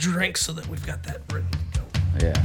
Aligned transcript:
drink 0.00 0.38
so 0.38 0.52
that 0.54 0.66
we've 0.66 0.84
got 0.86 1.02
that 1.02 1.20
written. 1.30 1.50
Go. 1.74 1.82
Yeah. 2.22 2.42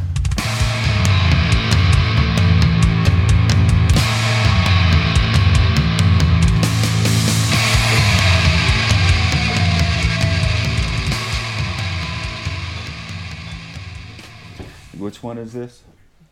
Which 14.98 15.24
one 15.24 15.38
is 15.38 15.54
this? 15.54 15.84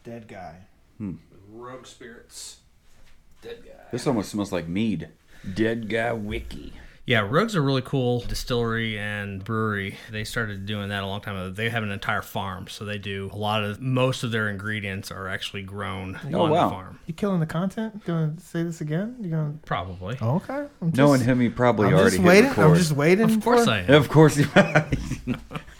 Dead 0.03 0.27
guy. 0.27 0.55
Hmm. 0.97 1.13
Rogue 1.49 1.85
spirits. 1.85 2.57
Dead 3.41 3.63
guy. 3.63 3.71
This 3.91 4.07
almost 4.07 4.31
smells 4.31 4.51
like 4.51 4.67
mead. 4.67 5.09
Dead 5.53 5.89
guy 5.89 6.11
wiki. 6.11 6.73
Yeah, 7.05 7.27
Rogue's 7.29 7.53
a 7.53 7.59
really 7.59 7.81
cool 7.81 8.21
distillery 8.21 8.97
and 8.97 9.43
brewery. 9.43 9.97
They 10.09 10.23
started 10.23 10.65
doing 10.65 10.87
that 10.87 11.03
a 11.03 11.05
long 11.05 11.19
time 11.19 11.35
ago. 11.35 11.49
They 11.49 11.69
have 11.69 11.83
an 11.83 11.91
entire 11.91 12.21
farm, 12.21 12.67
so 12.69 12.85
they 12.85 12.97
do 12.97 13.29
a 13.33 13.35
lot 13.35 13.61
of 13.61 13.81
most 13.81 14.23
of 14.23 14.31
their 14.31 14.49
ingredients 14.49 15.11
are 15.11 15.27
actually 15.27 15.63
grown 15.63 16.17
Oh, 16.31 16.43
on 16.43 16.49
wow. 16.51 16.63
the 16.63 16.69
farm. 16.75 16.99
You 17.05 17.13
killing 17.13 17.41
the 17.41 17.45
content? 17.45 17.95
You 17.95 18.01
gonna 18.05 18.33
say 18.39 18.63
this 18.63 18.79
again? 18.79 19.17
You 19.19 19.29
gonna? 19.31 19.53
Probably. 19.65 20.17
Oh, 20.21 20.35
okay. 20.37 20.53
I'm 20.81 20.91
just, 20.91 20.95
Knowing 20.95 21.19
him, 21.19 21.41
he 21.41 21.49
probably 21.49 21.87
I'm 21.87 21.93
already 21.95 22.11
just 22.11 22.23
waiting. 22.23 22.49
record. 22.51 22.65
I'm 22.67 22.75
just 22.75 22.91
waiting. 22.93 23.25
Of 23.29 23.43
course 23.43 23.65
for, 23.65 23.71
I 23.71 23.79
am. 23.79 23.93
Of 23.95 24.07
course, 24.07 24.35
he 24.37 24.43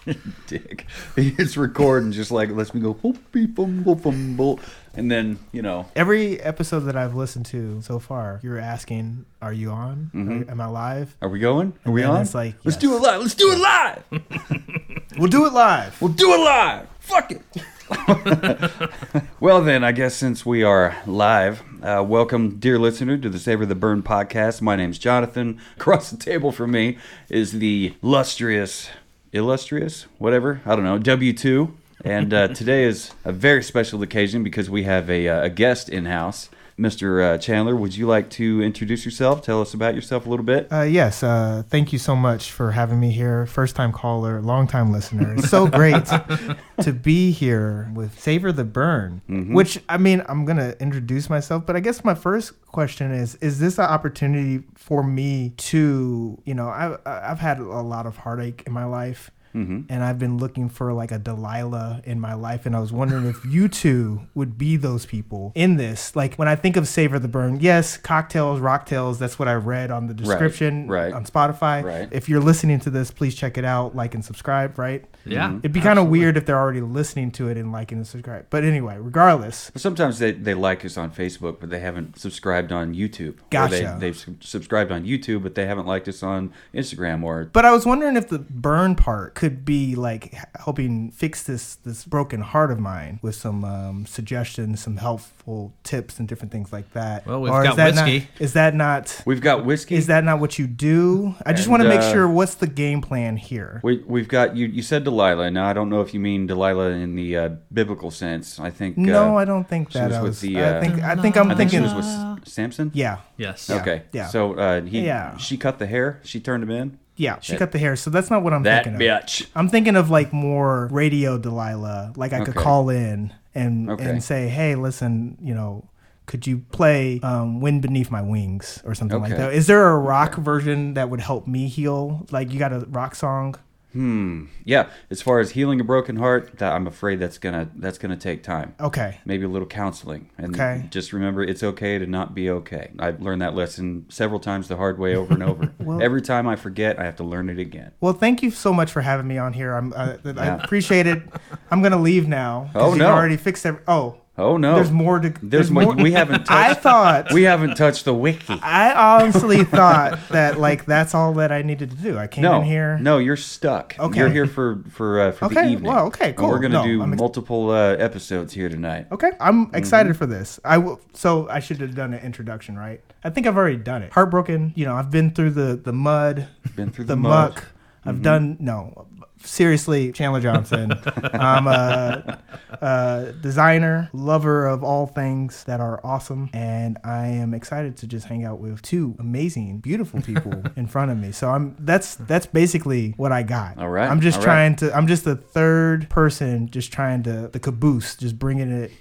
dick. 0.46 0.86
He 1.16 1.30
hits 1.30 1.56
record 1.56 2.02
and 2.02 2.12
just 2.12 2.30
like 2.30 2.50
lets 2.50 2.74
me 2.74 2.80
go 2.80 2.94
boop, 2.94 3.18
beep, 3.32 3.54
boom, 3.54 3.84
boop, 3.84 4.02
boom, 4.02 4.36
boop. 4.36 4.60
and 4.94 5.10
then 5.10 5.38
you 5.52 5.62
know 5.62 5.86
Every 5.96 6.40
episode 6.40 6.80
that 6.80 6.96
I've 6.96 7.14
listened 7.14 7.46
to 7.46 7.80
so 7.82 7.98
far, 7.98 8.40
you're 8.42 8.58
asking, 8.58 9.24
"Are 9.40 9.52
you 9.52 9.70
on? 9.70 10.10
Mhm. 10.14 10.50
Am 10.50 10.60
I 10.60 10.66
live?" 10.66 11.16
Are 11.22 11.28
we 11.28 11.38
going? 11.38 11.72
Are 11.86 11.92
we 11.92 12.02
on? 12.02 12.20
it's 12.22 12.34
like, 12.34 12.54
let's 12.64 12.76
yes. 12.76 12.82
do 12.82 12.96
it 12.96 13.00
live. 13.02 13.20
Let's 13.20 13.34
do 13.34 13.52
it 13.52 13.58
live. 13.58 14.02
We'll 15.16 15.28
do 15.28 15.46
it 15.46 15.52
live. 15.52 16.00
We'll 16.02 16.10
do 16.12 16.32
it 16.32 16.38
live. 16.40 16.88
Fuck 16.98 17.30
it. 17.30 18.90
well, 19.40 19.62
then, 19.62 19.84
I 19.84 19.92
guess 19.92 20.16
since 20.16 20.44
we 20.44 20.64
are 20.64 20.96
live, 21.06 21.62
uh, 21.84 22.02
welcome, 22.04 22.58
dear 22.58 22.80
listener, 22.80 23.16
to 23.18 23.28
the 23.28 23.38
Savor 23.38 23.64
the 23.64 23.76
Burn 23.76 24.02
podcast. 24.02 24.60
My 24.60 24.74
name's 24.74 24.98
Jonathan. 24.98 25.60
Across 25.76 26.10
the 26.10 26.16
table 26.16 26.50
from 26.50 26.72
me 26.72 26.98
is 27.28 27.52
the 27.52 27.94
lustrous, 28.02 28.88
illustrious, 29.34 30.06
whatever, 30.18 30.62
I 30.64 30.74
don't 30.76 30.84
know, 30.84 30.98
W2. 30.98 31.72
And 32.04 32.32
uh, 32.32 32.48
today 32.48 32.84
is 32.84 33.12
a 33.24 33.32
very 33.32 33.62
special 33.62 34.02
occasion 34.02 34.42
because 34.42 34.70
we 34.70 34.84
have 34.84 35.10
a, 35.10 35.28
uh, 35.28 35.44
a 35.44 35.50
guest 35.50 35.88
in 35.88 36.06
house. 36.06 36.48
Mr. 36.78 37.22
Uh, 37.22 37.38
Chandler, 37.38 37.76
would 37.76 37.96
you 37.96 38.06
like 38.06 38.28
to 38.30 38.60
introduce 38.60 39.04
yourself? 39.04 39.42
Tell 39.42 39.60
us 39.60 39.74
about 39.74 39.94
yourself 39.94 40.26
a 40.26 40.30
little 40.30 40.44
bit. 40.44 40.66
Uh, 40.72 40.82
yes. 40.82 41.22
Uh, 41.22 41.62
thank 41.68 41.92
you 41.92 41.98
so 41.98 42.16
much 42.16 42.50
for 42.50 42.72
having 42.72 42.98
me 42.98 43.10
here. 43.10 43.46
First 43.46 43.76
time 43.76 43.92
caller, 43.92 44.40
long 44.40 44.66
time 44.66 44.90
listener. 44.90 45.34
It's 45.34 45.48
so 45.48 45.68
great 45.68 46.04
to 46.80 46.92
be 46.92 47.30
here 47.30 47.90
with 47.94 48.18
Savor 48.18 48.50
the 48.50 48.64
Burn. 48.64 49.22
Mm-hmm. 49.28 49.54
Which 49.54 49.80
I 49.88 49.98
mean, 49.98 50.22
I'm 50.28 50.44
gonna 50.44 50.74
introduce 50.80 51.30
myself, 51.30 51.64
but 51.64 51.76
I 51.76 51.80
guess 51.80 52.04
my 52.04 52.14
first 52.14 52.60
question 52.66 53.12
is: 53.12 53.36
Is 53.36 53.60
this 53.60 53.78
an 53.78 53.84
opportunity 53.84 54.64
for 54.74 55.04
me 55.04 55.50
to, 55.56 56.40
you 56.44 56.54
know, 56.54 56.68
I've 56.68 56.98
I've 57.06 57.38
had 57.38 57.58
a 57.60 57.64
lot 57.64 58.06
of 58.06 58.16
heartache 58.16 58.64
in 58.66 58.72
my 58.72 58.84
life. 58.84 59.30
Mm-hmm. 59.54 59.82
and 59.88 60.02
I've 60.02 60.18
been 60.18 60.38
looking 60.38 60.68
for 60.68 60.92
like 60.92 61.12
a 61.12 61.18
Delilah 61.18 62.02
in 62.04 62.20
my 62.20 62.34
life, 62.34 62.66
and 62.66 62.74
I 62.74 62.80
was 62.80 62.92
wondering 62.92 63.26
if 63.26 63.44
you 63.44 63.68
two 63.68 64.22
would 64.34 64.58
be 64.58 64.76
those 64.76 65.06
people 65.06 65.52
in 65.54 65.76
this. 65.76 66.16
Like 66.16 66.34
when 66.36 66.48
I 66.48 66.56
think 66.56 66.76
of 66.76 66.88
Savor 66.88 67.18
the 67.18 67.28
Burn, 67.28 67.60
yes, 67.60 67.96
cocktails, 67.96 68.60
rocktails. 68.60 69.18
That's 69.18 69.38
what 69.38 69.48
I 69.48 69.54
read 69.54 69.90
on 69.90 70.06
the 70.06 70.14
description 70.14 70.88
right. 70.88 71.12
on 71.12 71.24
Spotify. 71.24 71.84
Right. 71.84 72.08
If 72.10 72.28
you're 72.28 72.40
listening 72.40 72.80
to 72.80 72.90
this, 72.90 73.10
please 73.10 73.34
check 73.34 73.56
it 73.56 73.64
out, 73.64 73.94
like 73.94 74.14
and 74.14 74.24
subscribe. 74.24 74.78
Right. 74.78 75.04
Yeah. 75.24 75.48
Mm-hmm. 75.48 75.58
It'd 75.58 75.72
be 75.72 75.80
kind 75.80 75.98
of 75.98 76.08
weird 76.08 76.36
if 76.36 76.46
they're 76.46 76.58
already 76.58 76.80
listening 76.80 77.30
to 77.32 77.48
it 77.48 77.56
and 77.56 77.72
liking 77.72 77.98
and 77.98 78.06
subscribe. 78.06 78.46
But 78.50 78.64
anyway, 78.64 78.96
regardless, 78.98 79.70
Sometimes 79.76 80.18
they, 80.18 80.32
they 80.32 80.54
like 80.54 80.84
us 80.84 80.96
on 80.96 81.10
Facebook, 81.10 81.60
but 81.60 81.70
they 81.70 81.80
haven't 81.80 82.18
subscribed 82.18 82.72
on 82.72 82.94
YouTube. 82.94 83.36
Gotcha. 83.50 83.96
they, 83.98 84.10
they've 84.10 84.36
subscribed 84.40 84.92
on 84.92 85.04
YouTube, 85.04 85.42
but 85.42 85.54
they 85.54 85.66
haven't 85.66 85.86
liked 85.86 86.08
us 86.08 86.22
on 86.22 86.52
Instagram 86.72 87.22
or. 87.22 87.50
But 87.52 87.64
I 87.64 87.72
was 87.72 87.84
wondering 87.84 88.16
if 88.16 88.28
the 88.28 88.38
burn 88.38 88.94
part 88.94 89.34
could 89.44 89.64
be 89.64 89.94
like 89.94 90.34
helping 90.58 91.10
fix 91.10 91.42
this 91.42 91.74
this 91.76 92.04
broken 92.06 92.40
heart 92.40 92.70
of 92.70 92.78
mine 92.80 93.18
with 93.20 93.34
some 93.34 93.62
um, 93.62 94.06
suggestions, 94.06 94.80
some 94.82 94.96
helpful 94.96 95.74
tips, 95.82 96.18
and 96.18 96.26
different 96.26 96.50
things 96.50 96.72
like 96.72 96.90
that. 96.94 97.26
Well, 97.26 97.42
we've 97.42 97.52
Or 97.52 97.60
is 97.62 97.68
got 97.68 97.76
that 97.76 97.94
whiskey. 97.94 98.18
Not, 98.20 98.40
is 98.40 98.52
that 98.54 98.74
not? 98.74 99.22
We've 99.26 99.42
got 99.42 99.66
whiskey. 99.66 99.96
Is 99.96 100.06
that 100.06 100.24
not 100.24 100.40
what 100.40 100.58
you 100.58 100.66
do? 100.66 101.34
I 101.44 101.52
just 101.52 101.64
And, 101.66 101.72
want 101.72 101.82
to 101.82 101.88
make 101.90 102.00
uh, 102.00 102.10
sure 102.12 102.26
what's 102.26 102.54
the 102.54 102.66
game 102.66 103.02
plan 103.02 103.36
here. 103.36 103.80
we, 103.84 103.98
we've 104.06 104.28
got 104.28 104.56
you. 104.56 104.66
You 104.66 104.80
said 104.82 105.04
Delilah. 105.04 105.50
Now 105.50 105.66
I 105.66 105.74
don't 105.74 105.90
know 105.90 106.00
if 106.00 106.14
you 106.14 106.20
mean 106.20 106.46
Delilah 106.46 106.90
in 106.92 107.16
the 107.16 107.36
uh, 107.36 107.48
biblical 107.70 108.10
sense. 108.10 108.58
I 108.58 108.70
think. 108.70 108.96
No, 108.96 109.36
uh, 109.36 109.42
I 109.42 109.44
don't 109.44 109.68
think 109.68 109.90
she 109.92 109.98
that. 109.98 110.08
was 110.08 110.16
I 110.16 110.22
with 110.22 110.30
was. 110.30 110.40
the, 110.40 110.58
I 110.58 110.62
uh, 110.62 110.80
think. 110.80 110.94
I 111.02 111.16
think 111.16 111.36
I'm 111.36 111.50
I 111.50 111.54
think 111.54 111.70
she 111.70 111.80
was 111.80 111.92
with 111.94 112.48
Samson. 112.48 112.90
yeah, 112.94 113.18
Yes. 113.36 113.68
Okay. 113.68 114.04
yeah. 114.12 114.28
So 114.28 114.54
uh, 114.54 114.80
he, 114.80 115.00
Yeah. 115.04 115.36
she 115.36 115.58
cut 115.58 115.78
the 115.78 115.86
hair. 115.86 116.20
She 116.24 116.40
turned 116.40 116.62
him 116.62 116.70
in. 116.70 116.98
Yeah. 117.16 117.36
She 117.40 117.52
That- 117.52 117.58
cut 117.58 117.72
the 117.72 117.78
hair, 117.78 117.96
so 117.96 118.10
that's 118.10 118.30
not 118.30 118.42
what 118.42 118.52
I'm 118.52 118.62
That 118.64 118.84
thinking 118.84 118.94
of. 118.94 119.00
bitch. 119.24 119.46
I'm 119.54 119.68
thinking 119.68 119.96
of 119.96 120.10
like 120.10 120.32
more 120.32 120.88
radio 120.90 121.38
Delilah. 121.38 122.12
Like 122.16 122.32
I 122.32 122.40
could 122.40 122.56
Okay. 122.56 122.62
call 122.64 122.90
in 122.90 123.32
and 123.54 123.90
Okay. 123.90 124.04
and 124.08 124.22
say, 124.22 124.48
"Hey, 124.48 124.74
listen, 124.74 125.36
you 125.40 125.54
know, 125.54 125.84
could 126.26 126.46
you 126.46 126.58
play 126.72 127.20
um, 127.22 127.60
"Wind 127.60 127.82
Beneath 127.82 128.10
My 128.10 128.22
Wings" 128.22 128.80
or 128.84 128.94
something 128.94 129.20
like 129.20 129.32
Okay. 129.32 129.42
that?" 129.42 129.52
Is 129.52 129.66
there 129.66 129.88
a 129.90 129.98
rock 129.98 130.36
version 130.36 130.94
that 130.94 131.10
would 131.10 131.20
help 131.20 131.46
me 131.46 131.68
heal? 131.68 132.26
Like 132.30 132.52
you 132.52 132.58
got 132.58 132.72
a 132.72 132.80
rock 132.90 133.14
song? 133.14 133.54
Hmm. 133.94 134.44
Yeah. 134.64 134.88
As 135.10 135.22
far 135.22 135.38
as 135.40 135.52
healing 135.52 135.80
a 135.80 135.84
broken 135.84 136.16
heart, 136.16 136.58
that 136.58 136.72
I'm 136.74 136.86
afraid 136.86 137.20
that's 137.20 137.38
gonna 137.38 137.70
that's 137.76 137.96
gonna 137.96 138.16
take 138.16 138.42
time. 138.42 138.74
Okay. 138.80 139.20
maybe 139.24 139.44
a 139.44 139.48
little 139.48 139.66
counseling 139.68 140.28
and 140.36 140.54
Okay. 140.54 140.84
just 140.90 141.12
remember 141.12 141.42
it's 141.42 141.62
okay 141.62 141.98
to 141.98 142.06
not 142.06 142.34
be 142.34 142.50
okay 142.50 142.90
i've 142.98 143.20
learned 143.22 143.40
that 143.42 143.54
lesson 143.54 144.04
several 144.08 144.40
times 144.40 144.68
the 144.68 144.76
hard 144.76 144.98
way 144.98 145.14
over 145.16 145.32
and 145.32 145.42
over 145.42 145.72
Well- 145.78 146.02
every 146.02 146.20
time 146.22 146.46
i 146.48 146.56
forget 146.56 146.98
i 146.98 147.04
have 147.04 147.16
to 147.16 147.24
learn 147.24 147.48
it 147.48 147.58
again 147.58 147.92
Well, 148.00 148.12
thank 148.12 148.42
you 148.42 148.50
so 148.50 148.72
much 148.72 148.90
for 148.90 149.00
having 149.00 149.26
me 149.26 149.38
on 149.38 149.52
here. 149.52 149.72
I'm 149.74 149.92
uh, 149.94 150.16
I 150.24 150.30
Yeah. 150.34 150.62
appreciate 150.64 151.06
it. 151.06 151.22
I'm 151.70 151.82
gonna 151.82 152.00
leave 152.00 152.26
now. 152.28 152.70
Oh, 152.74 152.94
no. 152.94 153.06
already 153.12 153.36
fixed 153.36 153.64
every. 153.64 153.80
Oh, 153.86 154.18
oh 154.36 154.56
no 154.56 154.74
there's 154.74 154.90
more 154.90 155.20
to. 155.20 155.32
there's, 155.42 155.70
more, 155.70 155.94
we 155.94 156.10
haven't 156.12 156.44
Touched, 156.46 156.50
I 156.50 156.74
thought. 156.74 157.32
we 157.32 157.44
haven't 157.44 157.76
touched 157.76 158.04
the 158.04 158.14
wiki 158.14 158.58
I 158.62 158.92
honestly 159.20 159.62
thought 159.64 160.18
that 160.30 160.58
like 160.58 160.84
that's 160.86 161.14
all 161.14 161.34
that 161.34 161.52
I 161.52 161.62
needed 161.62 161.90
to 161.90 161.96
do. 161.96 162.18
I 162.18 162.26
came 162.26 162.42
no 162.42 162.60
in 162.60 162.66
here. 162.66 162.98
no 162.98 163.18
you're 163.18 163.36
stuck 163.36 163.94
Okay. 163.98 164.18
you're 164.18 164.28
here 164.28 164.46
for 164.46 164.80
for 164.90 165.20
uh, 165.20 165.32
for 165.32 165.48
the 165.48 165.58
Okay, 165.60 165.70
evening 165.72 165.92
well, 165.92 166.06
okay, 166.06 166.32
cool. 166.32 166.48
we're 166.48 166.58
gonna 166.58 166.74
No, 166.74 166.84
do 166.84 167.02
ex- 167.04 167.18
multiple 167.18 167.70
uh, 167.70 167.92
episodes 167.96 168.52
here 168.52 168.68
tonight 168.68 169.06
Okay, 169.12 169.30
I'm 169.40 169.66
Mm-hmm. 169.66 169.76
excited 169.76 170.16
for 170.16 170.26
this. 170.26 170.58
I 170.64 170.78
will. 170.78 171.00
So 171.12 171.48
I 171.48 171.60
should 171.60 171.80
have 171.80 171.94
done 171.94 172.12
an 172.14 172.20
introduction, 172.20 172.76
right? 172.76 173.00
I 173.22 173.30
think 173.30 173.46
I've 173.46 173.56
already 173.56 173.76
done 173.76 174.02
it. 174.02 174.12
Heartbroken. 174.12 174.72
You 174.74 174.84
know, 174.86 174.94
I've 174.94 175.10
been 175.10 175.30
through 175.30 175.50
the 175.50 175.76
the 175.76 175.92
mud, 175.92 176.48
been 176.76 176.90
through 176.90 177.04
the, 177.04 177.14
the, 177.14 177.16
mud. 177.16 177.54
muck. 177.54 177.64
I've 178.04 178.20
done 178.20 178.56
no. 178.60 179.06
Seriously, 179.44 180.10
Chandler 180.12 180.40
Johnson. 180.40 180.92
I'm 181.32 181.66
a, 181.66 182.38
a 182.80 183.34
designer, 183.40 184.08
lover 184.12 184.66
of 184.66 184.82
all 184.82 185.06
things 185.06 185.64
that 185.64 185.80
are 185.80 186.00
awesome, 186.04 186.50
and 186.52 186.98
I 187.04 187.26
am 187.26 187.54
excited 187.54 187.96
to 187.98 188.06
just 188.06 188.26
hang 188.26 188.44
out 188.44 188.58
with 188.58 188.80
two 188.82 189.14
amazing, 189.18 189.78
beautiful 189.78 190.22
people 190.22 190.62
in 190.76 190.86
front 190.86 191.10
of 191.10 191.18
me. 191.18 191.30
So 191.32 191.50
I'm 191.50 191.76
that's 191.78 192.14
that's 192.16 192.46
basically 192.46 193.10
what 193.16 193.32
I 193.32 193.42
got. 193.42 193.78
All 193.78 193.88
right, 193.90 194.10
I'm 194.10 194.20
just 194.20 194.38
all 194.38 194.46
right. 194.46 194.52
trying 194.52 194.76
to. 194.76 194.94
I'm 194.96 195.06
just 195.06 195.24
the 195.24 195.36
third 195.36 196.08
person, 196.08 196.70
just 196.70 196.92
trying 196.92 197.22
to 197.24 197.48
the 197.52 197.60
caboose, 197.60 198.16
just 198.16 198.38
bringing 198.38 198.70
it, 198.70 198.92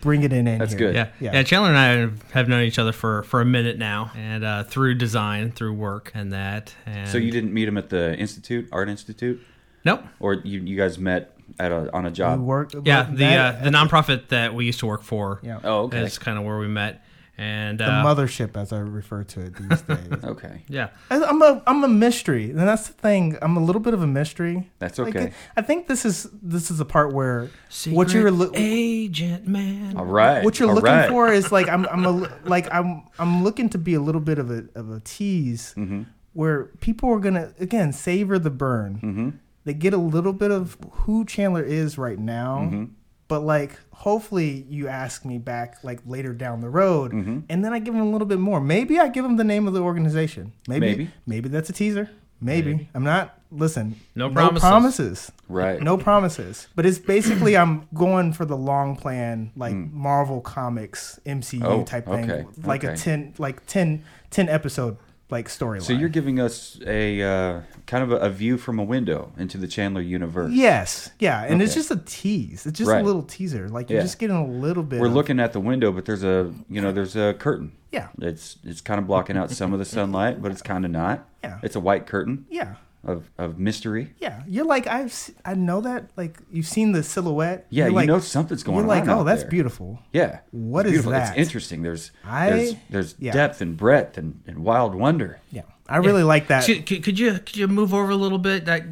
bring 0.00 0.22
it 0.22 0.32
in. 0.32 0.46
in 0.46 0.58
That's 0.58 0.72
here. 0.72 0.78
good. 0.78 0.94
Yeah. 0.94 1.08
Yeah. 1.20 1.32
yeah, 1.34 1.42
Chandler 1.42 1.68
and 1.70 1.78
I 1.78 1.86
have- 1.88 2.22
have 2.32 2.48
known 2.48 2.62
each 2.62 2.78
other 2.78 2.92
for, 2.92 3.24
for 3.24 3.40
a 3.40 3.44
minute 3.44 3.76
now, 3.76 4.12
and 4.16 4.44
uh, 4.44 4.62
through 4.64 4.94
design, 4.94 5.50
through 5.50 5.74
work, 5.74 6.12
and 6.14 6.32
that. 6.32 6.74
And 6.86 7.08
so 7.08 7.18
you 7.18 7.30
didn't 7.32 7.52
meet 7.52 7.66
him 7.66 7.76
at 7.76 7.90
the 7.90 8.16
institute 8.16 8.68
art 8.72 8.88
institute 8.88 9.39
Nope. 9.84 10.02
or 10.20 10.34
you 10.34 10.60
you 10.60 10.76
guys 10.76 10.98
met 10.98 11.36
at 11.58 11.72
a 11.72 11.92
on 11.94 12.04
a 12.06 12.08
We 12.10 12.14
job 12.14 12.40
worked. 12.40 12.74
Yeah, 12.84 13.04
the 13.04 13.16
that- 13.16 13.54
uh, 13.60 13.64
the 13.64 13.70
nonprofit 13.70 14.28
that 14.28 14.54
we 14.54 14.64
used 14.66 14.80
to 14.80 14.86
work 14.86 15.02
for. 15.02 15.40
yeah. 15.42 15.58
oh 15.64 15.84
okay 15.84 16.02
Is 16.02 16.18
kind 16.18 16.38
of 16.38 16.44
where 16.44 16.58
we 16.58 16.68
met, 16.68 17.02
and 17.38 17.78
the 17.80 17.86
uh, 17.90 18.04
mothership, 18.04 18.56
as 18.56 18.72
I 18.72 18.78
refer 18.78 19.24
to 19.24 19.40
it 19.40 19.54
these 19.56 19.82
days. 19.82 20.24
okay 20.24 20.62
Yeah. 20.68 20.90
I- 21.10 21.24
I'm 21.24 21.40
a 21.42 21.62
I'm 21.66 21.82
a 21.82 21.88
mystery, 21.88 22.50
and 22.50 22.58
that's 22.60 22.86
the 22.88 22.92
thing. 22.92 23.36
I'm 23.42 23.56
a 23.56 23.60
little 23.64 23.80
bit 23.80 23.94
of 23.94 24.02
a 24.02 24.06
mystery. 24.06 24.70
that's 24.78 24.98
Like, 24.98 25.16
okay 25.16 25.32
I 25.56 25.62
think 25.62 25.86
this 25.88 26.04
is 26.04 26.28
this 26.42 26.70
is 26.70 26.78
a 26.80 26.84
part 26.84 27.12
where 27.14 27.48
Secret 27.70 27.96
what 27.96 28.12
you're 28.12 28.30
lo- 28.30 28.52
agent 28.54 29.46
man. 29.48 29.96
all 29.96 30.04
right 30.06 30.44
what 30.44 30.58
you're 30.60 30.68
all 30.68 30.74
looking 30.74 30.92
right. 30.92 31.08
for 31.08 31.32
is 31.32 31.50
like 31.50 31.68
I'm 31.74 31.86
I'm 31.86 32.04
a, 32.04 32.12
like 32.44 32.68
I'm 32.72 33.02
I'm 33.18 33.42
looking 33.42 33.68
to 33.70 33.78
be 33.78 33.94
a 33.94 34.00
little 34.00 34.20
bit 34.20 34.38
of 34.38 34.50
a 34.50 34.66
of 34.74 34.90
a 34.90 35.00
tease 35.00 35.74
mm-hmm 35.76 36.02
where 36.32 36.66
people 36.80 37.10
are 37.12 37.18
gonna 37.18 37.52
again 37.58 37.92
savor 37.92 38.38
the 38.38 38.50
burn. 38.50 38.94
mm-hmm 39.02 39.30
They 39.70 39.74
get 39.74 39.94
a 39.94 39.98
little 39.98 40.32
bit 40.32 40.50
of 40.50 40.76
who 40.90 41.24
Chandler 41.24 41.62
is 41.62 41.96
right 41.96 42.18
now, 42.18 42.58
mm-hmm 42.64 42.84
but 43.28 43.44
like 43.44 43.78
hopefully 43.92 44.66
you 44.68 44.88
ask 44.88 45.24
me 45.24 45.38
back 45.38 45.76
like 45.84 46.00
later 46.04 46.32
down 46.32 46.60
the 46.60 46.68
road, 46.68 47.12
Mhm. 47.12 47.44
and 47.48 47.64
then 47.64 47.72
I 47.72 47.78
give 47.78 47.94
him 47.94 48.00
a 48.00 48.10
little 48.10 48.26
bit 48.26 48.40
more. 48.40 48.60
Maybe 48.60 48.98
I 48.98 49.06
give 49.06 49.24
him 49.24 49.36
the 49.36 49.44
name 49.44 49.68
of 49.68 49.72
the 49.72 49.80
organization. 49.80 50.52
Maybe 50.66 50.80
Maybe. 50.88 51.10
maybe, 51.28 51.48
that's 51.48 51.70
a 51.70 51.72
teaser. 51.72 52.10
Maybe. 52.40 52.72
Maybe. 52.72 52.88
I'm 52.92 53.04
not 53.04 53.38
listen, 53.52 53.94
No 54.16 54.30
promises. 54.30 54.60
promises. 54.68 55.32
Right. 55.48 55.80
No 55.80 55.96
promises. 55.96 56.66
But 56.74 56.86
it's 56.86 56.98
basically 56.98 57.56
I'm 57.56 57.86
going 57.94 58.32
for 58.32 58.44
the 58.44 58.56
long 58.56 58.96
plan, 58.96 59.52
like 59.54 59.76
Marvel 59.76 60.40
Comics 60.40 61.20
MCU. 61.24 61.62
Oh, 61.64 61.84
type 61.84 62.06
thing, 62.06 62.28
okay, 62.28 62.46
like 62.64 62.82
a 62.82 62.96
10 62.96 63.34
like 63.38 63.64
10, 63.66 64.02
10 64.30 64.48
episode 64.48 64.96
like 65.30 65.48
storyline. 65.48 65.82
So 65.82 65.92
you're 65.92 66.08
giving 66.08 66.40
us 66.40 66.78
a 66.86 67.22
uh, 67.22 67.60
kind 67.86 68.02
of 68.04 68.12
a, 68.12 68.16
a 68.16 68.30
view 68.30 68.58
from 68.58 68.78
a 68.78 68.84
window 68.84 69.32
into 69.38 69.58
the 69.58 69.68
Chandler 69.68 70.00
universe. 70.00 70.52
Yes, 70.52 71.10
yeah, 71.18 71.44
and 71.44 71.60
it's 71.62 71.74
just 71.74 71.90
a 71.90 71.96
tease. 71.96 72.66
It's 72.66 72.78
just 72.78 72.90
Right. 72.90 73.00
a 73.02 73.04
little 73.04 73.22
teaser. 73.22 73.68
Like 73.68 73.90
you're 73.90 73.98
Yeah. 73.98 74.04
just 74.04 74.18
getting 74.18 74.36
a 74.36 74.46
little 74.46 74.82
bit. 74.82 75.00
We're 75.00 75.06
of- 75.06 75.12
looking 75.14 75.40
at 75.40 75.52
the 75.52 75.60
window, 75.60 75.92
but 75.92 76.04
there's 76.04 76.24
a 76.24 76.52
you 76.68 76.80
know 76.80 76.92
there's 76.92 77.16
a 77.16 77.34
curtain. 77.34 77.72
Yeah, 77.92 78.08
It's 78.20 78.56
it's 78.64 78.80
kind 78.80 79.00
of 79.00 79.06
blocking 79.06 79.36
out 79.36 79.50
some 79.50 79.72
of 79.72 79.78
the 79.80 79.84
sunlight, 79.84 80.40
but 80.40 80.52
it's 80.52 80.62
kind 80.62 80.84
of 80.84 80.90
not. 80.92 81.26
Yeah. 81.42 81.58
It's 81.62 81.74
a 81.76 81.80
white 81.80 82.06
curtain 82.06 82.46
yeah, 82.50 82.74
of, 83.04 83.30
of 83.38 83.58
mystery. 83.58 84.12
yeah. 84.18 84.42
You're 84.46 84.64
like 84.66 84.86
I've 84.86 85.30
I 85.44 85.54
know 85.54 85.80
that. 85.80 86.10
Like 86.16 86.38
you've 86.52 86.66
seen 86.66 86.92
the 86.92 87.02
silhouette. 87.02 87.66
Yeah, 87.70 87.84
You're 87.84 87.90
you 87.90 87.96
like, 87.96 88.06
know 88.06 88.18
something's 88.20 88.62
going 88.62 88.78
on. 88.78 88.84
You're 88.84 88.94
like, 88.96 89.08
oh, 89.08 89.24
that's 89.24 89.42
there. 89.42 89.50
beautiful. 89.50 89.98
Yeah. 90.12 90.40
What 90.50 90.80
It's 90.86 90.88
is 90.88 90.92
beautiful. 90.92 91.12
that? 91.12 91.30
It's 91.30 91.38
interesting. 91.48 91.82
There's 91.82 92.10
I- 92.24 92.50
there's 92.50 92.74
there's 92.90 93.14
yeah. 93.18 93.32
depth 93.32 93.60
and 93.60 93.76
breadth 93.76 94.18
and, 94.18 94.40
and 94.46 94.58
wild 94.60 94.94
wonder. 94.94 95.40
Yeah, 95.50 95.62
I 95.88 95.96
really 95.98 96.22
like 96.24 96.48
that. 96.48 96.66
Could, 96.66 96.84
could, 96.86 97.02
could 97.02 97.18
you 97.18 97.32
could 97.38 97.56
you 97.56 97.68
move 97.68 97.94
over 97.94 98.10
a 98.10 98.16
little 98.16 98.38
bit? 98.38 98.66
That 98.66 98.84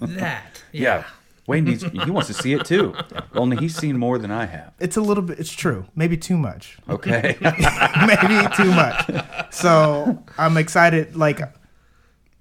that 0.00 0.62
Yeah. 0.72 1.04
Wayne 1.48 1.64
needs 1.64 1.82
he 1.82 2.10
wants 2.10 2.26
to 2.28 2.34
see 2.34 2.52
it 2.52 2.66
too. 2.66 2.94
Only 3.34 3.56
he's 3.56 3.74
seen 3.74 3.96
more 3.96 4.18
than 4.18 4.30
I 4.30 4.44
have. 4.44 4.74
It's 4.80 4.98
a 4.98 5.00
little 5.00 5.22
bit. 5.22 5.38
It's 5.40 5.50
true. 5.50 5.86
Maybe 5.96 6.18
too 6.18 6.36
much. 6.36 6.76
Okay. 6.90 7.38
Maybe 7.40 8.54
too 8.54 8.70
much. 8.70 9.10
So 9.50 10.22
I'm 10.36 10.58
excited. 10.58 11.16
Like, 11.16 11.40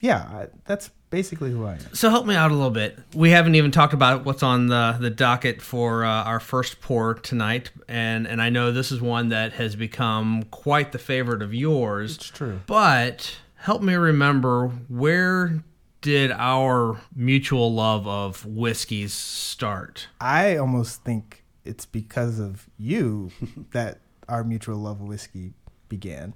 yeah, 0.01 0.47
that's 0.65 0.89
basically 1.09 1.51
who 1.51 1.65
I 1.65 1.73
am. 1.73 1.93
So 1.93 2.09
help 2.09 2.25
me 2.25 2.35
out 2.35 2.51
a 2.51 2.53
little 2.53 2.71
bit. 2.71 2.99
We 3.13 3.31
haven't 3.31 3.55
even 3.55 3.71
talked 3.71 3.93
about 3.93 4.25
what's 4.25 4.43
on 4.43 4.67
the, 4.67 4.97
the 4.99 5.09
docket 5.09 5.61
for 5.61 6.03
uh, 6.03 6.23
our 6.23 6.39
first 6.39 6.81
pour 6.81 7.13
tonight, 7.13 7.71
and 7.87 8.27
and 8.27 8.41
I 8.41 8.49
know 8.49 8.71
this 8.71 8.91
is 8.91 9.01
one 9.01 9.29
that 9.29 9.53
has 9.53 9.75
become 9.75 10.43
quite 10.43 10.91
the 10.91 10.99
favorite 10.99 11.41
of 11.41 11.53
yours. 11.53 12.15
It's 12.15 12.29
true. 12.29 12.61
But 12.67 13.37
help 13.55 13.81
me 13.81 13.95
remember 13.95 14.67
where 14.87 15.63
did 16.01 16.31
our 16.31 17.01
mutual 17.15 17.73
love 17.73 18.07
of 18.07 18.45
whiskeys 18.45 19.13
start? 19.13 20.07
I 20.21 20.55
almost 20.57 21.03
think 21.03 21.43
it's 21.65 21.85
because 21.85 22.39
of 22.39 22.69
you 22.77 23.31
that 23.71 23.99
our 24.29 24.43
mutual 24.43 24.77
love 24.77 25.01
of 25.01 25.07
whiskey 25.07 25.53
began. 25.89 26.35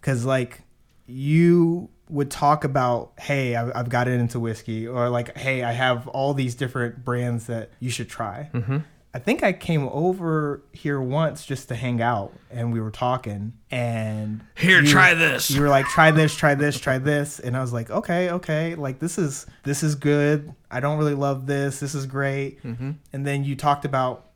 Because, 0.00 0.24
like, 0.24 0.62
you 1.06 1.90
would 2.08 2.30
talk 2.30 2.64
about, 2.64 3.12
hey, 3.18 3.56
I've, 3.56 3.72
I've 3.74 3.88
got 3.88 4.08
it 4.08 4.20
into 4.20 4.38
whiskey, 4.38 4.86
or 4.86 5.08
like, 5.08 5.36
hey, 5.36 5.62
I 5.62 5.72
have 5.72 6.06
all 6.08 6.34
these 6.34 6.54
different 6.54 7.04
brands 7.04 7.46
that 7.46 7.70
you 7.80 7.90
should 7.90 8.08
try. 8.08 8.50
Mm-hmm. 8.52 8.78
I 9.14 9.18
think 9.18 9.42
I 9.42 9.52
came 9.52 9.88
over 9.88 10.62
here 10.72 10.98
once 11.00 11.44
just 11.44 11.68
to 11.68 11.74
hang 11.74 12.00
out, 12.00 12.32
and 12.50 12.72
we 12.72 12.80
were 12.80 12.90
talking. 12.90 13.52
And 13.70 14.42
Here, 14.56 14.80
you- 14.80 14.88
try 14.88 15.12
this. 15.12 15.50
You 15.50 15.60
were 15.60 15.68
like, 15.68 15.86
try 15.86 16.10
this, 16.10 16.34
try 16.34 16.54
this, 16.54 16.78
try 16.80 16.96
this, 16.98 17.38
and 17.38 17.54
I 17.56 17.60
was 17.60 17.74
like, 17.74 17.90
okay, 17.90 18.30
okay, 18.30 18.74
like 18.74 19.00
this 19.00 19.18
is 19.18 19.44
this 19.64 19.82
is 19.82 19.94
good. 19.96 20.54
I 20.70 20.80
don't 20.80 20.96
really 20.96 21.14
love 21.14 21.46
this. 21.46 21.78
This 21.78 21.94
is 21.94 22.06
great. 22.06 22.62
Mm-hmm. 22.62 22.92
And 23.12 23.26
then 23.26 23.44
you 23.44 23.54
talked 23.54 23.84
about 23.84 24.30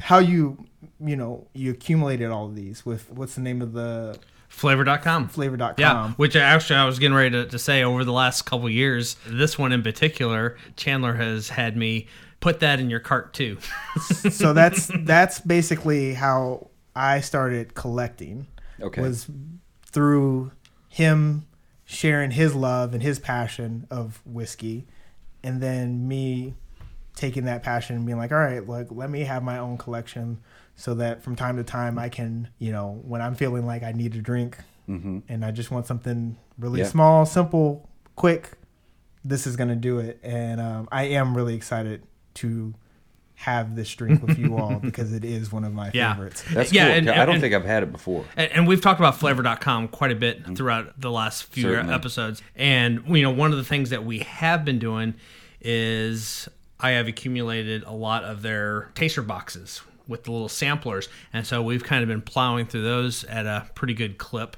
how 0.00 0.18
you 0.20 0.64
you 1.00 1.16
know 1.16 1.46
you 1.52 1.72
accumulated 1.72 2.30
all 2.30 2.46
of 2.46 2.54
these 2.54 2.86
with 2.86 3.10
what's 3.10 3.34
the 3.34 3.40
name 3.42 3.60
of 3.60 3.72
the 3.74 4.18
Flaviar.com. 4.50 5.28
flaviar.com. 5.28 5.74
Yeah, 5.78 6.10
which 6.12 6.34
actually 6.34 6.76
I 6.76 6.86
was 6.86 6.98
getting 6.98 7.16
ready 7.16 7.30
to, 7.30 7.46
to 7.46 7.58
say 7.58 7.84
over 7.84 8.04
the 8.04 8.12
last 8.12 8.42
couple 8.42 8.68
years, 8.68 9.16
this 9.26 9.58
one 9.58 9.72
in 9.72 9.82
particular, 9.82 10.56
Chandler 10.76 11.14
has 11.14 11.50
had 11.50 11.76
me 11.76 12.06
put 12.40 12.60
that 12.60 12.80
in 12.80 12.90
your 12.90 13.00
cart 13.00 13.32
too. 13.34 13.58
so 14.30 14.52
that's 14.52 14.90
that's 15.00 15.40
basically 15.40 16.14
how 16.14 16.70
I 16.94 17.20
started 17.20 17.74
collecting. 17.74 18.46
Okay. 18.80 19.00
Was 19.00 19.28
through 19.86 20.52
him 20.88 21.46
sharing 21.84 22.30
his 22.30 22.54
love 22.54 22.94
and 22.94 23.02
his 23.02 23.18
passion 23.18 23.86
of 23.90 24.20
whiskey, 24.24 24.86
and 25.42 25.60
then 25.60 26.06
me 26.06 26.54
taking 27.14 27.44
that 27.44 27.62
passion 27.62 27.96
and 27.96 28.06
being 28.06 28.18
like, 28.18 28.30
all 28.30 28.38
right, 28.38 28.66
like 28.66 28.86
let 28.90 29.10
me 29.10 29.20
have 29.20 29.42
my 29.42 29.58
own 29.58 29.76
collection, 29.76 30.38
so 30.80 30.94
that 30.94 31.22
from 31.24 31.34
time 31.36 31.56
to 31.56 31.64
time 31.64 31.98
I 31.98 32.08
can, 32.08 32.48
you 32.58 32.70
know, 32.72 33.00
when 33.04 33.20
I'm 33.20 33.34
feeling 33.34 33.66
like 33.66 33.82
I 33.82 33.90
need 33.92 34.14
a 34.14 34.22
drink 34.22 34.56
hmm 34.86 35.18
and 35.28 35.44
I 35.44 35.50
just 35.50 35.70
want 35.70 35.86
something 35.86 36.36
really 36.58 36.80
Yeah. 36.80 36.86
small, 36.86 37.26
simple, 37.26 37.88
quick, 38.16 38.52
this 39.24 39.46
is 39.46 39.56
gonna 39.56 39.76
do 39.76 39.98
it. 39.98 40.18
And 40.22 40.60
um, 40.60 40.88
I 40.90 41.04
am 41.08 41.36
really 41.36 41.54
excited 41.54 42.04
to 42.34 42.74
have 43.34 43.76
this 43.76 43.92
drink 43.94 44.22
with 44.22 44.38
you 44.38 44.56
all 44.56 44.76
because 44.82 45.12
it 45.12 45.24
is 45.24 45.52
one 45.52 45.64
of 45.64 45.74
my 45.74 45.90
Yeah. 45.92 46.12
favorites. 46.14 46.42
That's 46.52 46.72
Yeah, 46.72 46.86
cool. 46.88 46.94
and- 46.96 47.10
I 47.10 47.24
don't 47.26 47.34
and- 47.34 47.42
think 47.42 47.54
I've 47.54 47.64
had 47.64 47.82
it 47.82 47.92
before. 47.92 48.24
And, 48.36 48.50
and 48.52 48.66
we've 48.68 48.80
talked 48.80 48.98
about 49.00 49.14
flaviar.com 49.18 49.88
quite 49.88 50.10
a 50.12 50.16
bit 50.16 50.56
throughout 50.56 51.00
the 51.00 51.10
last 51.10 51.44
few 51.44 51.64
Certainly. 51.64 51.92
episodes. 51.94 52.40
And, 52.56 53.02
you 53.08 53.22
know, 53.22 53.30
one 53.30 53.50
of 53.52 53.58
the 53.58 53.64
things 53.64 53.90
that 53.90 54.04
we 54.04 54.20
have 54.20 54.64
been 54.64 54.78
doing 54.78 55.14
is 55.60 56.48
I 56.80 56.90
have 56.90 57.08
accumulated 57.08 57.82
a 57.84 57.92
lot 57.92 58.24
of 58.24 58.42
their 58.42 58.90
taster 58.94 59.22
boxes 59.22 59.82
with 60.08 60.24
the 60.24 60.32
little 60.32 60.48
samplers. 60.48 61.08
And 61.32 61.46
so 61.46 61.62
we've 61.62 61.84
kind 61.84 62.02
of 62.02 62.08
been 62.08 62.22
plowing 62.22 62.66
through 62.66 62.82
those 62.82 63.22
at 63.24 63.46
a 63.46 63.70
pretty 63.74 63.94
good 63.94 64.18
clip. 64.18 64.56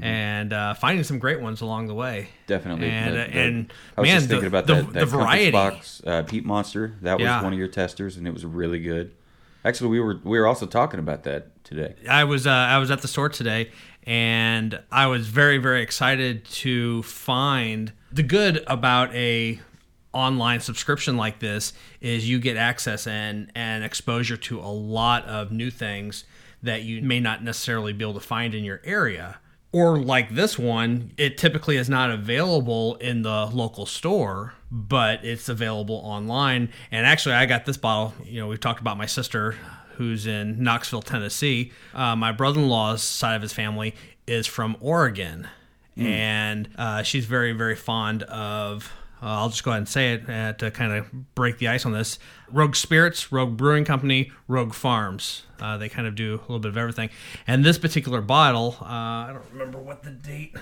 And 0.00 0.52
uh, 0.52 0.74
finding 0.74 1.02
some 1.02 1.18
great 1.18 1.40
ones 1.40 1.60
along 1.60 1.88
the 1.88 1.94
way. 1.94 2.28
Definitely. 2.46 2.88
And, 2.88 3.16
The- 3.16 3.22
uh, 3.22 3.26
the- 3.26 3.32
and 3.36 3.72
I 3.96 4.00
was 4.02 4.08
man, 4.08 4.16
just 4.18 4.28
thinking 4.28 4.42
the, 4.42 4.58
about 4.58 4.66
the, 4.68 4.74
that, 4.74 4.92
that 4.92 5.06
variety. 5.06 5.50
box 5.50 6.00
uh, 6.06 6.22
Peat 6.22 6.44
Monster. 6.44 6.94
That 7.02 7.18
was 7.18 7.24
Yeah. 7.24 7.42
one 7.42 7.52
of 7.52 7.58
your 7.58 7.66
testers, 7.66 8.16
and 8.16 8.28
it 8.28 8.32
was 8.32 8.44
really 8.46 8.78
good. 8.78 9.10
Actually, 9.64 9.90
we 9.90 9.98
were 9.98 10.20
we 10.22 10.38
were 10.38 10.46
also 10.46 10.66
talking 10.66 11.00
about 11.00 11.24
that 11.24 11.64
today. 11.64 11.96
I 12.08 12.22
was 12.22 12.46
uh, 12.46 12.50
I 12.50 12.78
was 12.78 12.92
at 12.92 13.02
the 13.02 13.08
store 13.08 13.28
today, 13.28 13.70
and 14.04 14.78
I 14.92 15.06
was 15.08 15.26
very 15.26 15.58
very 15.58 15.82
excited 15.82 16.44
to 16.44 17.02
find 17.02 17.92
the 18.12 18.22
good 18.22 18.62
about 18.68 19.12
a 19.14 19.58
online 20.12 20.60
subscription 20.60 21.16
like 21.16 21.38
this 21.38 21.72
is 22.00 22.28
you 22.28 22.38
get 22.38 22.56
access 22.56 23.06
and 23.06 23.50
and 23.54 23.84
exposure 23.84 24.36
to 24.36 24.60
a 24.60 24.72
lot 24.72 25.24
of 25.26 25.52
new 25.52 25.70
things 25.70 26.24
that 26.62 26.82
you 26.82 27.02
may 27.02 27.20
not 27.20 27.42
necessarily 27.42 27.92
be 27.92 28.04
able 28.04 28.14
to 28.14 28.20
find 28.20 28.54
in 28.54 28.64
your 28.64 28.80
area. 28.84 29.38
Or 29.72 29.98
like 29.98 30.34
this 30.34 30.58
one, 30.58 31.12
it 31.16 31.38
typically 31.38 31.78
is 31.78 31.88
not 31.88 32.10
available 32.10 32.96
in 32.96 33.22
the 33.22 33.46
local 33.46 33.86
store, 33.86 34.52
but 34.70 35.24
it's 35.24 35.48
available 35.48 35.96
online. 36.04 36.68
And 36.90 37.06
actually, 37.06 37.34
I 37.36 37.46
got 37.46 37.64
this 37.64 37.78
bottle. 37.78 38.12
You 38.24 38.40
know, 38.40 38.48
we've 38.48 38.60
talked 38.60 38.80
about 38.80 38.98
my 38.98 39.06
sister 39.06 39.56
who's 39.96 40.26
in 40.26 40.62
Knoxville, 40.62 41.02
Tennessee. 41.02 41.72
Uh, 41.94 42.14
my 42.16 42.32
brother 42.32 42.60
in 42.60 42.68
law's 42.68 43.02
side 43.02 43.34
of 43.34 43.42
his 43.42 43.52
family 43.52 43.94
is 44.26 44.46
from 44.46 44.76
Oregon. 44.80 45.48
And 45.96 46.68
uh, 46.76 47.02
she's 47.02 47.26
very, 47.26 47.52
very 47.52 47.76
fond 47.76 48.22
of, 48.24 48.90
uh, 49.22 49.26
I'll 49.26 49.50
just 49.50 49.62
go 49.62 49.70
ahead 49.70 49.78
and 49.78 49.88
say 49.88 50.14
it 50.14 50.28
uh, 50.28 50.54
to 50.54 50.72
kind 50.72 50.92
of 50.92 51.34
break 51.36 51.58
the 51.58 51.68
ice 51.68 51.86
on 51.86 51.92
this 51.92 52.18
Rogue 52.50 52.74
Spirits, 52.74 53.30
Rogue 53.30 53.56
Brewing 53.56 53.84
Company, 53.84 54.32
Rogue 54.48 54.74
Farms. 54.74 55.44
Uh, 55.60 55.76
they 55.76 55.88
kind 55.88 56.08
of 56.08 56.16
do 56.16 56.34
a 56.34 56.42
little 56.42 56.58
bit 56.58 56.70
of 56.70 56.76
everything. 56.76 57.08
And 57.46 57.64
this 57.64 57.78
particular 57.78 58.20
bottle, 58.20 58.78
uh, 58.82 58.86
I 58.86 59.30
don't 59.32 59.44
remember 59.52 59.78
what 59.78 60.02
the 60.02 60.10
date 60.10 60.56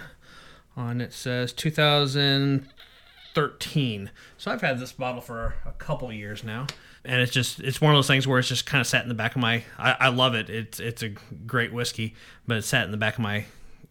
on 0.77 1.01
it 1.01 1.15
says 1.15 1.55
2013. 1.55 4.11
So 4.37 4.51
I've 4.51 4.61
had 4.61 4.79
this 4.79 4.93
bottle 4.93 5.23
for 5.23 5.55
a 5.65 5.73
couple 5.73 6.13
years 6.13 6.45
now. 6.45 6.67
And 7.03 7.23
it's 7.23 7.33
just 7.33 7.61
it's 7.61 7.81
one 7.81 7.95
of 7.95 7.97
those 7.97 8.09
things 8.09 8.29
where 8.29 8.39
it's 8.39 8.49
just 8.49 8.67
kind 8.67 8.83
of 8.83 8.87
sat 8.87 9.03
in 9.03 9.09
the 9.09 9.15
back 9.15 9.35
of 9.35 9.41
my 9.41 9.65
I, 9.79 9.97
I 9.99 10.09
love 10.09 10.35
it. 10.35 10.51
It's 10.51 10.79
it's 10.79 11.03
a 11.03 11.09
great 11.09 11.73
whiskey, 11.73 12.15
but 12.47 12.59
it 12.59 12.63
sat 12.63 12.85
in 12.85 12.91
the 12.91 12.99
back 12.99 13.15
of 13.15 13.21
my 13.21 13.47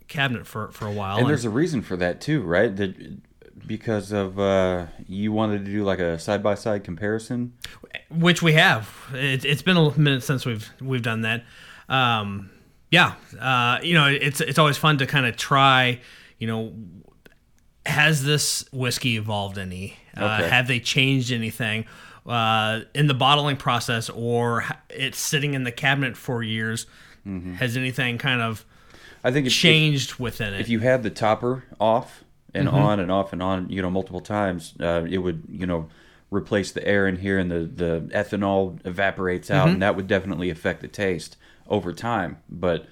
cabinet 0.08 0.46
for, 0.46 0.72
for 0.72 0.86
a 0.86 0.92
while. 0.92 1.18
And 1.18 1.28
there's 1.28 1.46
a 1.46 1.50
reason 1.50 1.82
for 1.82 1.98
that 1.98 2.22
too, 2.22 2.44
right? 2.44 2.76
That 2.76 3.20
because 3.66 4.12
of 4.12 4.40
uh, 4.40 4.88
you 5.08 5.32
wanted 5.32 5.66
to 5.66 5.72
do 5.72 5.84
like 5.84 6.00
a 6.00 6.20
side 6.20 6.44
by 6.44 6.56
side 6.56 6.84
comparison. 6.84 7.54
which 8.10 8.42
we 8.42 8.54
have. 8.54 8.90
It, 9.14 9.46
it's 9.46 9.62
been 9.62 9.78
a 9.78 9.98
minute 9.98 10.24
since 10.24 10.46
we've 10.46 10.70
we've 10.82 11.02
done 11.02 11.22
that. 11.22 11.44
Um, 11.88 12.52
yeah, 12.92 13.16
uh, 13.40 13.80
you 13.84 13.94
know, 13.94 14.08
it's 14.08 14.42
it's 14.42 14.60
always 14.60 14.78
fun 14.78 14.98
to 15.00 15.06
kind 15.06 15.26
of 15.26 15.38
try. 15.38 16.00
You 16.38 16.48
know, 16.48 16.74
has 17.86 18.24
this 18.24 18.66
whiskey 18.72 19.18
evolved 19.18 19.58
any? 19.58 19.96
Uh, 20.16 20.44
have 20.44 20.68
they 20.68 20.80
changed 20.80 21.32
anything 21.32 21.86
uh, 22.26 22.82
in 22.94 23.08
the 23.08 23.14
bottling 23.14 23.58
process, 23.58 24.10
or 24.10 24.66
it's 24.90 25.18
sitting 25.18 25.54
in 25.54 25.64
the 25.64 25.72
cabinet 25.72 26.18
for 26.18 26.44
years? 26.44 26.88
Has 27.58 27.78
anything 27.78 28.18
kind 28.18 28.42
of 28.42 28.66
I 29.24 29.32
think 29.32 29.46
if, 29.46 29.54
if, 29.54 29.60
changed 29.60 30.16
within 30.16 30.54
it? 30.54 30.62
if 30.62 30.70
you 30.70 30.80
had 30.80 31.04
the 31.04 31.12
topper 31.12 31.64
off 31.80 32.24
and 32.54 32.68
Mm-hmm. 32.68 32.78
on 32.78 33.00
and 33.00 33.12
off 33.12 33.34
and 33.34 33.42
on, 33.44 33.70
you 33.70 33.82
know, 33.82 33.90
multiple 33.90 34.22
times, 34.22 34.74
uh, 34.80 35.06
it 35.10 35.20
would 35.20 35.44
you 35.50 35.66
know 35.68 35.88
replace 36.32 36.72
the 36.72 36.86
air 36.88 37.08
in 37.08 37.18
here, 37.18 37.38
and 37.40 37.50
the 37.52 37.60
the 37.60 38.02
ethanol 38.14 38.80
evaporates 38.86 39.50
Mm-hmm. 39.50 39.60
out, 39.60 39.70
and 39.70 39.82
that 39.82 39.96
would 39.96 40.08
definitely 40.08 40.50
affect 40.50 40.82
the 40.82 40.88
taste 40.88 41.38
over 41.68 41.94
time. 41.94 42.38
But 42.50 42.86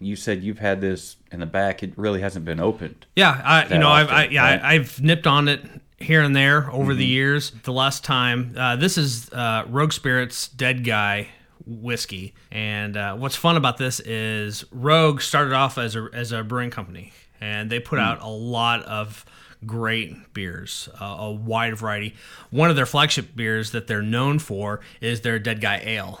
you 0.00 0.14
said 0.16 0.42
you've 0.44 0.60
had 0.60 0.80
this 0.80 1.16
in 1.32 1.40
the 1.40 1.46
back; 1.46 1.82
it 1.82 1.92
really 1.96 2.20
hasn't 2.20 2.44
been 2.44 2.60
opened. 2.60 3.06
Yeah, 3.16 3.40
I, 3.44 3.66
you 3.72 3.78
know, 3.78 3.88
I've, 3.90 4.08
I, 4.10 4.24
yeah, 4.26 4.42
right? 4.42 4.62
I, 4.62 4.74
I've 4.74 5.00
nipped 5.02 5.26
on 5.26 5.48
it 5.48 5.62
here 5.98 6.22
and 6.22 6.36
there 6.36 6.70
over 6.70 6.94
the 6.94 7.04
years. 7.04 7.50
The 7.64 7.72
last 7.72 8.04
time, 8.04 8.54
uh, 8.56 8.76
this 8.76 8.96
is 8.96 9.28
uh, 9.32 9.64
Rogue 9.68 9.92
Spirits 9.92 10.46
Dead 10.48 10.84
Guy 10.84 11.28
whiskey. 11.66 12.34
And 12.52 12.96
uh, 12.96 13.16
what's 13.16 13.36
fun 13.36 13.56
about 13.56 13.76
this 13.76 14.00
is 14.00 14.64
Rogue 14.70 15.20
started 15.20 15.52
off 15.52 15.76
as 15.78 15.96
a 15.96 16.08
as 16.12 16.30
a 16.32 16.42
brewing 16.44 16.70
company, 16.70 17.12
and 17.40 17.70
they 17.70 17.80
put 17.80 17.98
out 17.98 18.22
a 18.22 18.28
lot 18.28 18.82
of 18.84 19.24
great 19.66 20.32
beers, 20.34 20.88
uh, 21.00 21.16
a 21.18 21.32
wide 21.32 21.76
variety. 21.76 22.14
One 22.50 22.70
of 22.70 22.76
their 22.76 22.86
flagship 22.86 23.34
beers 23.34 23.72
that 23.72 23.86
they're 23.86 24.02
known 24.02 24.38
for 24.38 24.80
is 25.00 25.22
their 25.22 25.38
Dead 25.38 25.60
Guy 25.60 25.80
Ale. 25.84 26.20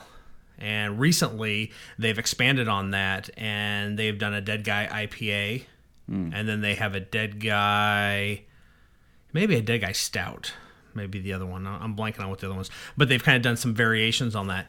And 0.58 0.98
recently, 0.98 1.70
they've 1.98 2.18
expanded 2.18 2.66
on 2.66 2.90
that, 2.90 3.30
and 3.36 3.96
they've 3.96 4.18
done 4.18 4.34
a 4.34 4.40
Dead 4.40 4.64
Guy 4.64 5.06
IPA, 5.06 5.64
and 6.34 6.48
then 6.48 6.62
they 6.62 6.74
have 6.74 6.94
a 6.96 7.00
Dead 7.00 7.38
Guy, 7.38 8.42
maybe 9.32 9.54
a 9.56 9.62
Dead 9.62 9.82
Guy 9.82 9.92
Stout, 9.92 10.52
maybe 10.94 11.20
the 11.20 11.32
other 11.32 11.46
one. 11.46 11.64
I'm 11.66 11.94
blanking 11.94 12.20
on 12.20 12.30
what 12.30 12.40
the 12.40 12.46
other 12.46 12.56
ones, 12.56 12.70
but 12.96 13.08
they've 13.08 13.22
kind 13.22 13.36
of 13.36 13.42
done 13.42 13.56
some 13.56 13.72
variations 13.74 14.34
on 14.34 14.48
that. 14.48 14.68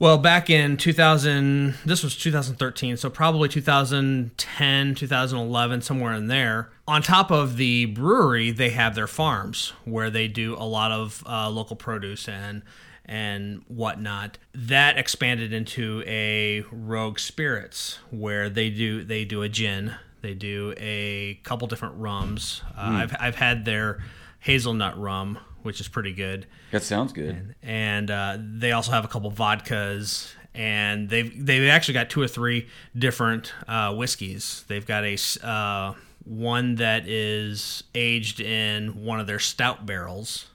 Well, 0.00 0.16
back 0.16 0.48
in 0.48 0.78
2000, 0.78 1.74
this 1.84 2.02
was 2.02 2.16
2013, 2.16 2.96
so 2.96 3.10
probably 3.10 3.50
2010, 3.50 4.94
2011, 4.94 5.82
somewhere 5.82 6.14
in 6.14 6.26
there. 6.26 6.70
On 6.88 7.02
top 7.02 7.30
of 7.30 7.58
the 7.58 7.84
brewery, 7.84 8.50
they 8.50 8.70
have 8.70 8.94
their 8.94 9.06
farms 9.06 9.74
where 9.84 10.08
they 10.08 10.26
do 10.26 10.54
a 10.54 10.64
lot 10.64 10.90
of 10.90 11.22
uh, 11.26 11.50
local 11.50 11.76
produce 11.76 12.28
and 12.28 12.62
and 13.04 13.62
whatnot. 13.68 14.38
That 14.54 14.96
expanded 14.96 15.52
into 15.52 16.02
a 16.06 16.64
Rogue 16.72 17.18
Spirits 17.18 17.98
where 18.10 18.48
they 18.48 18.70
do 18.70 19.04
they 19.04 19.26
do 19.26 19.42
a 19.42 19.50
gin, 19.50 19.96
they 20.22 20.32
do 20.32 20.72
a 20.78 21.38
couple 21.42 21.68
different 21.68 21.96
rums. 21.98 22.62
Uh, 22.74 23.02
I've 23.02 23.16
I've 23.20 23.36
had 23.36 23.66
their 23.66 24.02
hazelnut 24.38 24.98
rum, 24.98 25.38
which 25.62 25.80
is 25.80 25.88
pretty 25.88 26.12
good 26.12 26.46
That 26.72 26.82
sounds 26.82 27.12
good. 27.12 27.54
and 27.62 28.10
uh, 28.10 28.38
they 28.40 28.72
also 28.72 28.92
have 28.92 29.04
a 29.04 29.08
couple 29.08 29.30
vodkas 29.30 30.32
and 30.54 31.08
they've 31.08 31.46
they've 31.46 31.68
actually 31.68 31.94
got 31.94 32.10
two 32.10 32.20
or 32.20 32.28
three 32.28 32.66
different 32.98 33.52
uh, 33.68 33.94
whiskeys 33.94 34.64
they've 34.68 34.86
got 34.86 35.04
a 35.04 35.16
uh, 35.46 35.94
one 36.24 36.74
that 36.76 37.06
is 37.08 37.84
aged 37.94 38.40
in 38.40 39.04
one 39.04 39.20
of 39.20 39.26
their 39.26 39.38
stout 39.38 39.86
barrels 39.86 40.46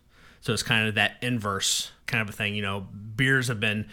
so 0.41 0.53
it's 0.53 0.63
kind 0.63 0.87
of 0.87 0.95
that 0.95 1.15
inverse 1.21 1.91
kind 2.07 2.21
of 2.21 2.29
a 2.29 2.33
thing 2.37 2.55
you 2.55 2.61
know 2.61 2.81
beers 3.15 3.47
have 3.47 3.59
been 3.59 3.87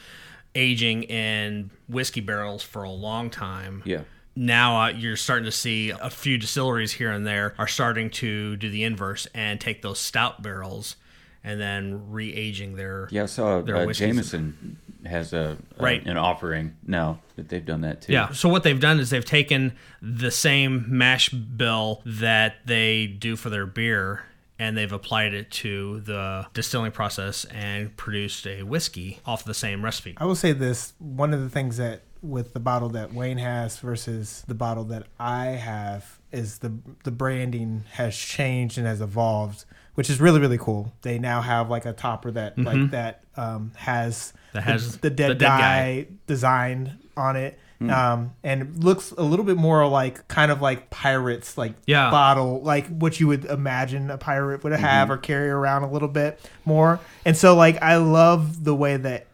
aging 0.54 1.04
in 1.04 1.70
whiskey 1.88 2.20
barrels 2.20 2.62
for 2.62 2.82
a 2.82 2.90
long 2.90 3.30
time 3.30 3.82
Yeah. 3.86 4.02
now 4.36 4.82
uh, 4.82 4.88
you're 4.88 5.16
starting 5.16 5.46
to 5.46 5.52
see 5.52 5.90
a 5.90 6.10
few 6.10 6.36
distilleries 6.36 6.92
here 6.92 7.10
and 7.12 7.26
there 7.26 7.54
are 7.58 7.68
starting 7.68 8.10
to 8.10 8.56
do 8.56 8.68
the 8.68 8.82
inverse 8.84 9.26
and 9.34 9.60
take 9.60 9.80
those 9.82 9.98
stout 9.98 10.42
barrels 10.42 10.96
and 11.44 11.60
then 11.60 12.10
re-aging 12.10 12.76
their 12.76 13.08
Yeah, 13.10 13.24
I 13.24 13.26
saw 13.26 13.60
Their 13.60 13.76
uh. 13.76 13.92
Jameson 13.92 14.78
has 15.04 15.32
a, 15.32 15.56
a 15.78 15.82
Right. 15.82 16.06
an 16.06 16.16
offering 16.16 16.76
now 16.86 17.20
that 17.36 17.48
they've 17.48 17.64
done 17.64 17.80
that 17.80 18.02
too. 18.02 18.12
yeah 18.12 18.30
so 18.32 18.48
what 18.48 18.62
they've 18.62 18.78
done 18.78 19.00
is 19.00 19.10
they've 19.10 19.24
taken 19.24 19.72
the 20.00 20.30
same 20.30 20.84
mash 20.88 21.28
bill 21.30 22.02
that 22.06 22.56
they 22.66 23.06
do 23.08 23.34
for 23.36 23.50
their 23.50 23.66
beer 23.66 24.24
and 24.60 24.76
they've 24.76 24.92
applied 24.92 25.34
it 25.34 25.50
to 25.50 25.98
the 26.02 26.46
distilling 26.54 26.92
process 26.92 27.44
and 27.46 27.96
produced 27.96 28.46
a 28.46 28.62
whiskey 28.62 29.18
off 29.26 29.44
the 29.44 29.54
same 29.54 29.84
recipe 29.84 30.14
I 30.18 30.24
will 30.24 30.36
say 30.36 30.52
this: 30.52 30.92
one 31.00 31.34
of 31.34 31.40
the 31.40 31.48
things 31.48 31.78
that 31.78 32.02
with 32.22 32.52
the 32.52 32.60
bottle 32.60 32.88
that 32.90 33.12
Wayne 33.12 33.38
has 33.38 33.78
versus 33.78 34.44
the 34.46 34.54
bottle 34.54 34.84
that 34.84 35.06
I 35.18 35.46
have 35.46 36.20
is 36.32 36.58
the 36.58 36.72
the 37.04 37.10
branding 37.10 37.84
has 37.92 38.16
changed 38.16 38.78
and 38.78 38.86
has 38.86 39.00
evolved, 39.00 39.64
which 39.94 40.08
is 40.10 40.20
really 40.20 40.40
really 40.40 40.58
cool. 40.58 40.92
They 41.02 41.18
now 41.18 41.40
have 41.42 41.68
like 41.70 41.84
a 41.86 41.92
topper 41.92 42.30
that 42.32 42.58
like 42.58 42.90
that 42.90 43.22
um, 43.36 43.72
has 43.76 44.32
Mm-hmm. 44.32 44.58
That 44.58 44.64
has 44.64 44.92
the, 44.98 45.08
the 45.08 45.10
dead 45.10 45.30
the 45.30 45.34
dead 45.36 45.46
guy, 45.46 46.02
guy. 46.02 46.06
design 46.26 46.98
on 47.16 47.36
it. 47.36 47.58
Um, 47.82 48.34
and 48.44 48.84
looks 48.84 49.10
a 49.10 49.22
little 49.24 49.44
bit 49.44 49.56
more 49.56 49.88
like 49.88 50.28
kind 50.28 50.52
of 50.52 50.62
like 50.62 50.88
pirates 50.90 51.58
like 51.58 51.72
Yeah. 51.84 52.12
bottle 52.12 52.60
like 52.62 52.86
what 52.86 53.18
you 53.18 53.26
would 53.26 53.44
imagine 53.46 54.08
a 54.08 54.18
pirate 54.18 54.62
would 54.62 54.72
have 54.72 55.10
or 55.10 55.16
carry 55.16 55.48
around 55.50 55.82
a 55.82 55.90
little 55.90 56.06
bit 56.06 56.38
more 56.64 57.00
and 57.24 57.36
so 57.36 57.56
like 57.56 57.82
i 57.82 57.96
love 57.96 58.62
the 58.62 58.72
way 58.72 58.96
that 58.98 59.26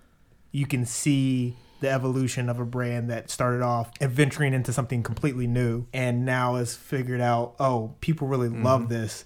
you 0.51 0.65
can 0.65 0.87
see 0.87 1.57
the 1.81 1.89
evolution 1.91 2.49
of 2.49 2.59
a 2.59 2.65
brand 2.65 3.09
that 3.11 3.31
started 3.31 3.63
off 3.63 3.91
adventuring 4.01 4.53
into 4.55 4.73
something 4.73 5.03
completely 5.03 5.47
new 5.47 5.87
and 5.93 6.25
now 6.25 6.57
has 6.57 6.75
figured 6.75 7.21
out 7.21 7.55
oh 7.61 7.95
people 8.01 8.27
really 8.29 8.49
Mm-hmm. 8.49 8.65
love 8.65 8.89
this 8.89 9.25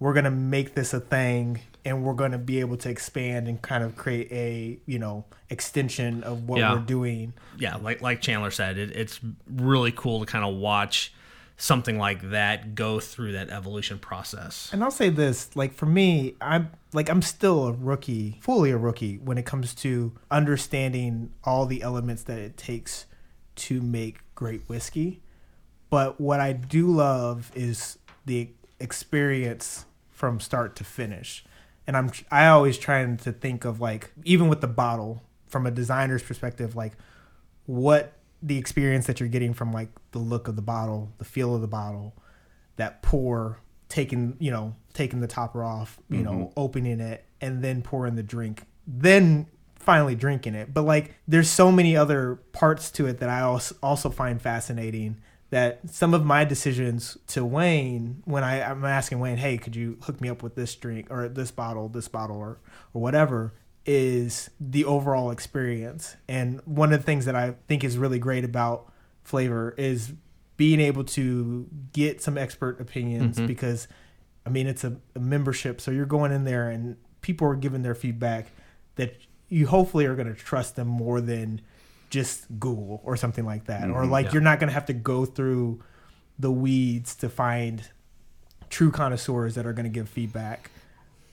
we're 0.00 0.12
going 0.12 0.24
to 0.24 0.30
make 0.30 0.74
this 0.74 0.92
a 0.92 1.00
thing 1.00 1.60
and 1.84 2.02
we're 2.02 2.14
going 2.14 2.32
to 2.32 2.38
be 2.38 2.60
able 2.60 2.76
to 2.78 2.88
expand 2.90 3.46
and 3.48 3.60
kind 3.62 3.84
of 3.84 3.94
create 3.96 4.30
a 4.32 4.78
you 4.86 4.98
know 4.98 5.24
extension 5.50 6.22
of 6.24 6.48
what 6.48 6.58
Yeah. 6.58 6.74
we're 6.74 6.80
doing 6.80 7.32
yeah, 7.56 7.76
like 7.76 8.02
like 8.02 8.20
Chandler 8.20 8.50
said, 8.50 8.76
it, 8.78 8.90
it's 8.96 9.20
really 9.48 9.92
cool 9.92 10.20
to 10.20 10.26
kind 10.26 10.44
of 10.44 10.56
watch 10.56 11.12
something 11.56 11.96
like 11.98 12.30
that 12.30 12.74
go 12.74 12.98
through 12.98 13.30
that 13.32 13.48
evolution 13.48 13.96
process. 13.98 14.68
And 14.72 14.82
I'll 14.82 14.90
say 14.90 15.08
this, 15.08 15.54
like 15.54 15.72
for 15.72 15.86
me, 15.86 16.34
I'm 16.40 16.70
like 16.94 17.10
I'm 17.10 17.22
still 17.22 17.66
a 17.66 17.72
rookie, 17.72 18.38
fully 18.40 18.70
a 18.70 18.78
rookie 18.78 19.18
when 19.18 19.36
it 19.36 19.44
comes 19.44 19.74
to 19.76 20.12
understanding 20.30 21.32
all 21.42 21.66
the 21.66 21.82
elements 21.82 22.22
that 22.22 22.38
it 22.38 22.56
takes 22.56 23.06
to 23.56 23.82
make 23.82 24.20
great 24.36 24.68
whiskey. 24.68 25.20
But 25.90 26.20
what 26.20 26.38
I 26.38 26.52
do 26.52 26.86
love 26.86 27.50
is 27.54 27.98
the 28.24 28.50
experience 28.78 29.86
from 30.10 30.38
start 30.38 30.76
to 30.76 30.84
finish. 30.84 31.44
And 31.86 31.96
I'm 31.96 32.12
I 32.30 32.46
always 32.46 32.78
trying 32.78 33.16
to 33.18 33.32
think 33.32 33.64
of 33.64 33.80
like 33.80 34.12
even 34.24 34.48
with 34.48 34.60
the 34.60 34.68
bottle 34.68 35.22
from 35.48 35.66
a 35.66 35.70
designer's 35.70 36.22
perspective 36.22 36.74
like 36.74 36.94
what 37.66 38.14
the 38.40 38.56
experience 38.56 39.06
that 39.06 39.18
you're 39.18 39.28
getting 39.28 39.52
from 39.52 39.72
like 39.72 39.88
the 40.12 40.18
look 40.18 40.46
of 40.46 40.54
the 40.54 40.62
bottle, 40.62 41.12
the 41.18 41.24
feel 41.24 41.54
of 41.54 41.60
the 41.60 41.66
bottle, 41.66 42.14
that 42.76 43.02
pour, 43.02 43.58
taking 43.94 44.36
you 44.40 44.50
know 44.50 44.74
taking 44.92 45.20
the 45.20 45.28
topper 45.28 45.62
off, 45.62 46.00
you 46.10 46.22
know 46.22 46.32
mm-hmm. 46.32 46.52
opening 46.56 46.98
it 46.98 47.24
and 47.40 47.62
then 47.62 47.80
pouring 47.80 48.16
the 48.16 48.24
drink, 48.24 48.64
then 48.88 49.46
finally 49.76 50.16
drinking 50.16 50.56
it. 50.56 50.74
But 50.74 50.82
like 50.82 51.14
there's 51.28 51.48
so 51.48 51.70
many 51.70 51.96
other 51.96 52.36
parts 52.52 52.90
to 52.92 53.06
it 53.06 53.20
that 53.20 53.28
I 53.28 53.42
also 53.42 53.76
also 53.82 54.10
find 54.10 54.42
fascinating. 54.42 55.20
That 55.50 55.88
some 55.88 56.14
of 56.14 56.24
my 56.24 56.44
decisions 56.44 57.16
to 57.28 57.44
Wayne 57.44 58.22
when 58.24 58.42
I, 58.42 58.68
I'm 58.68 58.84
asking 58.84 59.20
Wayne, 59.20 59.36
hey, 59.36 59.56
could 59.56 59.76
you 59.76 59.98
hook 60.02 60.20
me 60.20 60.28
up 60.28 60.42
with 60.42 60.56
this 60.56 60.74
drink 60.74 61.06
or 61.10 61.28
this 61.28 61.52
bottle, 61.52 61.88
this 61.88 62.08
bottle 62.08 62.36
or 62.36 62.58
or 62.92 63.00
whatever, 63.00 63.52
is 63.86 64.50
the 64.58 64.84
overall 64.84 65.30
experience. 65.30 66.16
And 66.28 66.60
one 66.64 66.92
of 66.92 66.98
the 66.98 67.06
things 67.06 67.26
that 67.26 67.36
I 67.36 67.54
think 67.68 67.84
is 67.84 67.96
really 67.96 68.18
great 68.18 68.44
about 68.44 68.92
Flaviar 69.24 69.78
is 69.78 70.12
being 70.56 70.80
able 70.80 71.04
to 71.04 71.66
get 71.92 72.22
some 72.22 72.38
expert 72.38 72.80
opinions 72.80 73.36
mm-hmm. 73.36 73.46
because 73.46 73.88
I 74.46 74.50
mean 74.50 74.66
it's 74.66 74.84
a, 74.84 74.96
a 75.14 75.20
membership, 75.20 75.80
so 75.80 75.90
you're 75.90 76.06
going 76.06 76.32
in 76.32 76.44
there 76.44 76.70
and 76.70 76.96
people 77.20 77.48
are 77.48 77.56
giving 77.56 77.82
their 77.82 77.94
feedback 77.94 78.48
that 78.96 79.16
you 79.48 79.66
hopefully 79.66 80.06
are 80.06 80.14
going 80.14 80.26
to 80.26 80.34
trust 80.34 80.76
them 80.76 80.88
more 80.88 81.20
than 81.20 81.60
just 82.10 82.46
Google 82.60 83.00
or 83.04 83.16
something 83.16 83.44
like 83.44 83.64
that, 83.64 83.90
or 83.90 84.02
mm-hmm. 84.02 84.10
like 84.10 84.26
yeah. 84.26 84.32
you're 84.34 84.42
not 84.42 84.60
going 84.60 84.68
to 84.68 84.74
have 84.74 84.86
to 84.86 84.92
go 84.92 85.24
through 85.24 85.82
the 86.38 86.50
weeds 86.50 87.14
to 87.16 87.28
find 87.28 87.88
true 88.70 88.90
connoisseurs 88.90 89.54
that 89.54 89.66
are 89.66 89.72
going 89.72 89.84
to 89.84 89.90
give 89.90 90.08
feedback. 90.08 90.70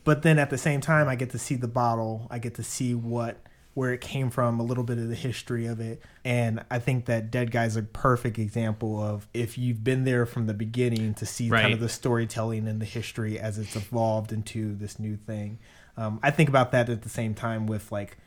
But 0.04 0.24
then 0.24 0.40
at 0.40 0.50
the 0.50 0.58
same 0.58 0.82
time, 0.82 1.08
I 1.08 1.16
get 1.16 1.32
to 1.32 1.40
see 1.40 1.56
the 1.56 1.68
bottle. 1.68 2.28
I 2.32 2.40
get 2.40 2.56
to 2.56 2.64
see 2.64 2.96
what 2.96 3.38
where 3.74 3.94
it 3.94 4.02
came 4.02 4.30
from, 4.30 4.60
a 4.60 4.64
little 4.64 4.84
bit 4.84 4.98
of 4.98 5.08
the 5.08 5.16
history 5.16 5.66
of 5.66 5.80
it, 5.80 6.02
and 6.26 6.64
I 6.70 6.80
think 6.80 7.06
that 7.06 7.32
Dead 7.32 7.52
Guy's 7.52 7.76
a 7.76 7.84
perfect 7.84 8.38
example 8.38 9.02
of 9.02 9.28
if 9.34 9.58
you've 9.58 9.84
been 9.84 10.04
there 10.04 10.26
from 10.26 10.48
the 10.48 10.54
beginning 10.54 11.14
to 11.16 11.26
see 11.26 11.50
kind 11.50 11.74
of 11.74 11.80
the 11.80 11.90
storytelling 11.90 12.68
and 12.68 12.82
the 12.82 12.86
history 12.86 13.40
as 13.40 13.58
it's 13.58 13.76
evolved 13.76 14.32
into 14.32 14.76
this 14.76 15.00
new 15.00 15.16
thing. 15.16 15.58
Um, 15.98 16.20
I 16.22 16.32
think 16.32 16.50
about 16.50 16.72
that 16.74 16.90
at 16.90 17.02
the 17.04 17.10
same 17.10 17.34
time 17.34 17.66
with 17.66 17.92
like, 17.92 18.18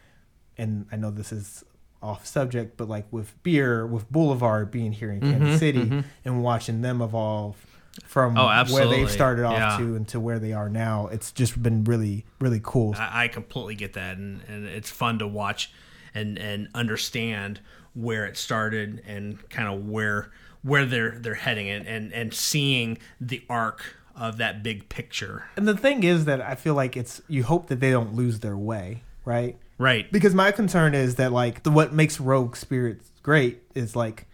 and 0.57 0.87
I 0.91 0.97
know 0.97 1.11
this 1.11 1.33
is 1.33 1.65
off 2.03 2.27
subject, 2.27 2.77
but 2.77 2.89
like 2.89 3.07
with 3.11 3.43
beer, 3.43 3.87
with 3.87 4.11
Boulevard 4.11 4.71
being 4.71 4.93
here 4.93 5.11
in 5.11 5.21
Kansas 5.21 5.59
City 5.59 6.05
and 6.25 6.43
watching 6.43 6.83
them 6.83 7.01
evolve 7.03 7.57
from 8.05 8.37
Oh, 8.37 8.47
where 8.73 8.87
they've 8.89 9.11
started 9.11 9.45
off 9.45 9.59
Yeah. 9.59 9.79
to 9.79 9.97
and 9.97 10.09
to 10.09 10.21
where 10.21 10.39
they 10.39 10.53
are 10.53 10.69
now. 10.69 11.07
It's 11.09 11.31
just 11.33 11.63
been 11.63 11.85
really, 11.85 12.25
really 12.41 12.61
cool. 12.63 12.95
I, 12.99 13.25
I 13.25 13.29
completely 13.29 13.75
get 13.77 13.93
that, 13.95 14.17
and, 14.17 14.43
and 14.49 14.67
it's 14.67 14.91
fun 14.91 15.19
to 15.21 15.27
watch 15.27 15.71
and 16.15 16.39
and 16.39 16.69
understand 16.75 17.61
where 17.95 18.27
it 18.27 18.37
started 18.37 19.03
and 19.07 19.49
kind 19.51 19.69
of 19.69 19.89
where 19.89 20.31
where 20.63 20.85
they're 20.85 21.19
they're 21.19 21.35
heading 21.35 21.69
and, 21.69 21.87
and 21.87 22.13
and 22.13 22.35
seeing 22.35 22.99
the 23.21 23.43
arc 23.49 23.83
of 24.17 24.37
that 24.39 24.63
big 24.63 24.89
picture. 24.89 25.45
And 25.57 25.67
the 25.67 25.77
thing 25.77 26.05
is 26.05 26.25
that 26.25 26.41
I 26.41 26.55
feel 26.55 26.75
like 26.75 26.97
it's 26.97 27.21
you 27.29 27.43
hope 27.45 27.67
that 27.69 27.81
they 27.81 27.91
don't 27.91 28.15
lose 28.15 28.41
their 28.41 28.57
way, 28.57 29.03
right? 29.25 29.57
Right. 29.77 30.11
Because 30.13 30.35
my 30.35 30.53
concern 30.53 30.95
is 30.95 31.17
that 31.17 31.33
like 31.33 31.65
the, 31.65 31.71
what 31.73 31.93
makes 31.93 32.21
Rogue 32.21 32.55
Spirits 32.55 33.11
great 33.25 33.63
is 33.75 33.97
like 33.97 34.27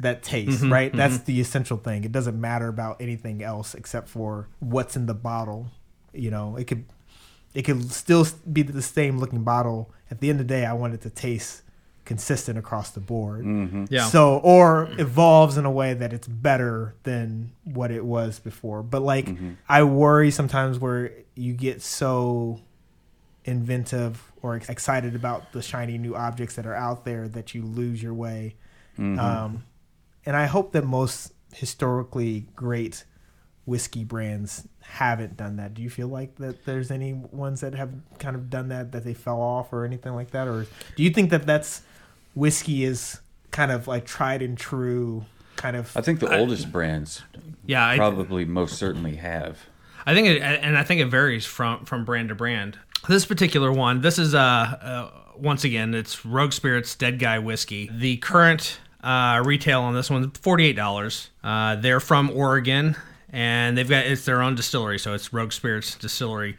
that 0.00 0.22
taste, 0.22 0.60
Mm-hmm, 0.62 0.72
right? 0.72 0.92
That's 0.92 1.18
the 1.20 1.40
essential 1.40 1.78
thing. 1.78 2.04
It 2.04 2.12
doesn't 2.12 2.38
matter 2.40 2.68
about 2.68 3.00
anything 3.00 3.42
else 3.42 3.74
except 3.74 4.08
for 4.08 4.48
what's 4.60 4.94
in 4.96 5.06
the 5.06 5.14
bottle. 5.14 5.68
you 6.12 6.30
know, 6.30 6.56
it 6.56 6.66
could 6.66 6.84
it 7.54 7.62
could 7.62 7.90
still 7.90 8.26
be 8.52 8.62
the 8.62 8.82
same 8.82 9.18
looking 9.18 9.42
bottle. 9.42 9.90
At 10.10 10.20
the 10.20 10.28
end 10.30 10.40
of 10.40 10.46
the 10.48 10.54
day, 10.54 10.66
I 10.66 10.74
want 10.74 10.92
it 10.94 11.00
to 11.02 11.10
taste 11.10 11.62
consistent 12.04 12.56
across 12.58 12.90
the 12.90 13.00
board. 13.00 13.44
Yeah. 13.90 14.06
So 14.08 14.38
or 14.38 14.88
evolves 14.98 15.56
in 15.56 15.64
a 15.64 15.70
way 15.70 15.94
that 15.94 16.12
it's 16.12 16.28
better 16.28 16.94
than 17.02 17.52
what 17.64 17.90
it 17.90 18.04
was 18.04 18.38
before. 18.38 18.82
But 18.82 19.00
like 19.02 19.28
I 19.68 19.82
worry 19.82 20.30
sometimes 20.30 20.78
where 20.78 21.10
you 21.34 21.52
get 21.54 21.80
so 21.82 22.60
inventive 23.44 24.32
or 24.42 24.56
excited 24.56 25.14
about 25.14 25.52
the 25.52 25.62
shiny 25.62 25.98
new 25.98 26.14
objects 26.14 26.56
that 26.56 26.66
are 26.66 26.74
out 26.74 27.04
there 27.04 27.28
that 27.28 27.54
you 27.54 27.62
lose 27.62 28.02
your 28.02 28.14
way. 28.14 28.54
Um, 28.98 29.64
and 30.26 30.36
I 30.36 30.46
hope 30.46 30.72
that 30.72 30.84
most 30.84 31.32
historically 31.54 32.46
great 32.54 33.04
whiskey 33.64 34.04
brands 34.04 34.68
haven't 34.80 35.36
done 35.36 35.56
that. 35.56 35.74
Do 35.74 35.82
you 35.82 35.90
feel 35.90 36.08
like 36.08 36.36
that 36.36 36.64
there's 36.66 36.90
any 36.90 37.14
ones 37.14 37.62
that 37.62 37.74
have 37.74 37.90
kind 38.18 38.36
of 38.36 38.50
done 38.50 38.68
that 38.68 38.92
that 38.92 39.04
they 39.04 39.14
fell 39.14 39.40
off 39.40 39.72
or 39.72 39.84
anything 39.84 40.14
like 40.14 40.32
that 40.32 40.46
or 40.46 40.66
do 40.94 41.02
you 41.02 41.10
think 41.10 41.30
that 41.30 41.46
that's 41.46 41.82
whiskey 42.34 42.84
is 42.84 43.20
kind 43.50 43.72
of 43.72 43.88
like 43.88 44.04
tried 44.04 44.42
and 44.42 44.56
true 44.56 45.24
kind 45.56 45.76
of 45.76 45.96
I 45.96 46.02
think 46.02 46.20
the 46.20 46.38
oldest 46.38 46.70
brands 46.70 47.22
yeah, 47.66 47.86
I, 47.86 47.96
probably 47.96 48.44
most 48.44 48.76
certainly 48.76 49.16
have. 49.16 49.58
I 50.06 50.14
think 50.14 50.28
it, 50.28 50.40
and 50.40 50.78
I 50.78 50.84
think 50.84 51.00
it 51.00 51.06
varies 51.06 51.44
from 51.44 51.84
from 51.84 52.04
brand 52.04 52.28
to 52.30 52.34
brand. 52.34 52.78
This 53.08 53.26
particular 53.26 53.72
one, 53.72 54.00
this 54.00 54.18
is 54.18 54.34
uh, 54.34 54.38
uh 54.38 55.10
once 55.36 55.64
again, 55.64 55.94
it's 55.94 56.24
Rogue 56.24 56.52
Spirits 56.52 56.94
Dead 56.94 57.18
Guy 57.18 57.38
Whiskey. 57.38 57.90
The 57.92 58.16
current 58.18 58.80
uh, 59.06 59.42
retail 59.44 59.82
on 59.82 59.94
this 59.94 60.10
one, 60.10 60.30
forty 60.32 60.66
eight 60.66 60.76
dollars. 60.76 61.30
Uh, 61.44 61.76
they're 61.76 62.00
from 62.00 62.30
Oregon, 62.30 62.96
and 63.30 63.78
they've 63.78 63.88
got 63.88 64.04
it's 64.06 64.24
their 64.24 64.42
own 64.42 64.56
distillery, 64.56 64.98
so 64.98 65.14
it's 65.14 65.32
Rogue 65.32 65.52
Spirits 65.52 65.94
Distillery. 65.94 66.56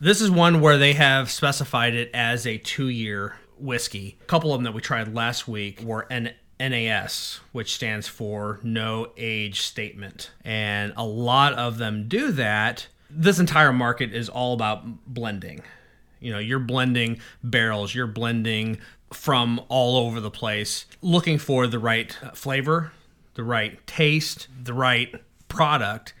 This 0.00 0.20
is 0.20 0.30
one 0.30 0.60
where 0.60 0.78
they 0.78 0.94
have 0.94 1.30
specified 1.30 1.94
it 1.94 2.10
as 2.14 2.46
a 2.46 2.58
two 2.58 2.88
year 2.88 3.36
whiskey. 3.58 4.16
A 4.22 4.24
couple 4.24 4.52
of 4.52 4.58
them 4.58 4.64
that 4.64 4.74
we 4.74 4.80
tried 4.80 5.14
last 5.14 5.46
week 5.46 5.80
were 5.82 6.06
N- 6.10 6.34
NAS, 6.58 7.40
which 7.52 7.74
stands 7.74 8.08
for 8.08 8.60
No 8.62 9.12
Age 9.16 9.60
Statement. 9.60 10.30
And 10.44 10.92
a 10.96 11.04
lot 11.04 11.52
of 11.54 11.78
them 11.78 12.08
do 12.08 12.32
that. 12.32 12.86
This 13.10 13.38
entire 13.38 13.72
market 13.72 14.12
is 14.12 14.28
all 14.28 14.54
about 14.54 14.84
blending. 15.06 15.62
You 16.20 16.32
know, 16.32 16.38
you're 16.38 16.58
blending 16.58 17.20
barrels, 17.42 17.94
you're 17.94 18.06
blending 18.06 18.78
from 19.14 19.60
all 19.68 19.96
over 19.96 20.20
the 20.20 20.30
place, 20.30 20.86
looking 21.00 21.38
for 21.38 21.66
the 21.66 21.78
right 21.78 22.16
flavor, 22.34 22.92
the 23.34 23.44
right 23.44 23.84
taste, 23.86 24.48
the 24.62 24.74
right 24.74 25.14
product 25.48 26.14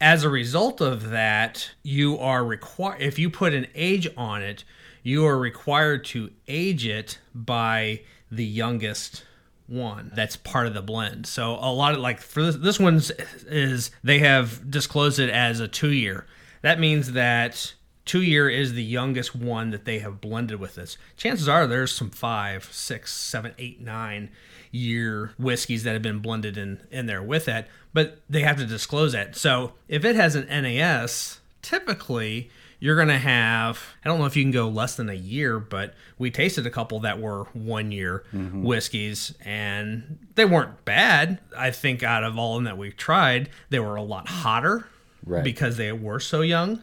as 0.00 0.24
a 0.24 0.28
result 0.28 0.80
of 0.80 1.10
that, 1.10 1.70
you 1.82 2.18
are 2.18 2.44
required, 2.44 3.00
if 3.00 3.18
you 3.18 3.30
put 3.30 3.54
an 3.54 3.66
age 3.74 4.08
on 4.16 4.42
it, 4.42 4.64
you 5.02 5.24
are 5.24 5.38
required 5.38 6.04
to 6.04 6.30
age 6.48 6.86
it 6.86 7.18
by 7.34 8.02
the 8.30 8.44
youngest 8.44 9.24
one 9.66 10.12
that's 10.14 10.36
part 10.36 10.66
of 10.66 10.74
the 10.74 10.82
blend. 10.82 11.26
So 11.26 11.54
a 11.54 11.72
lot 11.72 11.94
of 11.94 12.00
like 12.00 12.20
for 12.20 12.42
this, 12.42 12.56
this 12.56 12.78
one's 12.78 13.10
is 13.46 13.90
they 14.04 14.18
have 14.18 14.70
disclosed 14.70 15.18
it 15.18 15.30
as 15.30 15.60
a 15.60 15.68
two 15.68 15.92
year. 15.92 16.26
That 16.62 16.78
means 16.78 17.12
that 17.12 17.74
two 18.06 18.22
year 18.22 18.48
is 18.48 18.72
the 18.72 18.82
youngest 18.82 19.36
one 19.36 19.70
that 19.70 19.84
they 19.84 19.98
have 19.98 20.20
blended 20.20 20.58
with 20.58 20.76
this. 20.76 20.96
Chances 21.16 21.48
are 21.48 21.66
there's 21.66 21.92
some 21.92 22.08
five, 22.10 22.64
six, 22.72 23.12
seven, 23.12 23.52
eight, 23.58 23.80
nine 23.80 24.30
year 24.70 25.32
whiskeys 25.38 25.82
that 25.84 25.92
have 25.92 26.02
been 26.02 26.20
blended 26.20 26.56
in 26.56 26.80
in 26.90 27.06
there 27.06 27.22
with 27.22 27.44
that, 27.44 27.68
but 27.92 28.20
they 28.30 28.40
have 28.42 28.56
to 28.56 28.66
disclose 28.66 29.12
that. 29.12 29.36
So 29.36 29.74
if 29.88 30.04
it 30.04 30.16
has 30.16 30.34
an 30.34 30.46
NAS, 30.48 31.40
typically 31.62 32.50
you're 32.78 32.96
going 32.96 33.08
to 33.08 33.18
have 33.18 33.82
I 34.04 34.08
don't 34.08 34.18
know 34.18 34.26
if 34.26 34.36
you 34.36 34.44
can 34.44 34.50
go 34.52 34.68
less 34.68 34.96
than 34.96 35.08
a 35.08 35.14
year, 35.14 35.58
but 35.58 35.94
we 36.18 36.30
tasted 36.30 36.66
a 36.66 36.70
couple 36.70 37.00
that 37.00 37.18
were 37.20 37.44
1 37.54 37.90
year 37.90 38.24
mm-hmm. 38.34 38.62
whiskeys 38.62 39.34
and 39.44 40.18
they 40.34 40.44
weren't 40.44 40.84
bad. 40.84 41.38
I 41.56 41.70
think 41.70 42.02
out 42.02 42.22
of 42.22 42.38
all 42.38 42.56
of 42.56 42.58
them 42.58 42.64
that 42.64 42.78
we 42.78 42.90
tried, 42.92 43.48
they 43.70 43.80
were 43.80 43.96
a 43.96 44.02
lot 44.02 44.28
hotter 44.28 44.86
Right. 45.24 45.42
because 45.42 45.76
they 45.76 45.90
were 45.90 46.20
so 46.20 46.40
young. 46.42 46.82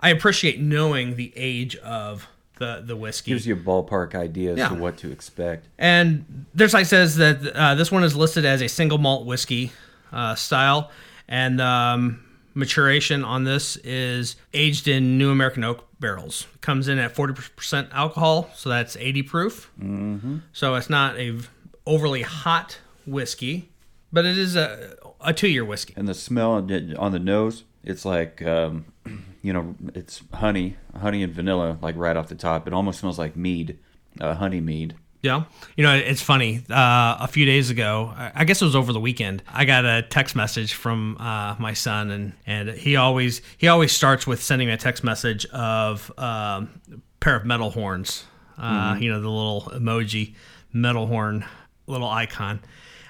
I 0.00 0.10
appreciate 0.10 0.60
knowing 0.60 1.16
the 1.16 1.32
age 1.36 1.76
of 1.76 2.28
the 2.58 2.82
the 2.84 2.96
whiskey. 2.96 3.32
Gives 3.32 3.46
you 3.46 3.54
a 3.54 3.56
ballpark 3.56 4.14
idea 4.14 4.52
as 4.52 4.58
Yeah. 4.58 4.68
to 4.68 4.74
what 4.74 4.96
to 4.98 5.10
expect. 5.10 5.68
And 5.78 6.46
their 6.54 6.68
site 6.68 6.86
says 6.86 7.16
that 7.16 7.44
uh, 7.54 7.74
this 7.74 7.90
one 7.92 8.04
is 8.04 8.16
listed 8.16 8.44
as 8.44 8.60
a 8.62 8.68
single 8.68 8.98
malt 8.98 9.26
whiskey 9.26 9.72
uh, 10.12 10.34
style, 10.34 10.90
and 11.28 11.60
um, 11.60 12.24
maturation 12.54 13.24
on 13.24 13.44
this 13.44 13.76
is 13.78 14.36
aged 14.54 14.88
in 14.88 15.18
New 15.18 15.30
American 15.30 15.62
oak 15.64 15.84
barrels. 16.00 16.46
Comes 16.60 16.88
in 16.88 16.98
at 16.98 17.14
forty 17.14 17.34
percent 17.34 17.88
alcohol, 17.92 18.50
so 18.54 18.68
that's 18.68 18.96
eighty 18.96 19.22
proof. 19.22 19.70
Mm-hmm. 19.80 20.38
So 20.52 20.74
it's 20.74 20.90
not 20.90 21.16
a 21.18 21.38
overly 21.86 22.22
hot 22.22 22.78
whiskey, 23.06 23.70
but 24.12 24.24
it 24.24 24.38
is 24.38 24.56
a 24.56 24.94
a 25.20 25.32
two 25.32 25.48
year 25.48 25.64
whiskey. 25.64 25.94
And 25.96 26.06
the 26.08 26.14
smell 26.14 26.52
on 26.52 26.66
the- 27.12 27.18
nose, 27.18 27.64
it's 27.84 28.04
like, 28.04 28.40
um, 28.42 28.84
you 29.42 29.52
know, 29.52 29.74
it's 29.94 30.22
honey, 30.34 30.76
honey 31.00 31.22
and 31.22 31.32
vanilla, 31.32 31.78
like 31.82 31.96
right 31.96 32.16
off 32.16 32.28
the 32.28 32.34
top. 32.34 32.66
It 32.66 32.72
almost 32.72 33.00
smells 33.00 33.18
like 33.18 33.36
mead, 33.36 33.78
uh, 34.20 34.34
honey 34.34 34.60
mead. 34.60 34.94
Yeah. 35.20 35.44
You 35.76 35.82
know, 35.82 35.94
it's 35.96 36.22
funny. 36.22 36.62
Uh, 36.70 37.16
a 37.18 37.26
few 37.26 37.44
days 37.44 37.70
ago, 37.70 38.12
I 38.16 38.44
guess 38.44 38.62
it 38.62 38.64
was 38.64 38.76
over 38.76 38.92
the 38.92 39.00
weekend, 39.00 39.42
I 39.52 39.64
got 39.64 39.84
a 39.84 40.02
text 40.02 40.36
message 40.36 40.74
from 40.74 41.16
uh, 41.18 41.56
my 41.58 41.72
son, 41.72 42.10
and, 42.12 42.32
and 42.46 42.68
he 42.70 42.94
always 42.94 43.42
he 43.58 43.66
always 43.66 43.90
starts 43.90 44.28
with 44.28 44.40
sending 44.40 44.68
me 44.68 44.74
a 44.74 44.76
text 44.76 45.02
message 45.02 45.44
of 45.46 46.12
um, 46.18 46.80
a 46.92 46.98
pair 47.18 47.34
of 47.34 47.44
metal 47.44 47.70
horns. 47.70 48.26
Uh, 48.56 48.96
You 49.00 49.10
know, 49.10 49.20
the 49.20 49.28
little 49.28 49.72
emoji 49.74 50.34
metal 50.72 51.08
horn 51.08 51.44
little 51.88 52.08
icon. 52.08 52.60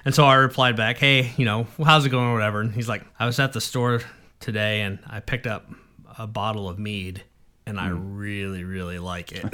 And 0.05 0.15
so 0.15 0.25
I 0.25 0.35
replied 0.35 0.75
back, 0.75 0.97
"Hey, 0.97 1.31
you 1.37 1.45
know, 1.45 1.67
how's 1.83 2.05
it 2.05 2.09
going 2.09 2.27
or 2.27 2.33
whatever?" 2.33 2.61
And 2.61 2.71
he's 2.73 2.87
like, 2.89 3.03
"I 3.19 3.25
was 3.25 3.39
at 3.39 3.53
the 3.53 3.61
store 3.61 4.01
today, 4.39 4.81
and 4.81 4.99
I 5.07 5.19
picked 5.19 5.47
up 5.47 5.69
a 6.17 6.25
bottle 6.27 6.69
of 6.69 6.79
mead." 6.79 7.23
And 7.65 7.79
I 7.79 7.89
really, 7.89 8.63
really 8.63 8.97
like 8.97 9.31
it. 9.31 9.45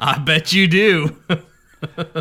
I 0.00 0.18
bet 0.24 0.52
you 0.52 0.66
do. 0.66 1.16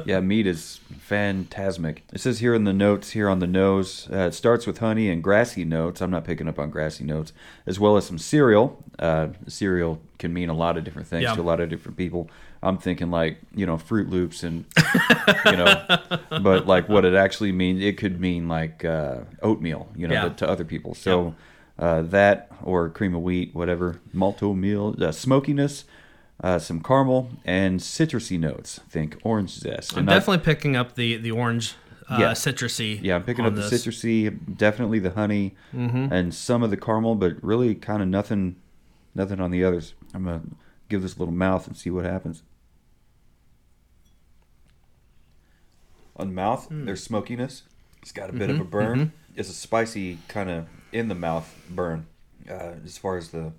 Yeah, 0.05 0.19
mead 0.19 0.45
is 0.45 0.79
phantasmic. 0.99 2.03
It 2.13 2.19
says 2.19 2.37
here 2.37 2.53
in 2.53 2.63
the 2.65 2.73
notes, 2.73 3.09
here 3.09 3.27
on 3.27 3.39
the 3.39 3.47
nose, 3.47 4.07
uh, 4.11 4.17
it 4.27 4.35
starts 4.35 4.67
with 4.67 4.77
honey 4.77 5.09
and 5.09 5.23
grassy 5.23 5.65
notes. 5.65 5.99
I'm 5.99 6.11
not 6.11 6.25
picking 6.25 6.47
up 6.47 6.59
on 6.59 6.69
grassy 6.69 7.03
notes, 7.03 7.33
as 7.65 7.79
well 7.79 7.97
as 7.97 8.05
some 8.05 8.19
cereal. 8.19 8.83
Uh, 8.99 9.29
cereal 9.47 9.99
can 10.19 10.31
mean 10.31 10.49
a 10.49 10.53
lot 10.53 10.77
of 10.77 10.83
different 10.83 11.07
things 11.07 11.23
Yeah. 11.23 11.33
to 11.33 11.41
a 11.41 11.43
lot 11.43 11.59
of 11.59 11.69
different 11.69 11.97
people. 11.97 12.29
I'm 12.63 12.77
thinking 12.77 13.11
like 13.11 13.37
you 13.55 13.65
know 13.65 13.77
Froot 13.77 14.09
Loops 14.09 14.43
and 14.43 14.65
you 15.45 15.51
know, 15.57 15.83
but 16.41 16.65
like 16.67 16.89
what 16.89 17.05
it 17.05 17.13
actually 17.13 17.51
means, 17.51 17.81
it 17.83 17.97
could 17.97 18.19
mean 18.19 18.47
like 18.47 18.83
uh, 18.85 19.19
oatmeal, 19.41 19.89
you 19.95 20.07
know, 20.07 20.13
Yeah. 20.13 20.29
to 20.29 20.49
other 20.49 20.65
people. 20.65 20.93
So 20.95 21.35
uh, 21.79 22.01
that 22.03 22.51
or 22.63 22.89
cream 22.89 23.13
of 23.15 23.21
wheat, 23.21 23.53
whatever, 23.53 23.99
malto 24.13 24.53
meal, 24.53 24.95
uh, 25.01 25.11
smokiness. 25.11 25.85
Uh, 26.39 26.59
some 26.59 26.79
caramel 26.83 27.31
and 27.45 27.79
citrusy 27.79 28.39
notes. 28.39 28.79
Think 28.89 29.17
orange 29.23 29.49
zest. 29.49 29.93
I'm 29.93 30.01
And 30.01 30.09
I- 30.11 30.13
definitely 30.19 30.43
picking 30.45 30.75
up 30.75 30.93
the 30.93 31.17
the 31.17 31.31
orange 31.31 31.73
uh, 32.07 32.17
Yeah. 32.19 32.31
citrusy. 32.33 32.99
yeah, 33.01 33.15
I'm 33.15 33.23
picking 33.23 33.43
up 33.43 33.55
the 33.55 33.61
this. 33.61 33.83
citrusy, 33.87 34.37
definitely 34.55 34.99
the 34.99 35.09
honey, 35.11 35.55
and 35.73 36.31
some 36.33 36.61
of 36.61 36.69
the 36.69 36.77
caramel, 36.77 37.15
but 37.15 37.43
really 37.43 37.73
kind 37.73 38.03
of 38.03 38.07
nothing, 38.07 38.55
nothing 39.15 39.39
on 39.39 39.49
the 39.49 39.63
others. 39.63 39.95
I'm 40.13 40.25
gonna 40.25 40.41
give 40.89 41.01
this 41.01 41.15
a 41.15 41.19
little 41.19 41.33
mouth 41.33 41.65
and 41.65 41.75
see 41.75 41.89
what 41.89 42.05
happens. 42.05 42.43
On 46.17 46.33
mouth, 46.33 46.67
there's 46.71 47.03
smokiness. 47.03 47.63
It's 48.01 48.11
got 48.11 48.29
a 48.29 48.33
bit 48.33 48.49
of 48.49 48.59
a 48.59 48.63
burn. 48.63 49.11
It's 49.35 49.49
a 49.49 49.53
spicy 49.53 50.17
kind 50.27 50.49
of 50.49 50.65
in 50.91 51.07
the 51.09 51.15
mouth 51.15 51.53
burn. 51.69 52.07
Uh, 52.49 52.73
as 52.83 52.97
far 52.97 53.17
as 53.17 53.29
the 53.29 53.51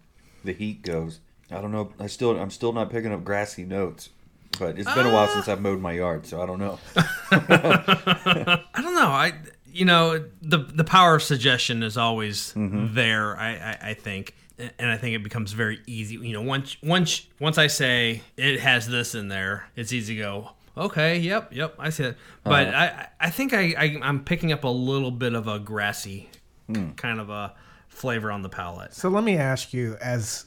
the 0.44 0.52
heat 0.52 0.82
goes, 0.82 1.20
I 1.50 1.60
don't 1.60 1.70
know. 1.72 1.92
I 2.00 2.06
still 2.08 2.38
I'm 2.38 2.50
still 2.50 2.72
not 2.72 2.90
picking 2.90 3.12
up 3.12 3.24
grassy 3.24 3.64
notes. 3.64 4.10
But 4.58 4.76
it's 4.78 4.92
been 4.92 5.06
a 5.06 5.12
while 5.12 5.28
since 5.28 5.46
I've 5.46 5.60
mowed 5.60 5.80
my 5.80 5.92
yard, 5.92 6.26
so 6.26 6.42
I 6.42 6.46
don't 6.46 6.58
know. 6.58 6.78
I 6.96 8.62
don't 8.76 8.94
know. 8.94 9.06
I 9.08 9.32
you 9.72 9.84
know 9.84 10.24
the 10.42 10.58
the 10.58 10.84
power 10.84 11.14
of 11.16 11.22
suggestion 11.22 11.82
is 11.82 11.96
always 11.96 12.52
Mm-hmm. 12.54 12.94
there. 12.94 13.36
I, 13.36 13.50
I 13.54 13.78
I 13.90 13.94
think, 13.94 14.34
and 14.58 14.90
I 14.90 14.96
think 14.96 15.14
it 15.14 15.22
becomes 15.22 15.52
very 15.52 15.80
easy. 15.86 16.16
You 16.16 16.32
know, 16.32 16.42
once 16.42 16.76
once 16.82 17.26
once 17.38 17.58
I 17.58 17.66
say 17.68 18.22
it 18.36 18.60
has 18.60 18.88
this 18.88 19.14
in 19.14 19.28
there, 19.28 19.68
it's 19.76 19.92
easy 19.92 20.16
to 20.16 20.22
go. 20.22 20.50
Okay, 20.78 21.18
yep, 21.18 21.52
yep, 21.52 21.74
I 21.78 21.90
see 21.90 22.04
it. 22.04 22.16
But 22.44 22.68
Uh-huh. 22.68 22.76
I 22.76 22.84
I 22.86 23.08
I 23.26 23.30
think 23.30 23.52
I, 23.52 23.74
I 23.78 23.98
I'm 24.02 24.24
picking 24.24 24.52
up 24.52 24.64
a 24.64 24.68
little 24.68 25.10
bit 25.10 25.34
of 25.34 25.46
a 25.48 25.58
grassy 25.58 26.28
Hmm. 26.66 26.90
kind 26.92 27.18
of 27.18 27.30
a 27.30 27.54
flavor 27.88 28.30
on 28.30 28.42
the 28.42 28.48
palate. 28.50 28.92
So 28.94 29.08
let 29.08 29.24
me 29.24 29.36
ask 29.36 29.72
you, 29.72 29.96
as 30.00 30.44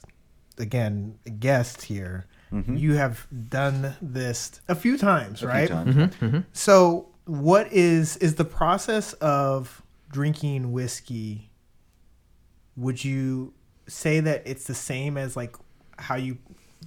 again 0.58 1.18
a 1.26 1.30
guest 1.32 1.84
here, 1.84 2.26
you 2.52 2.94
have 2.96 3.28
done 3.50 3.96
this 4.02 4.60
a 4.68 4.76
few 4.76 4.98
times, 4.98 5.38
A 5.42 5.46
few 5.46 5.48
right? 5.50 5.70
times. 5.70 6.46
So 6.54 7.08
what 7.26 7.72
is 7.72 8.18
is 8.18 8.36
the 8.36 8.46
process 8.46 9.14
of 9.14 9.82
drinking 10.12 10.72
whiskey? 10.72 11.50
Would 12.76 13.04
you 13.04 13.54
say 13.88 14.20
that 14.20 14.44
it's 14.46 14.66
the 14.66 14.74
same 14.76 15.18
as 15.18 15.36
like 15.36 15.56
how 15.98 16.16
you 16.16 16.38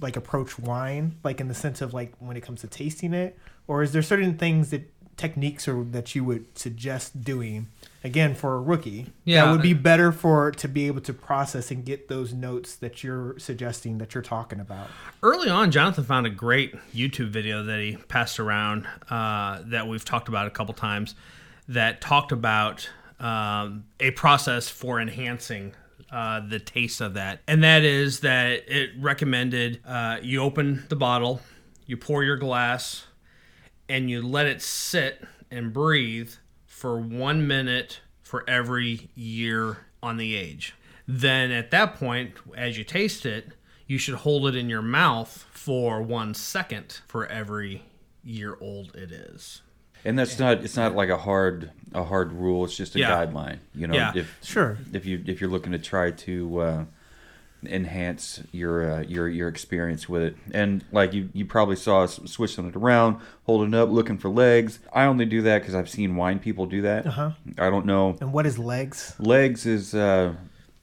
like 0.01 0.15
approach 0.17 0.57
wine, 0.59 1.15
like 1.23 1.39
in 1.39 1.47
the 1.47 1.53
sense 1.53 1.81
of 1.81 1.93
like 1.93 2.13
when 2.19 2.35
it 2.37 2.41
comes 2.41 2.61
to 2.61 2.67
tasting 2.67 3.13
it, 3.13 3.37
or 3.67 3.81
is 3.83 3.91
there 3.91 4.01
certain 4.01 4.37
things 4.37 4.69
that 4.71 4.91
techniques 5.17 5.65
or 5.65 5.85
that 5.85 6.13
you 6.13 6.25
would 6.25 6.45
suggest 6.57 7.23
doing 7.23 7.67
again 8.03 8.35
for 8.35 8.55
a 8.55 8.59
rookie 8.59 9.07
Yeah. 9.23 9.45
that 9.45 9.51
would 9.53 9.61
be 9.61 9.71
better 9.73 10.11
for 10.11 10.51
to 10.51 10.67
be 10.67 10.87
able 10.87 10.99
to 10.99 11.13
process 11.13 11.71
and 11.71 11.85
get 11.85 12.09
those 12.09 12.33
notes 12.33 12.75
that 12.75 13.01
you're 13.01 13.39
suggesting 13.39 13.97
that 13.99 14.13
you're 14.13 14.21
talking 14.21 14.59
about 14.59 14.89
Early 15.23 15.49
on, 15.49 15.71
Jonathan 15.71 16.03
found 16.03 16.27
a 16.27 16.29
great 16.29 16.75
YouTube 16.93 17.29
video 17.29 17.63
that 17.63 17.79
he 17.79 17.95
passed 17.95 18.41
around 18.41 18.87
uh, 19.09 19.61
that 19.67 19.87
we've 19.87 20.03
talked 20.03 20.27
about 20.27 20.47
a 20.47 20.51
couple 20.51 20.73
times 20.73 21.15
that 21.69 22.01
talked 22.01 22.33
about 22.33 22.89
um, 23.21 23.85
a 24.01 24.11
process 24.11 24.67
for 24.67 24.99
enhancing 24.99 25.73
uh, 26.15 26.39
the 26.39 26.59
taste 26.59 27.01
of 27.01 27.15
that. 27.15 27.41
And 27.45 27.61
that 27.65 27.83
is 27.83 28.21
that 28.21 28.69
it 28.69 28.91
recommended 28.97 29.81
uh, 29.85 30.19
you 30.21 30.41
open 30.41 30.85
the 30.87 30.95
bottle, 30.95 31.41
you 31.85 31.97
pour 31.97 32.23
your 32.23 32.37
glass, 32.37 33.05
and 33.89 34.09
you 34.09 34.21
let 34.21 34.45
it 34.45 34.61
sit 34.61 35.21
and 35.51 35.73
breathe 35.73 36.31
for 36.65 36.97
one 36.97 37.45
minute 37.45 37.99
for 38.23 38.49
every 38.49 39.09
year 39.13 39.87
on 40.01 40.15
the 40.15 40.35
age. 40.35 40.73
Then 41.05 41.51
at 41.51 41.69
that 41.71 41.95
point, 41.95 42.35
as 42.55 42.77
you 42.77 42.85
taste 42.85 43.25
it, 43.25 43.49
you 43.85 43.97
should 43.97 44.15
hold 44.15 44.47
it 44.47 44.55
in 44.55 44.69
your 44.69 44.81
mouth 44.81 45.45
for 45.51 46.01
one 46.01 46.33
second 46.33 47.01
for 47.07 47.27
every 47.27 47.83
year 48.23 48.57
old 48.61 48.95
it 48.95 49.11
is. 49.11 49.61
And 50.05 50.17
that's 50.19 50.37
not 50.39 50.63
it's 50.63 50.75
not 50.77 50.95
like 50.95 51.09
a 51.09 51.17
hard 51.17 51.71
a 51.93 52.03
hard 52.03 52.31
rule. 52.31 52.63
It's 52.65 52.77
just 52.77 52.95
a 52.95 52.99
Yeah. 52.99 53.11
guideline. 53.11 53.57
You 53.73 53.87
know, 53.87 53.95
Yeah. 53.95 54.11
if 54.15 54.37
sure 54.43 54.77
if 54.93 55.05
you 55.05 55.23
if 55.25 55.41
you're 55.41 55.49
looking 55.49 55.71
to 55.71 55.79
try 55.79 56.11
to 56.11 56.59
uh, 56.59 56.85
enhance 57.65 58.43
your 58.51 58.89
uh, 58.91 59.01
your 59.01 59.27
your 59.27 59.47
experience 59.47 60.07
with 60.07 60.21
it, 60.21 60.35
and 60.53 60.83
like 60.91 61.13
you 61.13 61.29
you 61.33 61.45
probably 61.45 61.75
saw 61.75 62.03
us 62.03 62.19
switching 62.25 62.67
it 62.67 62.75
around, 62.75 63.17
holding 63.45 63.73
up, 63.73 63.89
looking 63.89 64.17
for 64.17 64.29
legs. 64.29 64.79
I 64.93 65.05
only 65.05 65.25
do 65.25 65.41
that 65.43 65.59
because 65.61 65.73
I've 65.75 65.89
seen 65.89 66.15
wine 66.15 66.39
people 66.39 66.65
do 66.65 66.81
that. 66.83 67.07
uh-huh 67.07 67.31
I 67.57 67.69
don't 67.69 67.85
know. 67.85 68.17
and 68.21 68.31
what 68.33 68.45
is 68.45 68.59
legs 68.59 69.15
Legs 69.19 69.65
is 69.65 69.95
uh, 69.95 70.33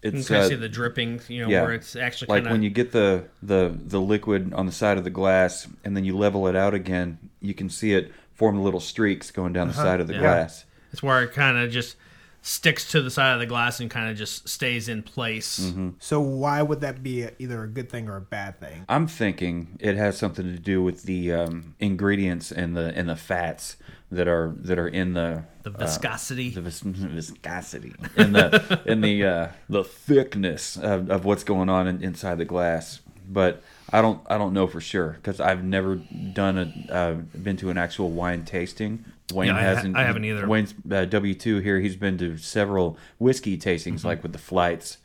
You 0.03 0.11
it's 0.11 0.29
can 0.29 0.37
uh, 0.37 0.49
see 0.49 0.55
the 0.57 0.69
dripping, 0.69 1.21
you 1.29 1.43
know, 1.43 1.49
yeah. 1.49 1.63
where 1.63 1.73
it's 1.75 1.95
actually 1.95 2.29
like 2.29 2.39
kind 2.43 2.47
of 2.47 2.53
when 2.53 2.63
you 2.63 2.71
get 2.71 2.91
the 2.93 3.25
the 3.43 3.73
the 3.87 4.01
liquid 4.01 4.53
on 4.53 4.67
the 4.67 4.73
side 4.73 4.99
of 4.99 5.05
the 5.05 5.11
glass 5.11 5.69
and 5.85 5.97
then 5.97 6.05
you 6.05 6.17
level 6.17 6.49
it 6.49 6.57
out 6.57 6.75
again 6.75 7.19
you 7.41 7.55
can 7.55 7.69
see 7.69 7.93
it 7.93 8.11
form 8.35 8.63
little 8.63 8.81
streaks 8.81 9.31
going 9.31 9.53
down 9.53 9.69
the 9.69 9.75
side 9.75 10.01
of 10.01 10.07
the 10.07 10.15
Uh-huh. 10.15 10.23
Yeah. 10.23 10.35
glass 10.35 10.65
it's 10.93 11.03
where 11.03 11.23
it 11.23 11.33
kind 11.33 11.57
of 11.57 11.71
just 11.71 11.97
sticks 12.45 12.91
to 12.91 13.01
the 13.01 13.11
side 13.11 13.35
of 13.35 13.39
the 13.41 13.47
glass 13.47 13.79
and 13.79 13.89
kind 13.89 14.11
of 14.11 14.17
just 14.17 14.49
stays 14.49 14.89
in 14.89 15.01
place. 15.03 15.61
Mm-hmm. 15.61 15.91
so 16.01 16.21
why 16.21 16.61
would 16.61 16.81
that 16.81 17.01
be 17.03 17.23
a, 17.23 17.31
either 17.39 17.63
a 17.63 17.69
good 17.69 17.89
thing 17.89 18.09
or 18.09 18.17
a 18.17 18.21
bad 18.21 18.59
thing 18.59 18.85
i'm 18.89 19.07
thinking 19.07 19.79
it 19.81 19.97
has 19.97 20.19
something 20.19 20.45
to 20.45 20.59
do 20.59 20.83
with 20.83 21.05
the 21.05 21.33
um, 21.33 21.75
ingredients 21.79 22.51
and 22.51 22.77
the 22.77 22.93
and 22.97 23.09
the 23.09 23.15
fats 23.17 23.77
that 24.11 24.27
are 24.29 24.53
that 24.57 24.79
are 24.79 24.89
in 24.89 25.15
the 25.15 25.45
The 25.63 25.71
uh, 25.71 25.79
viscosity. 25.79 26.51
the 26.51 26.61
vis- 26.63 26.81
viscosity 26.85 27.95
and 28.17 28.35
the 28.35 28.83
in 28.87 29.01
the 29.01 29.25
uh, 29.25 29.49
the 29.69 29.85
thickness 29.85 30.77
of, 30.77 31.11
of 31.11 31.25
what's 31.25 31.45
going 31.45 31.69
on 31.69 31.87
in, 31.87 32.03
inside 32.03 32.37
the 32.39 32.45
glass. 32.45 33.01
But 33.29 33.63
I 33.93 34.01
don't 34.03 34.21
I 34.29 34.39
don't 34.39 34.53
know 34.55 34.67
for 34.67 34.81
sure 34.81 35.11
because 35.11 35.41
I've 35.41 35.63
never 35.65 35.97
done 35.97 36.59
a 36.59 36.93
uh, 36.93 37.13
been 37.39 37.57
to 37.59 37.71
an 37.71 37.79
actual 37.79 38.11
wine 38.11 38.45
tasting. 38.45 39.05
Wayne 39.33 39.49
Yeah, 39.49 39.61
hasn't. 39.61 39.97
I 39.97 40.05
haven't 40.05 40.25
either. 40.25 40.47
Wayne's 40.49 40.75
uh, 40.91 41.05
W 41.07 41.35
two 41.35 41.59
here. 41.59 41.79
He's 41.81 41.97
been 41.97 42.19
to 42.19 42.37
several 42.39 42.97
whiskey 43.19 43.57
tastings, 43.59 43.97
Mm-hmm. 43.99 44.07
like 44.07 44.23
with 44.23 44.33
the 44.33 44.39
flights. 44.39 44.99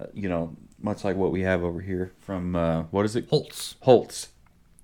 Uh, 0.00 0.06
you 0.14 0.28
know, 0.28 0.56
much 0.80 1.04
like 1.04 1.16
what 1.16 1.30
we 1.32 1.42
have 1.42 1.62
over 1.62 1.80
here 1.80 2.12
from 2.20 2.56
uh, 2.56 2.82
what 2.90 3.04
is 3.04 3.16
it? 3.16 3.28
Holtz. 3.28 3.76
Holtz. 3.80 4.28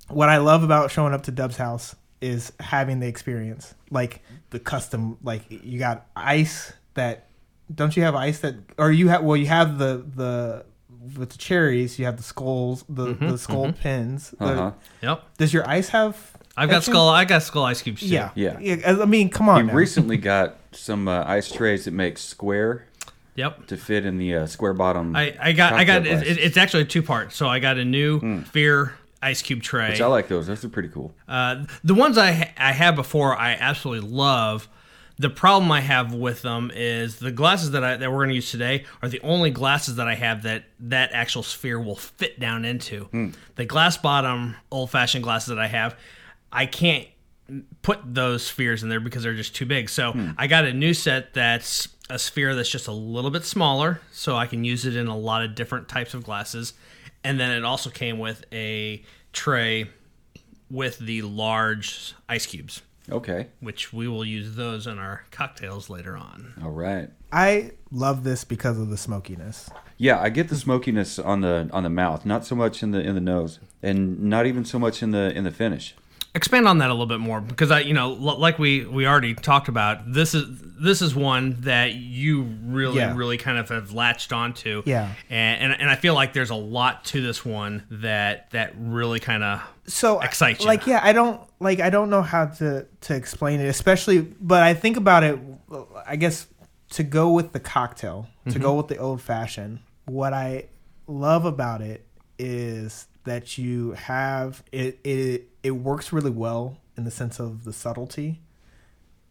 what 0.09 0.29
I 0.29 0.37
love 0.39 0.63
about 0.63 0.91
showing 0.91 1.13
up 1.15 1.23
to 1.25 1.31
Dub's 1.33 1.57
house 1.57 1.97
is 2.21 2.53
having 2.61 3.01
the 3.01 3.07
experience, 3.07 3.75
like 3.91 4.23
the 4.51 4.59
custom. 4.59 5.17
Like 5.23 5.43
you 5.51 5.79
got 5.79 6.07
ice 6.17 6.73
that 6.95 7.29
don't 7.75 7.97
you 7.97 8.03
have 8.05 8.15
ice 8.15 8.39
that 8.41 8.55
or 8.79 8.91
you 8.93 9.09
have 9.09 9.23
well 9.25 9.37
you 9.37 9.47
have 9.47 9.79
the 9.79 10.05
the 10.15 10.65
with 11.17 11.31
the 11.31 11.39
cherries 11.39 11.99
you 11.99 12.05
have 12.05 12.17
the 12.17 12.23
skulls 12.23 12.85
the 12.89 13.15
the 13.15 13.39
skull 13.39 13.73
pins. 13.73 14.31
The- 14.39 14.45
Uh-huh. 14.45 14.71
Yep. 15.03 15.23
does 15.39 15.53
your 15.53 15.69
ice 15.69 15.89
have? 15.91 16.33
I've 16.57 16.71
got 16.71 16.77
etching? 16.79 16.93
skull. 16.95 17.09
I 17.11 17.25
got 17.27 17.43
skull 17.43 17.65
ice 17.65 17.83
cubes 17.83 18.01
too. 18.01 18.07
Yeah, 18.07 18.31
Yeah. 18.35 18.79
I 18.87 19.05
mean, 19.05 19.29
come 19.29 19.47
He 19.47 19.51
on. 19.53 19.67
now. 19.67 19.75
recently 19.75 20.17
got 20.17 20.57
some 20.73 21.07
uh, 21.07 21.23
ice 21.27 21.51
trays 21.53 21.85
that 21.85 21.91
make 21.93 22.17
square 22.19 22.87
Yep. 23.35 23.67
to 23.67 23.77
fit 23.77 24.07
in 24.07 24.17
the 24.17 24.35
uh, 24.35 24.47
square 24.47 24.73
bottom. 24.73 25.15
I, 25.15 25.37
I 25.39 25.53
got 25.53 25.75
I 25.75 25.85
got 25.85 26.07
it, 26.07 26.27
it's 26.39 26.57
actually 26.57 26.87
two 26.87 27.03
parts. 27.03 27.37
So 27.37 27.47
I 27.49 27.59
got 27.59 27.77
a 27.77 27.85
new 27.85 28.43
Fear 28.45 28.95
ice 29.23 29.43
cube 29.43 29.63
tray. 29.63 29.91
Which 29.91 30.01
I 30.01 30.07
like 30.07 30.29
those. 30.29 30.47
Those 30.47 30.65
are 30.65 30.71
pretty 30.71 30.89
cool. 30.89 31.15
Uh, 31.29 31.65
the 31.85 31.95
ones 31.95 32.17
I 32.17 32.33
ha- 32.33 32.51
I 32.57 32.73
had 32.73 32.97
before, 32.97 33.37
I 33.37 33.53
absolutely 33.53 34.09
love. 34.09 34.69
The 35.19 35.31
problem 35.31 35.73
I 35.73 35.81
have 35.81 36.13
with 36.13 36.43
them 36.43 36.71
is 36.75 37.19
the 37.19 37.31
glasses 37.31 37.71
that 37.71 37.83
I 37.83 37.97
that 37.97 38.11
we're 38.11 38.19
going 38.19 38.31
to 38.31 38.35
use 38.35 38.51
today 38.51 38.85
are 39.03 39.09
the 39.09 39.21
only 39.21 39.51
glasses 39.51 39.97
that 39.97 40.07
I 40.07 40.15
have 40.15 40.43
that 40.43 40.65
that 40.81 41.11
actual 41.13 41.43
sphere 41.43 41.81
will 41.81 41.97
fit 41.97 42.39
down 42.39 42.65
into. 42.65 43.05
Hmm. 43.05 43.31
The 43.55 43.65
glass 43.65 43.97
bottom 43.97 44.57
old 44.71 44.91
fashioned 44.91 45.25
glasses 45.25 45.49
that 45.49 45.59
I 45.59 45.69
have, 45.69 45.97
I 46.53 46.67
can't 46.67 47.09
put 47.83 48.01
those 48.05 48.45
spheres 48.45 48.83
in 48.83 48.89
there 48.89 49.01
because 49.01 49.23
they're 49.23 49.35
just 49.35 49.55
too 49.55 49.67
big. 49.67 49.89
So 49.89 50.13
hmm. 50.13 50.31
I 50.37 50.47
got 50.47 50.65
a 50.65 50.73
new 50.73 50.93
set 50.93 51.33
that's 51.33 51.89
a 52.11 52.19
sphere 52.19 52.55
that's 52.55 52.69
just 52.69 52.89
a 52.89 52.93
little 52.93 53.31
bit 53.31 53.45
smaller, 53.45 54.01
so 54.13 54.37
I 54.37 54.47
can 54.47 54.65
use 54.65 54.85
it 54.85 54.97
in 54.97 55.07
a 55.07 55.17
lot 55.17 55.43
of 55.43 55.55
different 55.55 55.89
types 55.89 56.15
of 56.15 56.25
glasses. 56.25 56.75
And 57.25 57.41
then 57.41 57.51
it 57.51 57.65
also 57.65 57.91
came 57.91 58.19
with 58.19 58.45
a 58.53 59.03
tray 59.33 59.91
with 60.71 60.99
the 60.99 61.23
large 61.23 62.15
ice 62.29 62.47
cubes, 62.47 62.83
Okay. 63.11 63.49
which 63.61 63.93
we 63.93 64.09
will 64.09 64.25
use 64.25 64.57
those 64.57 64.87
in 64.87 64.99
our 64.99 65.25
cocktails 65.31 65.89
later 65.89 66.17
on. 66.17 66.55
All 66.63 66.71
right. 66.71 67.11
I 67.33 67.73
love 67.91 68.25
this 68.25 68.45
because 68.45 68.79
of 68.79 68.89
the 68.89 68.97
smokiness. 68.97 69.71
Yeah, 69.97 70.21
I 70.21 70.29
get 70.29 70.49
the 70.49 70.57
smokiness 70.57 71.19
on 71.19 71.41
the 71.41 71.69
on 71.73 71.83
the 71.83 71.91
mouth, 71.91 72.27
not 72.27 72.45
so 72.45 72.55
much 72.55 72.83
in 72.83 72.91
the 72.91 73.01
in 73.01 73.15
the 73.15 73.21
nose, 73.21 73.61
and 73.83 74.21
not 74.23 74.47
even 74.47 74.65
so 74.65 74.79
much 74.79 75.03
in 75.03 75.11
the 75.13 75.33
in 75.37 75.45
the 75.45 75.51
finish. 75.51 75.95
Expand 76.37 76.69
on 76.69 76.79
that 76.79 76.91
a 76.91 76.93
little 76.93 77.07
bit 77.07 77.19
more 77.19 77.41
because 77.41 77.71
I, 77.71 77.81
you 77.81 77.95
know, 77.95 78.11
l- 78.13 78.39
like 78.39 78.59
we 78.59 78.85
we 78.85 79.07
already 79.07 79.35
talked 79.35 79.69
about, 79.69 80.13
this 80.13 80.35
is 80.35 80.45
this 80.79 81.01
is 81.03 81.15
one 81.15 81.57
that 81.63 81.95
you 81.95 82.43
really 82.65 82.99
Yeah. 82.99 83.17
really 83.17 83.39
kind 83.39 83.59
of 83.59 83.71
have 83.71 83.93
latched 83.93 84.33
onto. 84.33 84.83
Yeah. 84.87 85.11
and 85.31 85.73
and, 85.73 85.81
and 85.81 85.91
I 85.91 85.97
feel 85.97 86.15
like 86.15 86.33
there's 86.35 86.51
a 86.51 86.55
lot 86.55 87.05
to 87.07 87.21
this 87.21 87.45
one 87.45 87.83
that 87.91 88.51
that 88.51 88.75
really 88.79 89.19
kind 89.19 89.43
of 89.43 89.63
so 89.87 90.21
excites 90.21 90.61
you. 90.61 90.67
like 90.67 90.87
yeah 90.87 90.99
i 91.03 91.13
don't 91.13 91.41
like 91.61 91.79
i 91.79 91.91
don't 91.91 92.11
know 92.11 92.21
how 92.23 92.47
to 92.47 92.85
to 93.01 93.15
explain 93.15 93.61
it 93.61 93.69
especially 93.69 94.21
but 94.21 94.61
i 94.65 94.75
think 94.75 94.97
about 94.97 95.23
it 95.23 95.39
i 96.05 96.17
guess 96.17 96.49
to 96.91 97.05
go 97.05 97.31
with 97.31 97.53
the 97.53 97.61
cocktail 97.61 98.27
to 98.47 98.51
mm-hmm. 98.51 98.63
go 98.63 98.75
with 98.75 98.89
the 98.89 98.97
old 98.97 99.21
fashioned 99.23 99.79
what 100.07 100.33
i 100.33 100.65
love 101.07 101.45
about 101.45 101.81
it 101.83 102.05
is 102.37 103.07
that 103.25 103.57
you 103.59 103.93
have 103.93 104.63
it 104.73 104.99
it 105.05 105.49
it 105.67 105.73
works 105.73 106.13
really 106.13 106.31
well 106.31 106.63
in 106.97 107.03
the 107.05 107.11
sense 107.11 107.41
of 107.41 107.65
the 107.65 107.73
subtlety. 107.73 108.41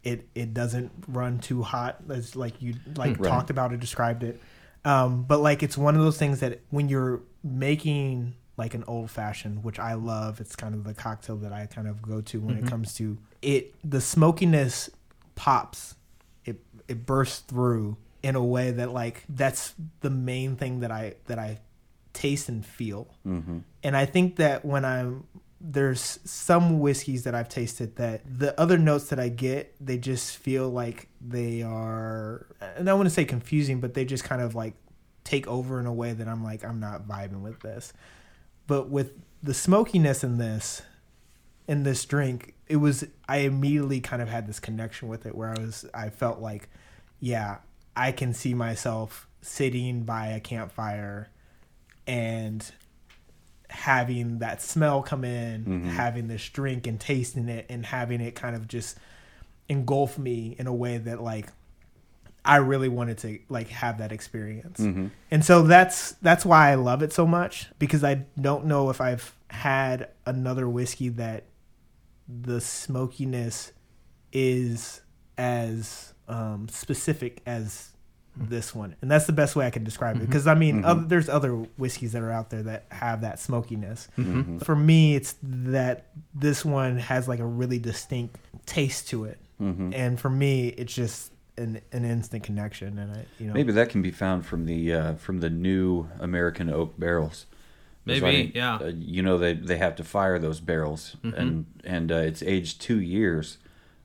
It 0.03 0.27
it 0.35 0.53
doesn't 0.53 0.91
run 1.07 1.39
too 1.39 1.63
hot 1.63 1.93
as 2.09 2.35
like 2.35 2.61
you 2.61 2.75
like 2.95 3.17
Right. 3.19 3.29
talked 3.29 3.49
about 3.49 3.71
or 3.73 3.77
described 3.77 4.23
it. 4.23 4.39
Um, 4.83 5.23
but 5.23 5.39
like 5.39 5.63
it's 5.63 5.77
one 5.77 5.95
of 5.95 6.01
those 6.01 6.17
things 6.17 6.41
that 6.41 6.59
when 6.69 6.89
you're 6.89 7.21
making 7.43 8.35
like 8.57 8.73
an 8.73 8.83
old 8.87 9.11
fashioned 9.11 9.63
which 9.63 9.79
i 9.79 9.93
love 9.95 10.39
it's 10.39 10.55
kind 10.55 10.73
of 10.73 10.85
the 10.85 10.93
cocktail 10.93 11.35
that 11.35 11.51
i 11.51 11.65
kind 11.65 11.87
of 11.89 12.01
go 12.01 12.21
to 12.21 12.39
when 12.39 12.55
it 12.57 12.65
comes 12.65 12.93
to 12.93 13.17
it 13.41 13.73
the 13.83 13.99
smokiness 13.99 14.89
pops. 15.35 15.95
It 16.45 16.57
it 16.87 17.05
bursts 17.05 17.39
through 17.39 17.97
in 18.23 18.35
a 18.35 18.43
way 18.55 18.71
that 18.71 18.91
like 18.93 19.23
that's 19.27 19.73
the 20.01 20.09
main 20.09 20.55
thing 20.55 20.79
that 20.81 20.91
i 20.91 21.15
that 21.27 21.39
i 21.39 21.59
taste 22.13 22.47
and 22.47 22.65
feel. 22.65 23.07
Mm-hmm. 23.27 23.57
and 23.83 23.97
I 23.97 24.05
think 24.05 24.37
that 24.37 24.63
when 24.63 24.85
I'm 24.85 25.25
there's 25.61 26.19
some 26.25 26.79
whiskeys 26.79 27.23
that 27.23 27.33
I've 27.33 27.49
tasted 27.49 27.95
that 27.95 28.21
the 28.25 28.59
other 28.59 28.77
notes 28.77 29.05
that 29.09 29.19
I 29.19 29.29
get, 29.29 29.75
they 29.79 29.97
just 29.97 30.37
feel 30.37 30.69
like 30.69 31.07
they 31.21 31.63
are 31.63 32.45
and 32.59 32.89
I 32.89 32.93
want 32.93 33.05
to 33.05 33.09
say 33.09 33.25
confusing, 33.25 33.79
but 33.79 33.93
they 33.93 34.05
just 34.05 34.23
kind 34.23 34.41
of 34.41 34.53
like 34.53 34.73
take 35.23 35.47
over 35.47 35.79
in 35.79 35.85
a 35.85 35.93
way 35.93 36.13
that 36.13 36.27
I'm 36.27 36.43
like, 36.43 36.63
I'm 36.63 36.79
not 36.79 37.07
vibing 37.07 37.41
with 37.41 37.61
this. 37.61 37.93
But 38.67 38.89
with 38.89 39.13
the 39.41 39.53
smokiness 39.53 40.23
in 40.23 40.37
this 40.37 40.81
in 41.67 41.83
this 41.83 42.05
drink, 42.05 42.53
it 42.67 42.77
was 42.77 43.05
I 43.27 43.37
immediately 43.37 44.01
kind 44.01 44.21
of 44.21 44.29
had 44.29 44.47
this 44.47 44.59
connection 44.59 45.07
with 45.07 45.25
it 45.25 45.35
where 45.35 45.49
I 45.49 45.59
was 45.59 45.85
I 45.93 46.09
felt 46.09 46.39
like, 46.39 46.69
yeah, 47.19 47.57
I 47.95 48.11
can 48.11 48.33
see 48.33 48.53
myself 48.53 49.27
sitting 49.41 50.03
by 50.03 50.27
a 50.27 50.39
campfire 50.39 51.29
and 52.07 52.71
having 53.69 54.39
that 54.39 54.61
smell 54.61 55.01
come 55.01 55.23
in, 55.23 55.83
having 55.83 56.27
this 56.27 56.47
drink 56.49 56.87
and 56.87 56.99
tasting 56.99 57.49
it 57.49 57.65
and 57.69 57.85
having 57.85 58.21
it 58.21 58.35
kind 58.35 58.55
of 58.55 58.67
just 58.67 58.97
engulf 59.67 60.17
me 60.17 60.55
in 60.59 60.67
a 60.67 60.73
way 60.73 60.97
that 60.97 61.21
like 61.21 61.47
I 62.45 62.57
really 62.57 62.89
wanted 62.89 63.17
to 63.19 63.39
like 63.49 63.69
have 63.69 63.97
that 63.97 64.11
experience. 64.11 64.79
Mm-hmm. 64.79 65.07
And 65.31 65.43
so 65.43 65.63
that's 65.63 66.11
that's 66.21 66.45
why 66.45 66.71
I 66.71 66.75
love 66.75 67.01
it 67.01 67.11
so 67.11 67.25
much 67.25 67.67
because 67.79 68.03
I 68.03 68.25
don't 68.39 68.65
know 68.65 68.89
if 68.89 69.01
I've 69.01 69.35
had 69.49 70.09
another 70.25 70.69
whiskey 70.69 71.09
that 71.09 71.45
the 72.27 72.61
smokiness 72.61 73.71
is 74.31 75.01
as 75.37 76.13
um, 76.27 76.67
specific 76.69 77.41
as 77.45 77.89
this 78.37 78.75
one, 78.75 78.95
and 79.01 79.09
that's 79.09 79.25
the 79.25 79.33
best 79.33 79.55
way 79.55 79.65
I 79.65 79.69
can 79.69 79.83
describe 79.83 80.17
it. 80.17 80.25
Because 80.25 80.47
I 80.47 80.55
mean, 80.55 80.83
other, 80.83 81.01
there's 81.05 81.29
other 81.29 81.53
whiskeys 81.77 82.11
that 82.13 82.21
are 82.21 82.31
out 82.31 82.49
there 82.49 82.63
that 82.63 82.85
have 82.91 83.21
that 83.21 83.39
smokiness. 83.39 84.07
For 84.63 84.75
me, 84.75 85.15
it's 85.15 85.35
that 85.43 86.07
this 86.33 86.65
one 86.65 86.97
has 86.97 87.27
like 87.27 87.39
a 87.39 87.45
really 87.45 87.79
distinct 87.79 88.37
taste 88.65 89.09
to 89.09 89.25
it, 89.25 89.39
and 89.59 90.19
for 90.19 90.29
me, 90.29 90.69
it's 90.69 90.93
just 90.93 91.31
an 91.57 91.81
an 91.91 92.05
instant 92.05 92.43
connection. 92.43 92.99
And 92.99 93.11
I, 93.13 93.25
you 93.39 93.47
know, 93.47 93.53
Maybe 93.53 93.71
that 93.71 93.89
can 93.89 94.01
be 94.01 94.11
found 94.11 94.45
from 94.45 94.65
the 94.65 94.93
uh, 94.93 95.13
from 95.15 95.39
the 95.39 95.49
new 95.49 96.07
American 96.19 96.69
oak 96.69 96.99
barrels. 96.99 97.45
Maybe, 98.07 98.21
why, 98.21 98.51
yeah. 98.53 98.75
Uh, 98.75 98.91
you 98.95 99.23
know 99.23 99.37
they 99.37 99.53
they 99.53 99.77
have 99.77 99.95
to 99.95 100.03
fire 100.03 100.37
those 100.37 100.59
barrels, 100.59 101.15
and 101.23 101.65
and 101.83 102.11
uh, 102.11 102.15
it's 102.15 102.43
aged 102.43 102.81
two 102.81 102.99
years 102.99 103.57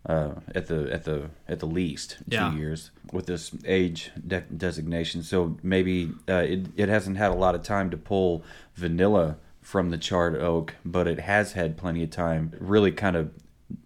uh, 0.07 0.31
at 0.55 0.67
the 0.67 0.91
at 0.93 1.05
the 1.05 1.31
at 1.49 1.61
the 1.61 1.67
least 1.67 2.19
two 2.31 2.37
Yeah. 2.37 2.55
years 2.55 2.91
with 3.13 3.27
this 3.27 3.53
age 3.67 4.11
de- 4.27 4.41
designation. 4.41 5.23
So 5.23 5.57
maybe 5.63 6.11
uh, 6.29 6.35
it 6.49 6.67
it 6.77 6.89
hasn't 6.89 7.17
had 7.19 7.31
a 7.31 7.35
lot 7.35 7.55
of 7.55 7.63
time 7.63 7.91
to 7.91 7.97
pull 7.97 8.43
vanilla 8.75 9.37
from 9.61 9.91
the 9.91 9.99
charred 9.99 10.37
oak, 10.37 10.75
but 10.85 11.07
it 11.07 11.21
has 11.21 11.53
had 11.53 11.77
plenty 11.77 12.03
of 12.03 12.11
time. 12.11 12.53
Really, 12.59 12.93
kind 12.93 13.15
of 13.17 13.31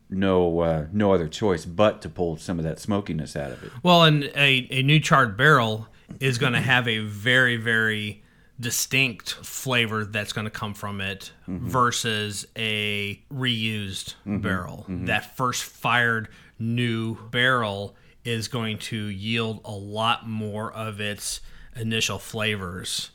no 0.09 0.61
uh, 0.61 0.87
no 0.93 1.13
other 1.13 1.27
choice 1.29 1.65
but 1.65 2.01
to 2.03 2.09
pull 2.09 2.37
some 2.37 2.59
of 2.59 2.65
that 2.65 2.79
smokiness 2.79 3.35
out 3.37 3.51
of 3.51 3.63
it. 3.65 3.73
Well, 3.83 4.05
and 4.05 4.25
a, 4.37 4.67
a 4.71 4.83
new 4.83 5.01
charred 5.01 5.37
barrel 5.37 5.89
is 6.21 6.39
going 6.39 6.53
to 6.53 6.61
have 6.61 6.87
a 6.87 6.99
very, 7.01 7.57
very 7.57 8.23
distinct 8.59 9.33
flavor 9.33 10.05
that's 10.05 10.33
going 10.33 10.45
to 10.45 10.51
come 10.51 10.75
from 10.75 11.01
it 11.01 11.33
mm-hmm. 11.49 11.69
versus 11.69 12.47
a 12.57 13.21
reused 13.33 14.15
mm-hmm. 14.21 14.39
barrel. 14.39 14.87
Mm-hmm. 14.89 15.07
That 15.07 15.37
first 15.37 15.65
fired 15.65 16.29
new 16.59 17.17
barrel 17.31 17.97
is 18.25 18.49
going 18.49 18.79
to 18.79 18.97
yield 18.97 19.61
a 19.65 19.73
lot 19.73 20.29
more 20.29 20.73
of 20.73 21.01
its 21.01 21.41
initial 21.77 22.19
flavors 22.19 23.11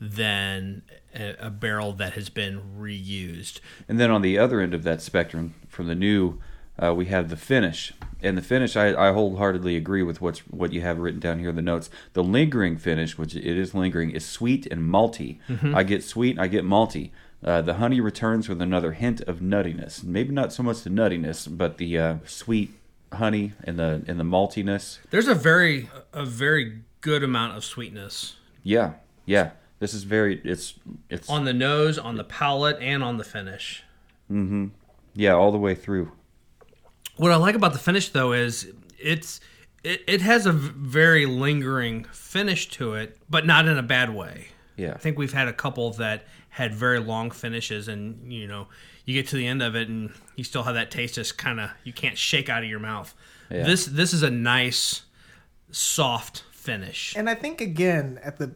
than 0.00 0.82
a, 1.14 1.46
a 1.46 1.50
barrel 1.50 1.92
that 1.94 2.12
has 2.14 2.28
been 2.28 2.60
reused. 2.78 3.60
And 3.88 3.98
then 3.98 4.10
on 4.10 4.22
the 4.22 4.38
other 4.38 4.60
end 4.60 4.74
of 4.74 4.82
that 4.82 5.00
spectrum, 5.00 5.54
from 5.68 5.88
the 5.88 5.94
new, 5.94 6.40
uh, 6.80 6.94
we 6.94 7.06
have 7.06 7.28
the 7.28 7.36
finish. 7.36 7.92
And 8.22 8.38
the 8.38 8.42
finish, 8.42 8.76
I, 8.76 9.08
I 9.08 9.12
wholeheartedly 9.12 9.76
agree 9.76 10.02
with 10.02 10.20
what's 10.20 10.40
what 10.40 10.72
you 10.72 10.80
have 10.82 10.98
written 10.98 11.20
down 11.20 11.40
here 11.40 11.50
in 11.50 11.56
the 11.56 11.62
notes. 11.62 11.90
The 12.12 12.22
lingering 12.22 12.76
finish, 12.78 13.18
which 13.18 13.34
it 13.34 13.44
is 13.44 13.74
lingering, 13.74 14.10
is 14.10 14.24
sweet 14.24 14.66
and 14.66 14.82
malty. 14.82 15.38
I 15.74 15.82
get 15.82 16.04
sweet, 16.04 16.38
I 16.38 16.46
get 16.46 16.64
malty. 16.64 17.10
Uh, 17.44 17.60
the 17.60 17.74
honey 17.74 18.00
returns 18.00 18.48
with 18.48 18.62
another 18.62 18.92
hint 18.92 19.20
of 19.22 19.40
nuttiness. 19.40 20.04
Maybe 20.04 20.32
not 20.32 20.52
so 20.52 20.62
much 20.62 20.82
the 20.82 20.90
nuttiness, 20.90 21.48
but 21.50 21.78
the 21.78 21.98
uh, 21.98 22.16
sweet 22.24 22.72
honey 23.12 23.52
and 23.64 23.78
the 23.78 24.04
and 24.06 24.20
the 24.20 24.24
maltiness. 24.24 24.98
There's 25.10 25.28
a 25.28 25.34
very 25.34 25.90
a 26.12 26.24
very 26.24 26.82
good 27.00 27.24
amount 27.24 27.56
of 27.56 27.64
sweetness 27.64 28.36
Yeah, 28.62 28.92
yeah. 29.26 29.50
This 29.80 29.94
is 29.94 30.04
very. 30.04 30.40
It's 30.44 30.74
it's 31.10 31.28
on 31.28 31.44
the 31.44 31.52
nose, 31.52 31.98
on 31.98 32.16
the 32.16 32.24
palate, 32.24 32.78
and 32.80 33.02
on 33.02 33.16
the 33.16 33.24
finish. 33.24 33.82
Mm-hmm. 34.30 34.68
Yeah 35.14 35.32
all 35.32 35.50
the 35.50 35.58
way 35.58 35.74
through. 35.74 36.12
What 37.16 37.30
I 37.32 37.36
like 37.36 37.54
about 37.54 37.72
the 37.72 37.78
finish 37.78 38.08
though 38.10 38.32
is 38.32 38.72
it's 38.98 39.40
it, 39.84 40.02
it 40.06 40.20
has 40.20 40.46
a 40.46 40.52
very 40.52 41.26
lingering 41.26 42.04
finish 42.04 42.68
to 42.70 42.94
it, 42.94 43.18
but 43.28 43.46
not 43.46 43.66
in 43.66 43.76
a 43.76 43.82
bad 43.82 44.14
way. 44.14 44.48
Yeah. 44.76 44.92
I 44.94 44.98
think 44.98 45.18
we've 45.18 45.32
had 45.32 45.48
a 45.48 45.52
couple 45.52 45.90
that 45.92 46.24
had 46.48 46.74
very 46.74 46.98
long 46.98 47.30
finishes, 47.30 47.88
and 47.88 48.32
you 48.32 48.46
know, 48.46 48.68
you 49.04 49.14
get 49.14 49.28
to 49.28 49.36
the 49.36 49.46
end 49.46 49.62
of 49.62 49.74
it, 49.74 49.88
and 49.88 50.12
you 50.36 50.44
still 50.44 50.62
have 50.62 50.74
that 50.74 50.90
taste 50.90 51.14
just 51.14 51.38
kind 51.38 51.60
of 51.60 51.70
you 51.84 51.92
can't 51.92 52.16
shake 52.16 52.48
out 52.48 52.62
of 52.62 52.68
your 52.68 52.80
mouth. 52.80 53.14
Yeah. 53.50 53.64
This 53.64 53.86
this 53.86 54.12
is 54.12 54.22
a 54.22 54.30
nice, 54.30 55.02
soft 55.70 56.44
finish. 56.52 57.14
And 57.16 57.28
I 57.28 57.34
think 57.34 57.60
again 57.60 58.20
at 58.22 58.38
the 58.38 58.52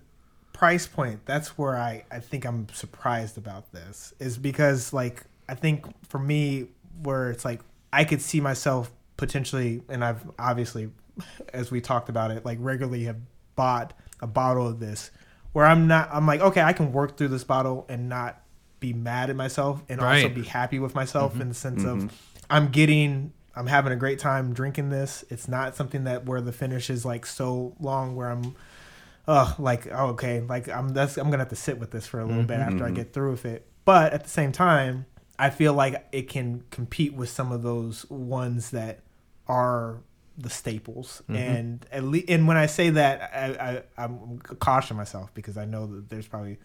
price 0.53 0.87
point, 0.87 1.21
that's 1.27 1.59
where 1.59 1.77
I 1.77 2.05
I 2.11 2.21
think 2.21 2.45
I'm 2.45 2.69
surprised 2.73 3.37
about 3.37 3.73
this 3.73 4.15
is 4.19 4.39
because 4.39 4.93
like 4.93 5.25
I 5.49 5.55
think 5.55 5.87
for 6.09 6.19
me 6.19 6.69
where 7.03 7.31
it's 7.31 7.45
like 7.45 7.61
I 7.93 8.05
could 8.05 8.21
see 8.21 8.41
myself 8.41 8.91
potentially, 9.17 9.83
and 9.89 10.05
I've 10.05 10.29
obviously, 10.39 10.91
as 11.53 11.71
we 11.71 11.81
talked 11.81 12.09
about 12.09 12.31
it, 12.31 12.45
like 12.45 12.59
regularly 12.61 13.05
have 13.05 13.19
bought 13.55 13.93
a 14.21 14.27
bottle 14.27 14.67
of 14.67 14.81
this 14.81 15.11
where 15.57 15.65
I'm 15.65 15.87
not 15.87 16.11
I'm 16.13 16.27
like 16.27 16.43
okay 16.43 16.61
I 16.61 16.75
can 16.75 16.93
work 16.93 17.17
through 17.17 17.29
this 17.29 17.43
bottle 17.43 17.87
and 17.89 18.11
not 18.11 18.43
be 18.79 18.93
mad 18.93 19.31
at 19.31 19.37
myself 19.37 19.83
and 19.89 20.03
also 20.03 20.29
be 20.29 20.43
happy 20.43 20.79
with 20.79 20.95
myself 20.95 21.33
mm-hmm. 21.33 21.43
in 21.43 21.49
the 21.49 21.55
sense 21.55 21.83
of 21.83 21.99
mm-hmm. 21.99 22.07
I'm 22.51 22.69
getting 22.69 23.33
I'm 23.55 23.67
having 23.67 23.91
a 23.91 23.97
great 23.97 24.19
time 24.19 24.53
drinking 24.53 24.91
this. 24.91 25.25
It's 25.31 25.49
not 25.49 25.75
something 25.75 26.05
that 26.05 26.27
where 26.27 26.43
the 26.43 26.53
finish 26.53 26.91
is 26.91 27.07
like 27.07 27.25
so 27.25 27.75
long 27.81 28.15
where 28.17 28.29
I'm 28.29 28.55
oh 29.27 29.55
like 29.59 29.89
oh, 29.91 30.09
okay 30.09 30.43
like 30.43 30.69
I'm 30.69 30.91
that's 30.91 31.17
I'm 31.17 31.31
gonna 31.31 31.39
have 31.39 31.49
to 31.49 31.57
sit 31.57 31.79
with 31.79 31.91
this 31.91 32.07
for 32.07 32.21
a 32.21 32.25
little 32.27 32.43
mm-hmm. 32.43 32.49
bit 32.49 32.61
after 32.61 32.85
I 32.85 32.91
get 32.91 33.15
through 33.15 33.31
with 33.31 33.47
it. 33.47 33.67
But 33.87 34.13
at 34.13 34.25
the 34.25 34.31
same 34.31 34.53
time, 34.53 35.07
I 35.39 35.51
feel 35.51 35.75
like 35.75 36.07
it 36.13 36.29
can 36.29 36.65
compete 36.71 37.15
with 37.15 37.29
some 37.29 37.53
of 37.53 37.63
those 37.63 38.09
ones 38.11 38.71
that 38.71 39.01
are 39.47 39.99
the 40.39 40.51
staples. 40.51 41.23
Mm-hmm. 41.25 41.37
And 41.37 41.87
at 41.91 42.05
least 42.05 42.29
and 42.29 42.47
when 42.47 42.57
I 42.57 42.67
say 42.67 42.91
that, 42.91 43.31
I, 43.35 43.83
I 43.99 44.05
I'm 44.05 44.39
caution 44.39 44.97
myself 44.97 45.33
because 45.35 45.57
I 45.57 45.65
know 45.65 45.87
that 45.87 46.09
there's 46.09 46.27
probably 46.27 46.59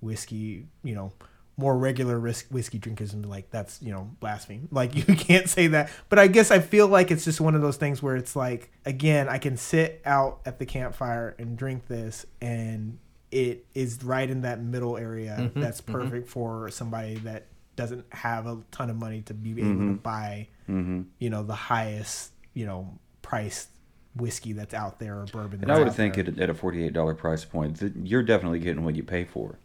whiskey, 0.00 0.66
you 0.82 0.94
know. 0.94 1.12
More 1.60 1.76
regular 1.76 2.20
risk 2.20 2.46
whiskey 2.50 2.78
drinkers 2.78 3.12
and 3.12 3.22
be 3.22 3.28
like, 3.28 3.50
that's 3.50 3.82
you 3.82 3.90
know 3.90 4.08
blasphemy. 4.20 4.60
Like 4.70 4.94
you 4.94 5.16
can't 5.16 5.48
say 5.48 5.66
that. 5.66 5.90
But 6.08 6.20
I 6.20 6.28
guess 6.28 6.52
I 6.52 6.60
feel 6.60 6.86
like 6.86 7.10
it's 7.10 7.24
just 7.24 7.40
one 7.40 7.56
of 7.56 7.62
those 7.62 7.76
things 7.76 8.00
where 8.00 8.14
it's 8.14 8.36
like, 8.36 8.70
again, 8.86 9.28
I 9.28 9.38
can 9.38 9.56
sit 9.56 10.00
out 10.04 10.38
at 10.46 10.60
the 10.60 10.66
campfire 10.66 11.34
and 11.36 11.58
drink 11.58 11.88
this, 11.88 12.26
and 12.40 12.98
it 13.32 13.66
is 13.74 14.04
right 14.04 14.30
in 14.30 14.42
that 14.42 14.62
middle 14.62 14.96
area 14.96 15.36
mm-hmm. 15.36 15.60
that's 15.60 15.80
mm-hmm. 15.80 15.92
perfect 15.92 16.28
for 16.28 16.70
somebody 16.70 17.16
that 17.16 17.46
doesn't 17.78 18.04
have 18.12 18.46
a 18.46 18.58
ton 18.72 18.90
of 18.90 18.96
money 18.96 19.22
to 19.22 19.32
be 19.32 19.52
able 19.52 19.86
to 19.86 19.94
buy, 19.94 20.48
you 20.66 21.30
know, 21.30 21.44
the 21.44 21.54
highest, 21.54 22.32
you 22.52 22.66
know, 22.66 22.98
priced 23.22 23.68
whiskey 24.16 24.52
that's 24.52 24.74
out 24.74 24.98
there 24.98 25.20
or 25.20 25.26
bourbon. 25.26 25.60
And 25.62 25.70
I 25.70 25.78
would 25.78 25.94
think 25.94 26.18
at, 26.18 26.38
at 26.40 26.50
a 26.50 26.54
forty-eight 26.54 26.92
dollar 26.92 27.14
price 27.14 27.44
point, 27.44 27.78
that 27.78 27.94
you're 28.02 28.24
definitely 28.24 28.58
getting 28.58 28.84
what 28.84 28.96
you 28.96 29.04
pay 29.04 29.24
for. 29.24 29.58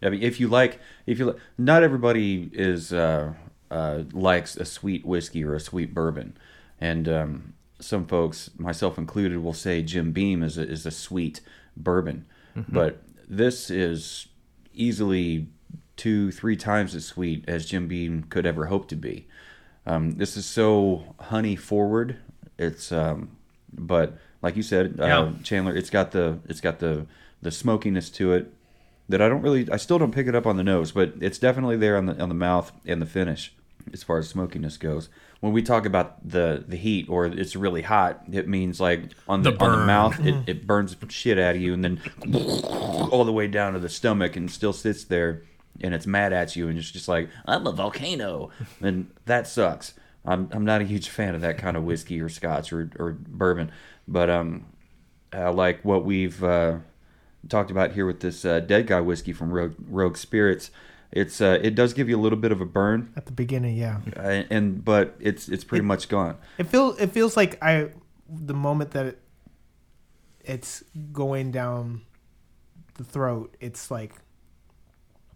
I 0.00 0.10
mean, 0.10 0.22
if 0.22 0.38
you 0.38 0.46
like, 0.46 0.78
if 1.06 1.18
you 1.18 1.24
like, 1.26 1.38
not 1.58 1.82
everybody 1.82 2.48
is 2.52 2.92
uh, 2.92 3.32
uh, 3.70 4.02
likes 4.12 4.56
a 4.56 4.64
sweet 4.64 5.04
whiskey 5.04 5.42
or 5.44 5.54
a 5.54 5.60
sweet 5.60 5.92
bourbon, 5.92 6.36
and 6.80 7.08
um, 7.08 7.54
some 7.80 8.06
folks, 8.06 8.50
myself 8.58 8.96
included, 8.96 9.42
will 9.42 9.52
say 9.52 9.82
Jim 9.82 10.12
Beam 10.12 10.42
is 10.42 10.56
a, 10.56 10.62
is 10.62 10.86
a 10.86 10.92
sweet 10.92 11.40
bourbon, 11.76 12.26
but 12.68 13.02
this 13.28 13.70
is 13.70 14.28
easily 14.72 15.48
two, 15.96 16.30
three 16.30 16.56
times 16.56 16.94
as 16.94 17.04
sweet 17.06 17.44
as 17.48 17.66
Jim 17.66 17.88
Beam 17.88 18.24
could 18.28 18.46
ever 18.46 18.66
hope 18.66 18.88
to 18.88 18.96
be. 18.96 19.26
Um, 19.86 20.12
this 20.12 20.36
is 20.36 20.44
so 20.46 21.14
honey 21.20 21.56
forward. 21.56 22.16
It's 22.58 22.90
um, 22.92 23.30
but 23.72 24.18
like 24.42 24.56
you 24.56 24.62
said, 24.62 24.98
uh, 25.00 25.06
Yeah. 25.06 25.32
Chandler, 25.42 25.74
it's 25.76 25.90
got 25.90 26.12
the 26.12 26.38
it's 26.48 26.60
got 26.60 26.78
the 26.78 27.06
the 27.42 27.50
smokiness 27.50 28.10
to 28.10 28.32
it 28.32 28.52
that 29.08 29.22
I 29.22 29.28
don't 29.28 29.42
really 29.42 29.70
I 29.70 29.76
still 29.76 29.98
don't 29.98 30.12
pick 30.12 30.26
it 30.26 30.34
up 30.34 30.46
on 30.46 30.56
the 30.56 30.64
nose, 30.64 30.92
but 30.92 31.14
it's 31.20 31.38
definitely 31.38 31.76
there 31.76 31.96
on 31.96 32.06
the 32.06 32.20
on 32.20 32.28
the 32.28 32.34
mouth 32.34 32.72
and 32.86 33.00
the 33.00 33.06
finish 33.06 33.52
as 33.92 34.02
far 34.02 34.18
as 34.18 34.28
smokiness 34.28 34.76
goes. 34.76 35.08
When 35.40 35.52
we 35.52 35.62
talk 35.62 35.86
about 35.86 36.28
the 36.28 36.64
the 36.66 36.76
heat 36.76 37.08
or 37.08 37.26
it's 37.26 37.54
really 37.54 37.82
hot, 37.82 38.22
it 38.32 38.48
means 38.48 38.80
like 38.80 39.02
on 39.28 39.42
the, 39.42 39.52
The 39.52 39.64
on 39.64 39.80
the 39.80 39.86
mouth 39.86 40.18
it, 40.26 40.34
it 40.48 40.66
burns 40.66 40.96
shit 41.08 41.38
out 41.38 41.54
of 41.54 41.60
you 41.62 41.72
and 41.72 41.84
then 41.84 42.00
all 43.12 43.24
the 43.24 43.32
way 43.32 43.46
down 43.46 43.74
to 43.74 43.78
the 43.78 43.88
stomach 43.88 44.34
and 44.34 44.50
still 44.50 44.72
sits 44.72 45.04
there 45.04 45.42
and 45.80 45.94
it's 45.94 46.06
mad 46.06 46.32
at 46.32 46.56
you 46.56 46.68
and 46.68 46.78
it's 46.78 46.90
just 46.90 47.08
like 47.08 47.28
I'm 47.46 47.66
a 47.66 47.72
volcano. 47.72 48.50
And 48.80 49.10
that 49.24 49.46
sucks. 49.46 49.94
I'm 50.24 50.48
I'm 50.52 50.64
not 50.64 50.80
a 50.80 50.84
huge 50.84 51.08
fan 51.08 51.34
of 51.34 51.40
that 51.42 51.58
kind 51.58 51.76
of 51.76 51.84
whiskey 51.84 52.20
or 52.20 52.28
scotch 52.28 52.72
or, 52.72 52.90
or 52.98 53.12
bourbon, 53.12 53.70
but 54.08 54.28
um, 54.28 54.66
I 55.32 55.48
like 55.48 55.84
what 55.84 56.04
we've 56.04 56.42
uh, 56.42 56.78
talked 57.48 57.70
about 57.70 57.92
here 57.92 58.06
with 58.06 58.20
this 58.20 58.44
uh, 58.44 58.60
dead 58.60 58.86
guy 58.86 59.00
whiskey 59.00 59.32
from 59.32 59.50
Rogue, 59.50 59.74
Rogue 59.88 60.16
Spirits. 60.16 60.70
It's 61.12 61.40
uh, 61.40 61.58
it 61.62 61.74
does 61.74 61.94
give 61.94 62.08
you 62.08 62.18
a 62.18 62.20
little 62.20 62.38
bit 62.38 62.50
of 62.50 62.60
a 62.60 62.66
burn, 62.66 63.12
at 63.16 63.26
the 63.26 63.32
beginning, 63.32 63.76
yeah. 63.76 64.00
uh, 64.16 64.42
and 64.50 64.84
but 64.84 65.14
it's 65.20 65.48
it's 65.48 65.62
pretty 65.64 65.84
much 65.84 66.08
gone. 66.08 66.36
It 66.58 66.66
feels 66.66 66.98
it 66.98 67.12
feels 67.12 67.36
like 67.36 67.62
I 67.62 67.90
the 68.28 68.54
moment 68.54 68.90
that 68.90 69.06
it, 69.06 69.22
it's 70.44 70.82
going 71.12 71.52
down 71.52 72.02
the 72.94 73.04
throat, 73.04 73.56
it's 73.60 73.90
like 73.90 74.12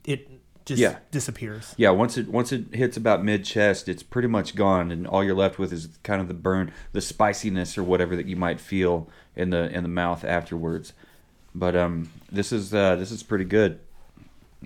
it 0.04 0.28
just 0.64 0.80
Yeah. 0.80 0.96
disappears. 1.10 1.74
Yeah, 1.76 1.90
once 1.90 2.16
it 2.18 2.28
once 2.28 2.52
it 2.52 2.74
hits 2.74 2.96
about 2.96 3.24
mid 3.24 3.44
chest, 3.44 3.88
it's 3.88 4.02
pretty 4.02 4.28
much 4.28 4.54
gone, 4.54 4.90
and 4.92 5.06
all 5.06 5.24
you're 5.24 5.34
left 5.34 5.58
with 5.58 5.72
is 5.72 5.88
kind 6.02 6.20
of 6.20 6.28
the 6.28 6.34
burn, 6.34 6.72
the 6.92 7.00
spiciness 7.00 7.76
or 7.78 7.82
whatever 7.82 8.14
that 8.16 8.26
you 8.26 8.36
might 8.36 8.60
feel 8.60 9.08
in 9.36 9.50
the 9.50 9.70
in 9.74 9.82
the 9.82 9.88
mouth 9.88 10.24
afterwards. 10.24 10.92
But 11.54 11.74
um, 11.74 12.10
this 12.30 12.52
is 12.52 12.72
uh, 12.74 12.96
this 12.96 13.10
is 13.10 13.22
pretty 13.22 13.44
good. 13.46 13.80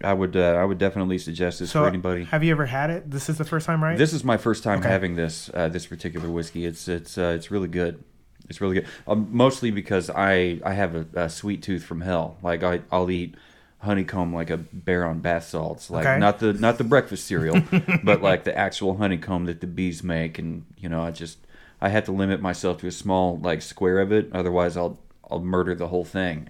I 0.03 0.13
would 0.13 0.37
uh, 0.37 0.55
I 0.55 0.65
would 0.65 0.79
definitely 0.79 1.19
suggest 1.19 1.61
this 1.61 1.71
So, 1.71 1.83
for 1.83 1.89
anybody. 1.89 2.25
have 2.25 2.43
you 2.43 2.51
ever 2.51 2.67
had 2.67 2.91
it? 2.91 3.11
This 3.11 3.29
is 3.29 3.39
the 3.39 3.45
first 3.45 3.65
time, 3.67 3.83
right? 3.83 3.97
This 3.97 4.13
is 4.13 4.25
my 4.25 4.37
first 4.37 4.65
time 4.65 4.81
Okay. 4.81 4.89
having 4.89 5.15
this 5.15 5.49
uh, 5.55 5.69
this 5.69 5.87
particular 5.87 6.29
whiskey. 6.29 6.67
It's 6.67 6.89
it's 6.89 7.17
uh, 7.17 7.33
it's 7.37 7.51
really 7.51 7.69
good. 7.69 8.03
It's 8.51 8.61
really 8.61 8.75
good. 8.75 8.87
Um, 9.07 9.29
mostly 9.31 9.71
because 9.71 10.11
I 10.11 10.61
I 10.65 10.75
have 10.75 10.95
a, 10.97 11.07
a 11.15 11.31
sweet 11.31 11.63
tooth 11.63 11.85
from 11.85 12.01
hell. 12.03 12.37
Like 12.43 12.63
I 12.65 12.81
I'll 12.91 13.11
eat 13.11 13.37
honeycomb 13.85 14.35
like 14.35 14.51
a 14.51 14.57
bear 14.57 15.05
on 15.07 15.21
bath 15.21 15.45
salts. 15.45 15.91
Like 15.91 16.05
Okay. 16.07 16.19
not 16.19 16.39
the 16.41 16.53
not 16.53 16.79
the 16.79 16.85
breakfast 16.85 17.27
cereal, 17.29 17.63
but 18.03 18.21
like 18.23 18.45
the 18.45 18.57
actual 18.57 18.97
honeycomb 18.97 19.45
that 19.47 19.61
the 19.61 19.67
bees 19.67 20.03
make. 20.03 20.39
And 20.39 20.65
you 20.77 20.89
know 20.89 21.03
I 21.03 21.11
just 21.11 21.39
I 21.81 21.89
have 21.91 22.05
to 22.05 22.13
limit 22.13 22.41
myself 22.41 22.79
to 22.79 22.87
a 22.87 22.93
small 22.93 23.39
like 23.39 23.63
square 23.63 24.01
of 24.01 24.13
it. 24.13 24.29
Otherwise 24.33 24.77
I'll 24.77 24.99
I'll 25.31 25.41
murder 25.41 25.75
the 25.75 25.89
whole 25.89 26.05
thing. 26.05 26.49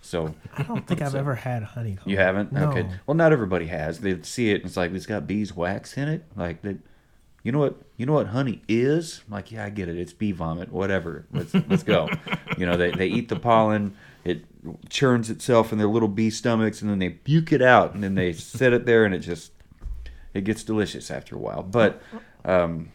So 0.00 0.34
I 0.56 0.62
don't 0.62 0.86
think 0.86 1.00
I've 1.02 1.14
ever 1.24 1.34
had 1.34 1.62
honeycomb. 1.62 2.10
you 2.10 2.18
haven't? 2.18 2.52
No. 2.52 2.68
Okay. 2.70 2.86
Well, 3.06 3.14
not 3.14 3.32
everybody 3.32 3.66
has. 3.66 4.00
They 4.00 4.20
see 4.22 4.50
it 4.50 4.56
and 4.56 4.66
it's 4.66 4.76
like 4.76 4.92
it's 4.92 5.06
got 5.06 5.26
beeswax 5.26 5.96
in 5.96 6.08
it. 6.08 6.24
Like 6.36 6.62
that. 6.62 6.76
You 7.42 7.52
know 7.52 7.58
what? 7.58 7.76
You 7.98 8.06
know 8.06 8.14
what 8.14 8.28
honey 8.28 8.62
is? 8.68 9.22
I'm 9.26 9.34
like, 9.34 9.52
yeah, 9.52 9.66
I 9.66 9.70
get 9.70 9.88
it. 9.88 9.98
It's 9.98 10.14
bee 10.14 10.32
vomit. 10.32 10.72
Whatever. 10.72 11.26
Let's 11.30 11.52
let's 11.68 11.82
go. 11.82 12.08
you 12.58 12.64
know, 12.64 12.76
they 12.78 12.90
they 12.90 13.06
eat 13.06 13.28
the 13.28 13.36
pollen. 13.36 13.94
It 14.24 14.44
churns 14.88 15.28
itself 15.28 15.72
in 15.72 15.78
their 15.78 15.88
little 15.88 16.08
bee 16.08 16.30
stomachs, 16.30 16.80
and 16.80 16.90
then 16.90 16.98
they 16.98 17.10
puke 17.10 17.52
it 17.52 17.60
out, 17.62 17.94
and 17.94 18.02
then 18.02 18.14
they 18.14 18.32
set 18.32 18.72
it 18.72 18.86
there, 18.86 19.04
and 19.04 19.14
it 19.14 19.20
just 19.20 19.52
it 20.32 20.44
gets 20.44 20.64
delicious 20.64 21.10
after 21.10 21.36
a 21.36 21.38
while. 21.38 21.62
But 21.62 22.02
um, 22.44 22.90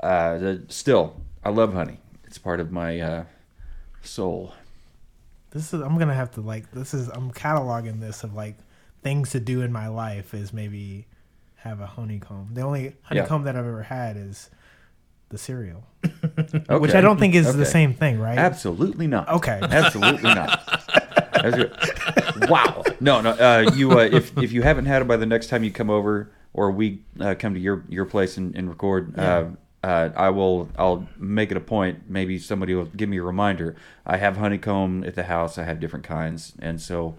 uh, 0.00 0.56
still, 0.68 1.20
I 1.44 1.50
love 1.50 1.72
honey. 1.72 2.00
It's 2.24 2.38
part 2.38 2.60
of 2.60 2.70
my 2.70 3.00
uh, 3.00 3.24
soul. 4.02 4.54
This 5.50 5.72
is 5.72 5.80
I'm 5.80 5.98
gonna 5.98 6.14
have 6.14 6.32
to 6.32 6.40
like 6.40 6.70
this 6.72 6.92
is 6.92 7.08
I'm 7.08 7.32
cataloging 7.32 8.00
this 8.00 8.24
of 8.24 8.34
like 8.34 8.56
things 9.02 9.30
to 9.30 9.40
do 9.40 9.62
in 9.62 9.72
my 9.72 9.88
life 9.88 10.34
is 10.34 10.52
maybe 10.52 11.06
have 11.56 11.80
a 11.80 11.86
honeycomb. 11.86 12.50
The 12.52 12.60
only 12.60 12.94
honeycomb 13.02 13.44
that 13.44 13.56
I've 13.56 13.66
ever 13.66 13.82
had 13.82 14.16
is 14.16 14.50
the 15.36 15.42
cereal, 15.42 15.84
which 16.80 16.94
I 16.94 17.00
don't 17.00 17.18
think 17.18 17.34
is 17.34 17.54
the 17.54 17.66
same 17.66 17.92
thing, 17.92 18.18
right? 18.18 18.38
Absolutely 18.38 19.06
not. 19.06 19.28
Okay. 19.28 19.58
Absolutely 19.62 20.34
not. 20.34 20.62
Wow. 22.48 22.82
No, 23.00 23.20
no. 23.20 23.30
Uh, 23.30 23.70
you, 23.74 23.92
uh, 23.92 24.02
if 24.02 24.36
if 24.38 24.50
you 24.50 24.62
haven't 24.62 24.86
had 24.86 25.00
it 25.00 25.06
by 25.06 25.16
the 25.16 25.26
next 25.26 25.46
time 25.46 25.62
you 25.62 25.70
come 25.70 25.90
over, 25.90 26.32
or 26.54 26.70
we 26.72 27.02
uh, 27.20 27.34
come 27.38 27.54
to 27.54 27.60
your 27.60 27.84
your 27.88 28.04
place 28.04 28.36
and, 28.36 28.54
and 28.56 28.68
record, 28.68 29.16
uh, 29.18 29.44
uh, 29.84 30.10
I 30.16 30.30
will. 30.30 30.68
I'll 30.76 31.06
make 31.18 31.50
it 31.50 31.56
a 31.56 31.60
point. 31.60 32.10
Maybe 32.10 32.38
somebody 32.38 32.74
will 32.74 32.86
give 32.86 33.08
me 33.08 33.18
a 33.18 33.22
reminder. 33.22 33.76
I 34.04 34.16
have 34.16 34.38
honeycomb 34.38 35.04
at 35.04 35.14
the 35.14 35.24
house. 35.24 35.56
I 35.56 35.64
have 35.64 35.78
different 35.78 36.04
kinds, 36.04 36.52
and 36.58 36.80
so 36.80 37.14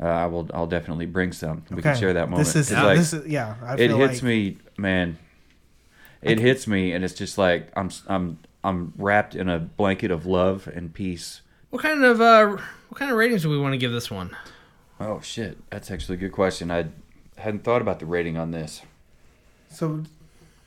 uh, 0.00 0.06
I 0.06 0.26
will. 0.26 0.48
I'll 0.54 0.68
definitely 0.68 1.06
bring 1.06 1.32
some. 1.32 1.64
We 1.70 1.82
can 1.82 1.96
share 1.96 2.12
that 2.12 2.30
moment. 2.30 2.46
This 2.46 2.56
is 2.56 2.72
like, 2.72 2.98
this 2.98 3.12
is 3.12 3.26
yeah. 3.26 3.56
I 3.64 3.74
it 3.74 3.90
hits 3.90 4.14
like, 4.14 4.22
me, 4.22 4.58
man. 4.76 5.18
It 6.22 6.38
hits 6.38 6.66
me, 6.66 6.92
and 6.92 7.04
it's 7.04 7.14
just 7.14 7.38
like 7.38 7.70
I'm. 7.76 7.90
I'm. 8.06 8.38
I'm 8.64 8.92
wrapped 8.96 9.34
in 9.34 9.48
a 9.48 9.58
blanket 9.58 10.12
of 10.12 10.24
love 10.24 10.68
and 10.72 10.94
peace. 10.94 11.40
What 11.70 11.82
kind 11.82 12.04
of 12.04 12.20
uh, 12.20 12.58
what 12.88 12.98
kind 12.98 13.10
of 13.10 13.16
ratings 13.16 13.42
do 13.42 13.50
we 13.50 13.58
want 13.58 13.72
to 13.72 13.78
give 13.78 13.90
this 13.90 14.10
one? 14.10 14.36
Oh 15.00 15.20
shit, 15.20 15.58
that's 15.70 15.90
actually 15.90 16.14
a 16.14 16.18
good 16.18 16.32
question. 16.32 16.70
I 16.70 16.86
hadn't 17.38 17.64
thought 17.64 17.82
about 17.82 17.98
the 17.98 18.06
rating 18.06 18.36
on 18.36 18.52
this. 18.52 18.82
So, 19.68 20.04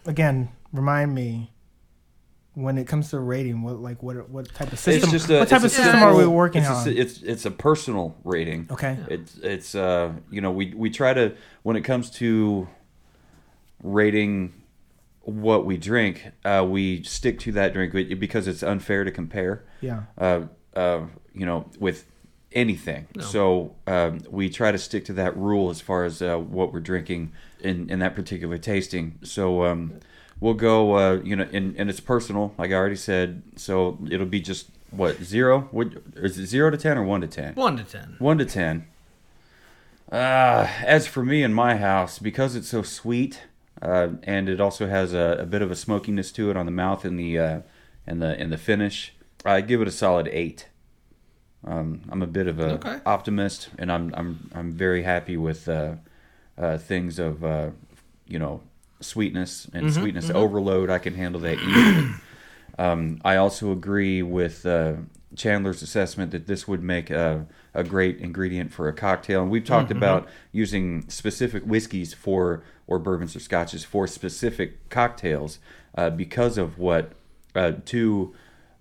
again, 0.06 0.50
remind 0.74 1.16
me 1.16 1.52
when 2.56 2.78
it 2.78 2.88
comes 2.88 3.12
to 3.12 3.20
rating. 3.20 3.62
What 3.62 3.80
like 3.80 4.02
what 4.02 4.30
what 4.30 4.54
type 4.54 4.74
of 4.74 4.80
system? 4.80 5.04
it's 5.04 5.12
just 5.12 5.30
a, 5.30 5.40
what 5.40 5.48
type 5.50 5.60
of 5.60 5.66
it's 5.66 5.78
a 5.78 5.84
system 5.84 6.04
are 6.04 6.16
we 6.16 6.26
working 6.26 6.64
it's 6.64 6.72
on? 6.72 6.84
si- 6.84 6.98
it's 6.98 7.22
it's 7.22 7.46
a 7.46 7.52
personal 7.52 8.16
rating. 8.24 8.68
okay. 8.72 8.98
It's 9.08 9.38
it's 9.38 9.76
uh 9.76 10.12
you 10.32 10.42
know 10.42 10.52
we 10.52 10.74
we 10.76 10.90
try 10.90 11.14
to 11.14 11.36
when 11.64 11.76
it 11.76 11.82
comes 11.82 12.10
to 12.12 12.68
rating 13.84 14.54
what 15.26 15.66
we 15.66 15.76
drink, 15.78 16.32
uh, 16.46 16.66
we 16.68 17.04
stick 17.04 17.40
to 17.40 17.52
that 17.52 17.74
drink 17.74 17.94
because 18.20 18.48
it's 18.48 18.64
unfair 18.64 19.04
to 19.04 19.12
compare. 19.12 19.64
Yeah. 19.82 20.04
uh, 20.18 20.42
uh, 20.76 21.02
you 21.34 21.46
know, 21.46 21.70
with 21.80 22.06
anything. 22.52 23.08
So 23.20 23.76
um, 23.88 24.22
we 24.30 24.50
try 24.50 24.72
to 24.72 24.78
stick 24.78 25.06
to 25.06 25.14
that 25.14 25.36
rule 25.36 25.70
as 25.70 25.82
far 25.82 26.06
as 26.06 26.22
uh, 26.22 26.38
what 26.38 26.72
we're 26.72 26.80
drinking 26.80 27.34
in, 27.60 27.90
in 27.90 28.00
that 28.00 28.16
particular 28.16 28.58
tasting. 28.58 29.20
So 29.24 29.66
um, 29.66 30.00
we'll 30.40 30.54
go, 30.54 30.98
uh, 30.98 31.22
you 31.24 31.36
know, 31.36 31.48
and, 31.52 31.76
and 31.78 31.90
it's 31.90 32.00
personal, 32.00 32.54
like 32.58 32.72
I 32.72 32.76
already 32.76 32.96
said. 32.96 33.44
So 33.56 33.98
it'll 34.10 34.26
be 34.26 34.42
just 34.42 34.70
what 34.92 35.22
zero? 35.22 35.68
What 35.72 35.90
is 36.16 36.38
it? 36.38 36.46
Zero 36.46 36.70
to 36.70 36.78
ten 36.78 36.98
or 36.98 37.04
one 37.04 37.22
to 37.22 37.28
ten? 37.28 37.56
One 37.56 37.78
to 37.78 37.84
ten. 37.84 38.16
One 38.20 38.38
to 38.38 38.46
ten. 38.46 38.88
Uh, 40.12 40.68
as 40.86 41.08
for 41.08 41.26
me 41.26 41.44
in 41.44 41.54
my 41.54 41.78
house, 41.78 42.20
because 42.20 42.56
it's 42.56 42.70
so 42.70 42.84
sweet, 42.84 43.42
uh, 43.82 44.10
and 44.24 44.50
it 44.50 44.60
also 44.62 44.88
has 44.88 45.14
a, 45.14 45.38
a 45.40 45.46
bit 45.46 45.62
of 45.62 45.72
a 45.72 45.76
smokiness 45.76 46.32
to 46.34 46.50
it 46.50 46.58
on 46.58 46.66
the 46.66 46.72
mouth 46.72 47.06
and 47.06 47.20
the 47.20 47.38
uh, 47.40 47.62
and 48.08 48.22
the 48.22 48.40
and 48.40 48.52
the 48.52 48.58
finish, 48.58 49.14
I 49.44 49.62
give 49.62 49.82
it 49.82 49.88
a 49.88 49.92
solid 49.92 50.28
eight. 50.30 50.68
Um, 51.66 52.02
I'm 52.10 52.22
a 52.22 52.28
bit 52.28 52.48
of 52.48 52.60
a 52.60 52.74
Okay. 52.76 53.00
optimist, 53.06 53.70
and 53.78 53.92
I'm 53.92 54.14
I'm 54.16 54.50
I'm 54.54 54.72
very 54.72 55.04
happy 55.04 55.38
with 55.38 55.68
uh, 55.68 55.96
uh, 56.58 56.78
things 56.78 57.20
of 57.20 57.44
uh, 57.44 57.72
you 58.28 58.40
know 58.40 58.62
sweetness 59.00 59.68
and 59.74 59.92
sweetness 59.92 60.30
overload. 60.30 60.90
I 60.90 61.00
can 61.00 61.16
handle 61.16 61.42
that 61.42 61.60
easily. 61.60 62.10
Um, 62.78 63.20
I 63.24 63.38
also 63.38 63.72
agree 63.72 64.22
with 64.22 64.66
uh, 64.66 64.94
Chandler's 65.36 65.82
assessment 65.82 66.32
that 66.32 66.48
this 66.48 66.68
would 66.68 66.84
make 66.84 67.10
a, 67.10 67.48
a 67.74 67.84
great 67.84 68.20
ingredient 68.20 68.74
for 68.74 68.88
a 68.88 68.94
cocktail. 68.94 69.42
And 69.42 69.52
we've 69.52 69.64
talked 69.66 69.92
about 69.92 70.28
using 70.52 71.08
specific 71.10 71.64
whiskeys 71.64 72.14
for, 72.14 72.64
or 72.88 73.00
bourbons 73.00 73.36
or 73.36 73.40
scotches 73.40 73.84
for 73.84 74.08
specific 74.08 74.90
cocktails 74.90 75.60
uh, 75.98 76.10
because 76.10 76.58
of 76.58 76.78
what, 76.78 77.12
uh, 77.56 77.74
to, 77.86 78.34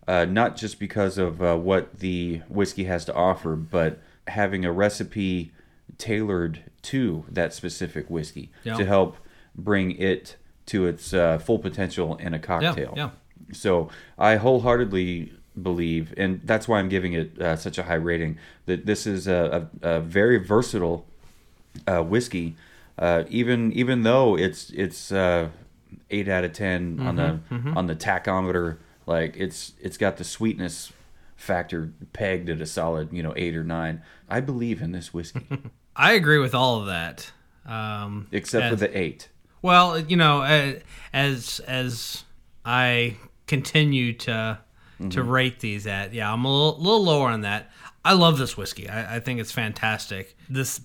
uh, 0.06 0.24
not 0.26 0.56
just 0.56 0.78
because 0.78 1.16
of 1.18 1.42
uh, 1.42 1.56
what 1.56 2.00
the 2.00 2.38
whiskey 2.48 2.84
has 2.84 3.04
to 3.04 3.14
offer, 3.14 3.56
but 3.56 3.98
having 4.28 4.64
a 4.64 4.72
recipe 4.72 5.52
tailored 5.98 6.62
to 6.82 7.24
that 7.30 7.54
specific 7.54 8.08
whiskey 8.10 8.50
Yeah. 8.64 8.76
to 8.76 8.84
help 8.84 9.16
bring 9.54 9.92
it 9.92 10.36
to 10.66 10.86
its 10.86 11.12
uh, 11.14 11.38
full 11.38 11.58
potential 11.58 12.16
in 12.16 12.34
a 12.34 12.36
Yeah, 12.36 12.42
cocktail. 12.42 12.94
yeah. 12.96 13.10
So 13.52 13.88
I 14.18 14.36
wholeheartedly 14.36 15.32
believe, 15.60 16.12
and 16.16 16.40
that's 16.44 16.66
why 16.66 16.78
I'm 16.80 16.88
giving 16.88 17.12
it 17.12 17.40
uh, 17.40 17.56
such 17.56 17.78
a 17.78 17.84
high 17.84 17.94
rating, 17.94 18.38
that 18.66 18.86
this 18.86 19.06
is 19.06 19.28
a, 19.28 19.68
a, 19.82 19.96
a 19.96 20.00
very 20.00 20.38
versatile 20.38 21.06
uh, 21.86 22.02
whiskey. 22.02 22.56
Uh, 22.98 23.24
even 23.28 23.72
even 23.72 24.02
though 24.02 24.36
it's 24.36 24.70
it's 24.70 25.10
uh, 25.10 25.48
eight 26.10 26.28
out 26.28 26.44
of 26.44 26.52
10 26.52 27.00
on 27.00 27.16
the 27.16 27.40
on 27.74 27.86
the 27.86 27.96
tachometer, 27.96 28.78
like 29.06 29.36
it's 29.36 29.72
it's 29.80 29.96
got 29.96 30.16
the 30.16 30.24
sweetness 30.24 30.92
factor 31.36 31.92
pegged 32.12 32.48
at 32.48 32.60
a 32.60 32.66
solid 32.66 33.12
you 33.12 33.22
know 33.22 33.32
eight 33.36 33.56
or 33.56 33.64
nine. 33.64 34.02
I 34.28 34.40
believe 34.40 34.80
in 34.80 34.92
this 34.92 35.12
whiskey, 35.12 35.46
I 35.96 36.12
agree 36.12 36.38
with 36.38 36.54
all 36.54 36.80
of 36.80 36.86
that. 36.86 37.30
Um, 37.66 38.28
except 38.30 38.68
for 38.70 38.76
the 38.76 38.96
eight. 38.96 39.28
Well, 39.62 39.98
you 39.98 40.16
know, 40.16 40.42
as 41.12 41.60
as 41.60 42.24
I 42.64 43.16
continue 43.46 44.12
to 44.12 44.58
to 45.10 45.22
rate 45.22 45.60
these 45.60 45.86
at, 45.86 46.14
yeah, 46.14 46.32
I'm 46.32 46.44
a 46.44 46.50
little, 46.50 46.80
little 46.80 47.04
lower 47.04 47.28
on 47.28 47.40
that. 47.42 47.70
I 48.04 48.12
love 48.12 48.38
this 48.38 48.56
whiskey. 48.56 48.88
I, 48.88 49.16
I 49.16 49.20
think 49.20 49.40
it's 49.40 49.52
fantastic. 49.52 50.36
This 50.48 50.80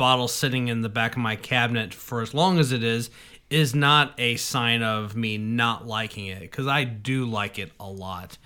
bottle 0.00 0.28
sitting 0.28 0.68
in 0.68 0.80
the 0.80 0.88
back 0.88 1.12
of 1.12 1.18
my 1.18 1.36
cabinet 1.36 1.92
for 1.92 2.22
as 2.22 2.32
long 2.32 2.58
as 2.58 2.72
it 2.72 2.82
is 2.82 3.10
is 3.50 3.74
not 3.74 4.18
a 4.18 4.34
sign 4.36 4.82
of 4.82 5.14
me 5.14 5.36
not 5.36 5.86
liking 5.86 6.24
it 6.24 6.40
because 6.40 6.66
I 6.66 6.84
do 6.84 7.26
like 7.26 7.58
it 7.58 7.70
a 7.78 7.86
lot. 7.86 8.38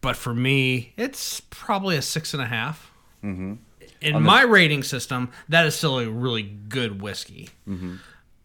But 0.00 0.16
for 0.16 0.34
me, 0.34 0.94
it's 0.96 1.40
probably 1.50 1.98
a 1.98 2.02
six 2.02 2.32
and 2.32 2.42
a 2.42 2.46
half. 2.46 2.90
Mm-hmm. 3.22 3.56
In 4.00 4.22
my 4.22 4.40
rating 4.40 4.82
system, 4.82 5.30
that 5.50 5.66
is 5.66 5.74
still 5.74 5.98
a 5.98 6.08
really 6.08 6.44
good 6.44 7.02
whiskey 7.02 7.50
mm-hmm. 7.68 7.96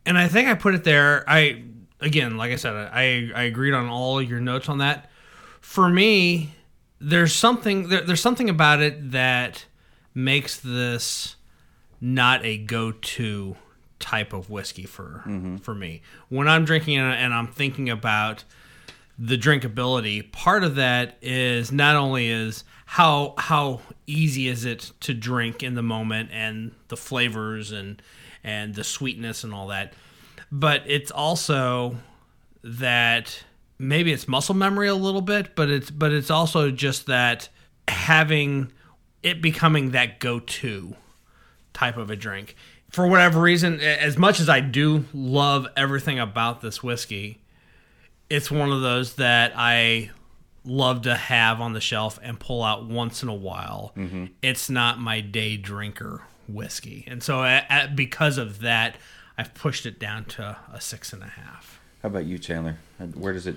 and 0.06 0.18
I 0.18 0.28
think 0.28 0.50
I 0.50 0.54
put 0.54 0.76
it 0.76 0.84
there. 0.84 1.24
I 1.26 1.64
again, 2.02 2.36
like 2.36 2.52
I 2.52 2.58
said, 2.58 2.76
I 2.76 3.32
I 3.34 3.44
agreed 3.44 3.74
on 3.74 3.88
all 3.88 4.22
your 4.22 4.42
notes 4.42 4.68
on 4.68 4.80
that. 4.80 5.10
For 5.62 5.88
me, 5.88 6.52
there's 7.00 7.34
something 7.34 7.88
there, 7.88 8.02
there's 8.02 8.20
something 8.20 8.50
about 8.50 8.82
it 8.82 9.12
that 9.12 9.66
makes 10.14 10.60
this 10.60 11.37
not 12.00 12.44
a 12.46 12.58
go-to 12.58 13.56
type 14.00 14.32
of 14.34 14.50
whiskey 14.50 14.86
for 14.86 15.24
mm-hmm. 15.26 15.58
for 15.58 15.74
me. 15.74 16.02
When 16.30 16.48
I'm 16.48 16.66
drinking 16.66 16.98
and 16.98 17.34
I'm 17.34 17.48
thinking 17.48 17.90
about 17.90 18.44
the 19.18 19.38
drinkability. 19.38 20.32
Part 20.32 20.64
of 20.64 20.76
that 20.76 21.18
is 21.22 21.72
not 21.72 21.96
only 21.96 22.28
is 22.28 22.64
how 22.86 23.34
how 23.38 23.82
easy 24.06 24.48
is 24.48 24.66
it 24.66 24.92
to 25.02 25.14
drink 25.14 25.64
in 25.64 25.74
the 25.74 25.82
moment 25.82 26.30
and 26.32 26.72
the 26.90 26.98
flavors 26.98 27.72
and 27.72 28.02
and 28.44 28.76
the 28.76 28.84
sweetness 28.84 29.44
and 29.44 29.54
all 29.54 29.68
that, 29.68 29.94
but 30.52 30.84
it's 30.86 31.12
also 31.12 31.98
that 32.64 33.44
maybe 33.80 34.14
it's 34.14 34.28
muscle 34.28 34.56
memory 34.56 34.88
a 34.88 34.96
little 34.96 35.22
bit, 35.22 35.56
but 35.56 35.70
it's 35.70 35.90
but 35.90 36.12
it's 36.12 36.30
also 36.30 36.70
just 36.70 37.08
that 37.08 37.50
having 37.88 38.72
it 39.24 39.42
becoming 39.42 39.92
that 39.92 40.20
go-to 40.20 40.96
type 41.78 41.98
of 41.98 42.10
a 42.10 42.16
drink. 42.16 42.56
For 42.90 43.06
whatever 43.06 43.40
reason, 43.40 43.80
as 43.80 44.18
much 44.18 44.40
as 44.40 44.50
I 44.50 44.60
do 44.62 45.06
love 45.14 45.68
everything 45.76 46.20
about 46.20 46.62
this 46.62 46.82
whiskey, 46.82 47.40
it's 48.30 48.50
one 48.50 48.72
of 48.72 48.82
those 48.82 49.16
that 49.16 49.54
I 49.56 50.10
love 50.66 51.04
to 51.04 51.16
have 51.16 51.62
on 51.62 51.74
the 51.74 51.80
shelf 51.80 52.20
and 52.24 52.40
pull 52.40 52.64
out 52.64 52.86
once 52.86 53.22
in 53.22 53.30
a 53.30 53.36
while. 53.36 53.94
Mm-hmm. 53.96 54.26
It's 54.42 54.70
not 54.70 55.00
my 55.00 55.22
day 55.22 55.58
drinker 55.58 56.24
whiskey, 56.48 57.04
and 57.08 57.22
so 57.22 57.60
because 57.94 58.38
of 58.38 58.62
that, 58.62 58.98
I've 59.38 59.54
pushed 59.54 59.86
it 59.86 60.00
down 60.00 60.26
to 60.26 60.58
a 60.74 60.82
six 60.82 61.14
and 61.14 61.22
a 61.22 61.28
half. 61.28 61.80
How 62.02 62.08
about 62.08 62.26
you, 62.26 62.38
Chandler? 62.38 62.78
Where 63.14 63.34
does 63.34 63.48
it 63.48 63.56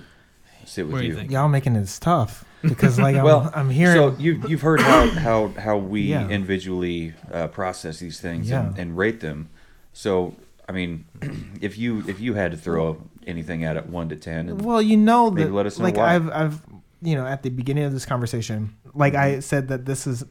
sit 0.65 0.85
with 0.85 0.93
What 0.93 1.03
you 1.03 1.17
you 1.19 1.27
Y'all 1.29 1.47
making 1.47 1.73
this 1.73 1.99
tough 1.99 2.43
because 2.61 2.99
like 2.99 3.15
I'm, 3.17 3.23
Well, 3.23 3.51
I'm 3.55 3.69
hearing. 3.69 3.95
So 3.95 4.15
you 4.21 4.41
you've 4.47 4.61
heard 4.61 4.79
how 4.81 5.07
how 5.11 5.47
how 5.57 5.77
we 5.77 6.01
Yeah. 6.11 6.27
individually 6.27 7.13
uh, 7.31 7.47
process 7.47 7.99
these 7.99 8.19
things 8.19 8.51
and, 8.51 8.75
Yeah. 8.75 8.81
and 8.81 8.97
rate 8.97 9.19
them. 9.19 9.49
So 9.93 10.35
I 10.69 10.71
mean, 10.73 11.05
if 11.61 11.77
you 11.77 12.03
if 12.07 12.19
you 12.19 12.33
had 12.35 12.51
to 12.51 12.57
throw 12.57 13.01
anything 13.27 13.63
at 13.63 13.77
it, 13.77 13.87
one 13.87 14.09
to 14.09 14.15
ten, 14.15 14.57
Well, 14.59 14.81
you 14.81 14.97
know 14.97 15.29
that 15.31 15.51
let 15.51 15.65
us 15.65 15.77
know 15.79 15.85
like 15.85 15.97
why. 15.97 16.15
I've 16.15 16.29
I've 16.31 16.61
you 17.01 17.15
know 17.15 17.25
at 17.25 17.43
the 17.43 17.49
beginning 17.49 17.83
of 17.83 17.93
this 17.93 18.05
conversation, 18.05 18.75
like 18.93 19.15
I 19.15 19.31
Mm-hmm. 19.33 19.39
said 19.41 19.67
that 19.69 19.85
this 19.85 20.05
is 20.07 20.23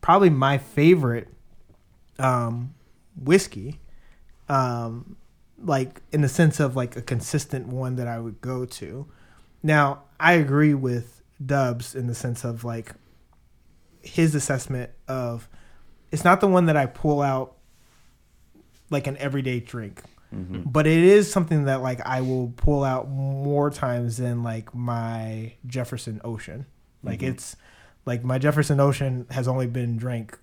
probably 0.00 0.30
my 0.30 0.58
favorite 0.58 1.28
um 2.18 2.74
whiskey. 3.16 3.80
Um 4.48 5.16
like 5.62 6.02
in 6.12 6.20
the 6.20 6.28
sense 6.28 6.60
of 6.60 6.76
like 6.76 6.96
a 6.96 7.02
consistent 7.02 7.66
one 7.68 7.96
that 7.96 8.06
I 8.06 8.18
would 8.18 8.40
go 8.40 8.64
to. 8.66 9.06
Now, 9.64 10.04
I 10.20 10.34
agree 10.34 10.74
with 10.74 11.22
Dubs 11.44 11.96
in 11.96 12.06
the 12.06 12.14
sense 12.14 12.44
of 12.44 12.62
like 12.62 12.92
his 14.00 14.36
assessment 14.36 14.90
of 15.08 15.48
it's 16.12 16.22
not 16.22 16.40
the 16.40 16.46
one 16.46 16.66
that 16.66 16.76
I 16.76 16.86
pull 16.86 17.20
out 17.20 17.56
like 18.90 19.08
an 19.08 19.16
everyday 19.16 19.58
drink 19.58 20.02
mm-hmm. 20.34 20.62
but 20.66 20.86
it 20.86 21.02
is 21.02 21.30
something 21.30 21.64
that 21.64 21.82
like 21.82 22.00
I 22.04 22.20
will 22.20 22.52
pull 22.56 22.84
out 22.84 23.08
more 23.08 23.70
times 23.70 24.16
than 24.16 24.42
like 24.42 24.74
my 24.74 25.54
Jefferson 25.66 26.20
Ocean. 26.24 26.66
Like 27.02 27.20
mm-hmm. 27.20 27.32
it's 27.32 27.56
like 28.06 28.24
my 28.24 28.38
Jefferson 28.38 28.80
Ocean 28.80 29.26
has 29.30 29.48
only 29.48 29.66
been 29.66 29.96
drank 29.96 30.38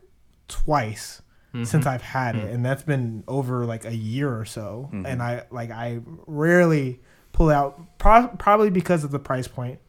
twice 0.47 1.21
mm-hmm. 1.53 1.63
since 1.63 1.85
I've 1.85 2.01
had 2.01 2.35
it, 2.35 2.51
and 2.51 2.65
that's 2.65 2.83
been 2.83 3.23
over 3.27 3.65
like 3.65 3.85
a 3.85 3.95
year 3.95 4.35
or 4.35 4.45
so. 4.45 4.89
And 4.91 5.21
I 5.21 5.45
like 5.51 5.71
I 5.71 5.99
rarely 6.27 7.01
pull 7.33 7.49
out 7.49 7.97
pro- 7.97 8.27
probably 8.27 8.69
because 8.69 9.03
of 9.03 9.11
the 9.11 9.19
price 9.19 9.47
point, 9.47 9.79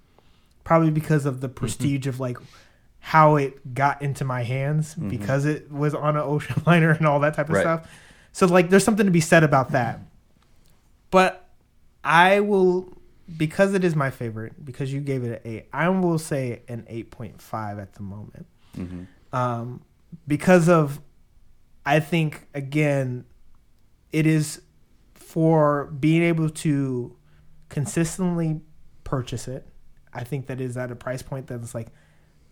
probably 0.65 0.91
because 0.91 1.27
of 1.27 1.41
the 1.41 1.49
mm-hmm. 1.49 1.55
prestige 1.55 2.07
of 2.07 2.21
like 2.21 2.39
how 3.01 3.35
it 3.37 3.75
got 3.75 4.01
into 4.01 4.25
my 4.25 4.43
hands 4.45 4.95
mm-hmm. 4.95 5.09
because 5.09 5.45
it 5.45 5.71
was 5.73 5.95
on 5.95 6.17
an 6.17 6.23
ocean 6.23 6.63
liner 6.67 6.91
and 6.91 7.07
all 7.07 7.21
that 7.21 7.35
type 7.35 7.49
of 7.49 7.57
Right. 7.57 7.63
stuff. 7.63 7.91
So 8.33 8.47
like 8.47 8.71
there's 8.71 8.85
something 8.85 9.07
to 9.07 9.13
be 9.13 9.21
said 9.21 9.43
about 9.43 9.73
that. 9.73 10.01
But 11.11 11.49
I 12.05 12.41
will 12.41 12.93
because 13.37 13.75
it 13.75 13.85
is 13.85 13.95
my 13.97 14.11
favorite, 14.11 14.65
because 14.65 14.93
you 14.93 15.01
gave 15.01 15.25
it 15.25 15.43
an 15.45 15.51
eight, 15.51 15.69
I 15.73 15.89
will 15.89 16.19
say 16.19 16.63
an 16.69 16.85
eight 16.89 17.11
point 17.11 17.41
five 17.41 17.79
at 17.79 17.95
the 17.95 18.03
moment. 18.03 18.47
Mm-hmm. 18.77 19.37
Um, 19.37 19.83
because 20.27 20.69
of 20.69 21.01
I 21.85 22.01
think 22.01 22.47
again, 22.55 23.25
it 24.13 24.27
is 24.27 24.63
for 25.15 25.87
being 25.87 26.23
able 26.23 26.51
to 26.51 27.17
consistently 27.73 28.61
purchase 29.03 29.49
it. 29.49 29.67
I 30.13 30.25
think 30.25 30.47
that 30.47 30.61
is 30.61 30.77
at 30.77 30.91
a 30.93 30.95
price 30.95 31.23
point 31.23 31.47
that's 31.47 31.75
like 31.75 31.89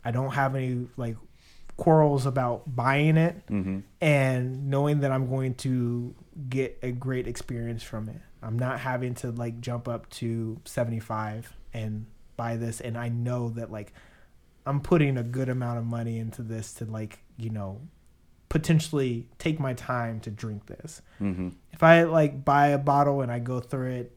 I 0.02 0.10
don't 0.10 0.30
have 0.30 0.56
any 0.56 0.88
like 0.96 1.16
quarrels 1.76 2.26
about 2.26 2.74
buying 2.74 3.16
it 3.16 3.46
mm-hmm. 3.46 3.80
and 4.00 4.68
knowing 4.68 5.00
that 5.00 5.12
I'm 5.12 5.28
going 5.28 5.54
to 5.56 6.14
get 6.48 6.78
a 6.82 6.90
great 6.90 7.28
experience 7.28 7.82
from 7.82 8.08
it. 8.08 8.20
I'm 8.42 8.58
not 8.58 8.80
having 8.80 9.14
to 9.16 9.30
like 9.30 9.60
jump 9.60 9.88
up 9.88 10.08
to 10.10 10.58
75 10.64 11.54
and 11.74 12.06
buy 12.36 12.56
this 12.56 12.80
and 12.80 12.96
I 12.96 13.10
know 13.10 13.50
that 13.50 13.70
like 13.70 13.92
I'm 14.64 14.80
putting 14.80 15.18
a 15.18 15.22
good 15.22 15.50
amount 15.50 15.78
of 15.78 15.84
money 15.84 16.18
into 16.18 16.42
this 16.42 16.72
to 16.74 16.86
like, 16.86 17.18
you 17.36 17.50
know, 17.50 17.82
potentially 18.48 19.28
take 19.38 19.60
my 19.60 19.74
time 19.74 20.20
to 20.20 20.30
drink 20.30 20.66
this. 20.66 21.02
Mm-hmm. 21.20 21.50
If 21.72 21.82
I 21.82 22.04
like 22.04 22.42
buy 22.42 22.68
a 22.68 22.78
bottle 22.78 23.20
and 23.20 23.30
I 23.30 23.38
go 23.38 23.60
through 23.60 23.90
it, 23.90 24.16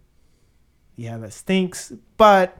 yeah, 0.96 1.18
that 1.18 1.34
stinks, 1.34 1.91
but 2.18 2.58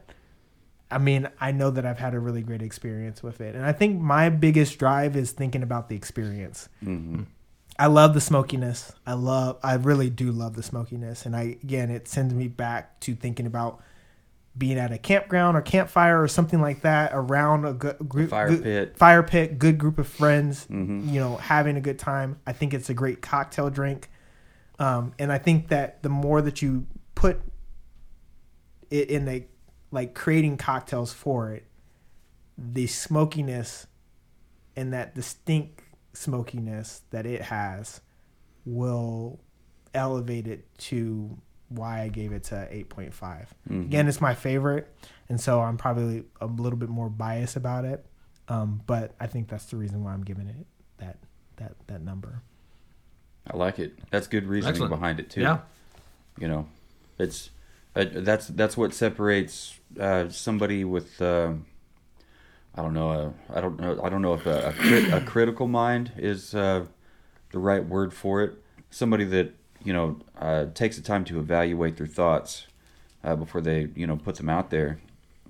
I 0.90 0.98
mean, 0.98 1.28
I 1.40 1.50
know 1.52 1.70
that 1.70 1.84
I've 1.84 1.98
had 1.98 2.14
a 2.14 2.20
really 2.20 2.42
great 2.42 2.62
experience 2.62 3.22
with 3.22 3.40
it. 3.40 3.54
And 3.56 3.64
I 3.64 3.72
think 3.72 4.00
my 4.00 4.28
biggest 4.28 4.78
drive 4.78 5.16
is 5.16 5.32
thinking 5.32 5.62
about 5.62 5.88
the 5.88 5.96
experience. 5.96 6.68
I 7.76 7.86
love 7.86 8.14
the 8.14 8.20
smokiness. 8.20 8.92
I 9.04 9.14
love, 9.14 9.58
I 9.62 9.74
really 9.74 10.08
do 10.10 10.30
love 10.30 10.54
the 10.54 10.62
smokiness. 10.62 11.26
And 11.26 11.34
I, 11.34 11.56
again, 11.62 11.90
it 11.90 12.06
sends 12.06 12.32
me 12.32 12.46
back 12.46 13.00
to 13.00 13.14
thinking 13.16 13.46
about 13.46 13.82
being 14.56 14.78
at 14.78 14.92
a 14.92 14.98
campground 14.98 15.56
or 15.56 15.62
campfire 15.62 16.22
or 16.22 16.28
something 16.28 16.60
like 16.60 16.82
that 16.82 17.10
around 17.12 17.64
a 17.64 17.72
good 17.72 17.96
group, 18.08 18.30
fire 18.30 18.48
good- 18.50 18.62
pit. 18.62 18.96
fire 18.96 19.24
pit, 19.24 19.58
good 19.58 19.78
group 19.78 19.98
of 19.98 20.06
friends, 20.06 20.66
you 20.70 21.18
know, 21.18 21.36
having 21.38 21.76
a 21.76 21.80
good 21.80 21.98
time. 21.98 22.38
I 22.46 22.52
think 22.52 22.72
it's 22.72 22.88
a 22.88 22.94
great 22.94 23.20
cocktail 23.20 23.68
drink. 23.70 24.10
Um, 24.78 25.12
and 25.18 25.32
I 25.32 25.38
think 25.38 25.68
that 25.68 26.04
the 26.04 26.08
more 26.08 26.40
that 26.42 26.62
you 26.62 26.86
put 27.16 27.40
in 28.90 29.28
a 29.28 29.46
like 29.90 30.14
creating 30.14 30.56
cocktails 30.56 31.12
for 31.12 31.52
it, 31.52 31.64
the 32.58 32.86
smokiness 32.86 33.86
and 34.76 34.92
that 34.92 35.14
distinct 35.14 35.82
smokiness 36.12 37.02
that 37.10 37.26
it 37.26 37.42
has 37.42 38.00
will 38.64 39.40
elevate 39.94 40.46
it 40.46 40.66
to 40.78 41.36
why 41.68 42.02
I 42.02 42.08
gave 42.08 42.32
it 42.32 42.44
to 42.44 42.54
8.5. 42.54 43.46
Again, 43.70 44.08
it's 44.08 44.20
my 44.20 44.34
favorite, 44.34 44.92
and 45.28 45.40
so 45.40 45.60
I'm 45.60 45.76
probably 45.76 46.24
a 46.40 46.46
little 46.46 46.78
bit 46.78 46.88
more 46.88 47.08
biased 47.08 47.56
about 47.56 47.84
it. 47.84 48.04
Um, 48.48 48.82
but 48.86 49.14
I 49.18 49.26
think 49.26 49.48
that's 49.48 49.64
the 49.66 49.76
reason 49.76 50.04
why 50.04 50.12
I'm 50.12 50.22
giving 50.22 50.48
it 50.48 50.66
that 50.98 51.16
that 51.56 51.74
that 51.86 52.02
number. 52.02 52.42
I 53.50 53.56
like 53.56 53.78
it. 53.78 53.98
That's 54.10 54.26
good 54.26 54.46
reasoning 54.46 54.74
Excellent. 54.74 54.90
behind 54.90 55.20
it 55.20 55.30
too. 55.30 55.42
Yeah. 55.42 55.58
You 56.38 56.48
know, 56.48 56.66
it's 57.18 57.50
uh, 57.96 58.06
that's 58.12 58.48
that's 58.48 58.76
what 58.76 58.92
separates 58.92 59.78
uh, 60.00 60.28
somebody 60.28 60.84
with 60.84 61.20
uh, 61.22 61.52
I 62.74 62.82
don't 62.82 62.94
know 62.94 63.10
uh, 63.10 63.56
I 63.56 63.60
don't 63.60 63.78
know 63.78 64.00
I 64.02 64.08
don't 64.08 64.22
know 64.22 64.34
if 64.34 64.46
a, 64.46 64.68
a, 64.68 64.72
crit, 64.72 65.12
a 65.12 65.20
critical 65.20 65.68
mind 65.68 66.12
is 66.16 66.54
uh, 66.54 66.86
the 67.52 67.58
right 67.58 67.84
word 67.84 68.12
for 68.12 68.42
it. 68.42 68.54
Somebody 68.90 69.24
that 69.24 69.54
you 69.84 69.92
know 69.92 70.18
takes 70.74 70.96
the 70.96 71.02
time 71.02 71.24
to 71.26 71.38
evaluate 71.38 71.96
their 71.96 72.06
thoughts 72.06 72.66
before 73.22 73.60
they 73.60 73.88
you 73.94 74.06
know 74.06 74.16
put 74.16 74.36
them 74.36 74.48
out 74.48 74.70
there, 74.70 74.98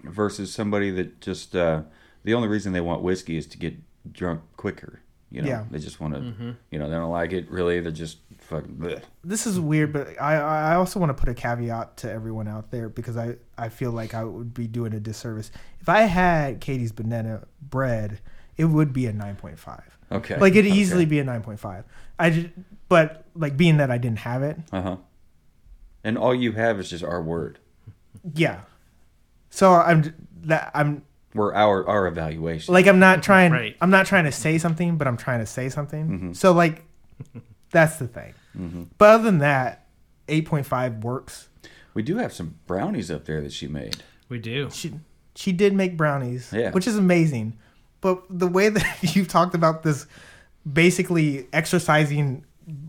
versus 0.02 0.52
somebody 0.52 0.90
that 0.90 1.20
just 1.20 1.52
the 1.52 1.84
only 2.26 2.48
reason 2.48 2.72
they 2.72 2.80
want 2.80 3.02
whiskey 3.02 3.36
is 3.36 3.46
to 3.46 3.58
get 3.58 3.74
drunk 4.12 4.40
quicker. 4.56 5.00
You 5.34 5.42
know, 5.42 5.48
Yeah. 5.48 5.64
they 5.70 5.78
just 5.78 6.00
want 6.00 6.14
to. 6.14 6.54
You 6.70 6.78
know, 6.78 6.88
they 6.88 6.94
don't 6.94 7.10
like 7.10 7.32
it 7.32 7.50
really. 7.50 7.80
They're 7.80 7.90
just 7.92 8.18
fucking. 8.38 8.76
bleh. 8.76 9.02
this 9.24 9.46
is 9.46 9.58
weird, 9.58 9.92
but 9.92 10.08
I 10.20 10.36
I 10.36 10.74
also 10.76 11.00
want 11.00 11.10
to 11.10 11.14
put 11.14 11.28
a 11.28 11.34
caveat 11.34 11.96
to 11.98 12.10
everyone 12.10 12.46
out 12.48 12.70
there 12.70 12.88
because 12.88 13.16
I 13.16 13.36
I 13.58 13.68
feel 13.68 13.90
like 13.90 14.14
I 14.14 14.24
would 14.24 14.54
be 14.54 14.66
doing 14.66 14.92
a 14.94 15.00
disservice 15.00 15.50
if 15.80 15.88
I 15.88 16.02
had 16.02 16.60
Katie's 16.60 16.92
banana 16.92 17.42
bread. 17.60 18.20
It 18.56 18.66
would 18.66 18.92
be 18.92 19.06
a 19.06 19.12
nine 19.12 19.36
point 19.36 19.58
five. 19.58 19.98
Okay. 20.12 20.38
Like 20.38 20.52
it'd 20.54 20.70
Okay. 20.70 20.80
easily 20.80 21.04
be 21.06 21.18
a 21.18 21.24
nine 21.24 21.42
point 21.42 21.58
five. 21.58 21.84
I 22.18 22.30
just, 22.30 22.48
but 22.88 23.24
like 23.34 23.56
being 23.56 23.78
that 23.78 23.90
I 23.90 23.98
didn't 23.98 24.20
have 24.20 24.42
it, 24.44 24.58
Uh 24.72 24.82
huh. 24.82 24.96
And 26.04 26.16
all 26.16 26.34
you 26.34 26.52
have 26.52 26.78
is 26.78 26.90
just 26.90 27.02
our 27.02 27.20
word, 27.22 27.58
yeah. 28.34 28.60
So 29.50 29.72
I'm 29.72 30.14
that 30.42 30.70
I'm 30.74 31.02
or 31.36 31.54
our 31.54 31.86
our 31.88 32.06
evaluation. 32.06 32.72
like 32.74 32.86
I'm 32.86 32.98
not 32.98 33.22
trying 33.22 33.52
Right. 33.52 33.76
I'm 33.80 33.90
not 33.90 34.06
trying 34.06 34.24
to 34.24 34.32
say 34.32 34.58
something, 34.58 34.96
but 34.96 35.06
I'm 35.08 35.16
trying 35.16 35.40
to 35.40 35.46
say 35.46 35.68
something. 35.68 36.08
Mm-hmm. 36.08 36.32
So 36.34 36.52
like 36.52 36.84
that's 37.70 37.96
the 37.96 38.06
thing. 38.08 38.34
But 38.98 39.08
other 39.10 39.24
than 39.24 39.38
that, 39.38 39.86
eight 40.28 40.46
point 40.46 40.64
five 40.66 41.02
works. 41.02 41.48
we 41.92 42.02
do 42.02 42.16
have 42.18 42.32
some 42.32 42.58
brownies 42.66 43.10
up 43.10 43.24
there 43.24 43.40
that 43.40 43.52
she 43.52 43.66
made. 43.66 43.96
We 44.28 44.38
do. 44.38 44.70
she 44.70 44.94
she 45.34 45.50
did 45.52 45.72
make 45.74 45.96
brownies, 45.96 46.50
Yeah. 46.52 46.70
which 46.70 46.86
is 46.86 46.96
amazing. 46.96 47.58
But 48.00 48.22
the 48.30 48.46
way 48.46 48.68
that 48.68 48.86
you've 49.16 49.28
talked 49.28 49.54
about 49.56 49.82
this, 49.82 50.06
basically 50.70 51.48
exercising 51.52 52.44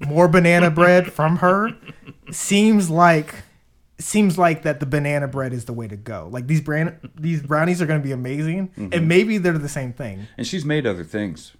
more 0.08 0.28
banana 0.28 0.70
bread 0.70 1.12
from 1.12 1.38
her, 1.38 1.72
seems 2.32 2.90
like 2.90 3.34
seems 3.98 4.38
like 4.38 4.64
that 4.64 4.80
the 4.80 4.86
banana 4.86 5.28
bread 5.28 5.54
is 5.54 5.66
the 5.66 5.74
way 5.74 5.88
to 5.88 5.96
go. 5.96 6.28
Like 6.32 6.48
these 6.48 6.62
brand 6.62 6.98
these 7.16 7.42
brownies 7.42 7.82
are 7.82 7.86
going 7.86 8.00
to 8.02 8.06
be 8.06 8.12
amazing, 8.12 8.72
and 8.92 9.08
maybe 9.08 9.38
they're 9.38 9.58
the 9.58 9.70
same 9.70 9.94
thing. 9.94 10.28
And 10.38 10.46
she's 10.46 10.66
made 10.66 10.86
other 10.86 11.04
things 11.04 11.54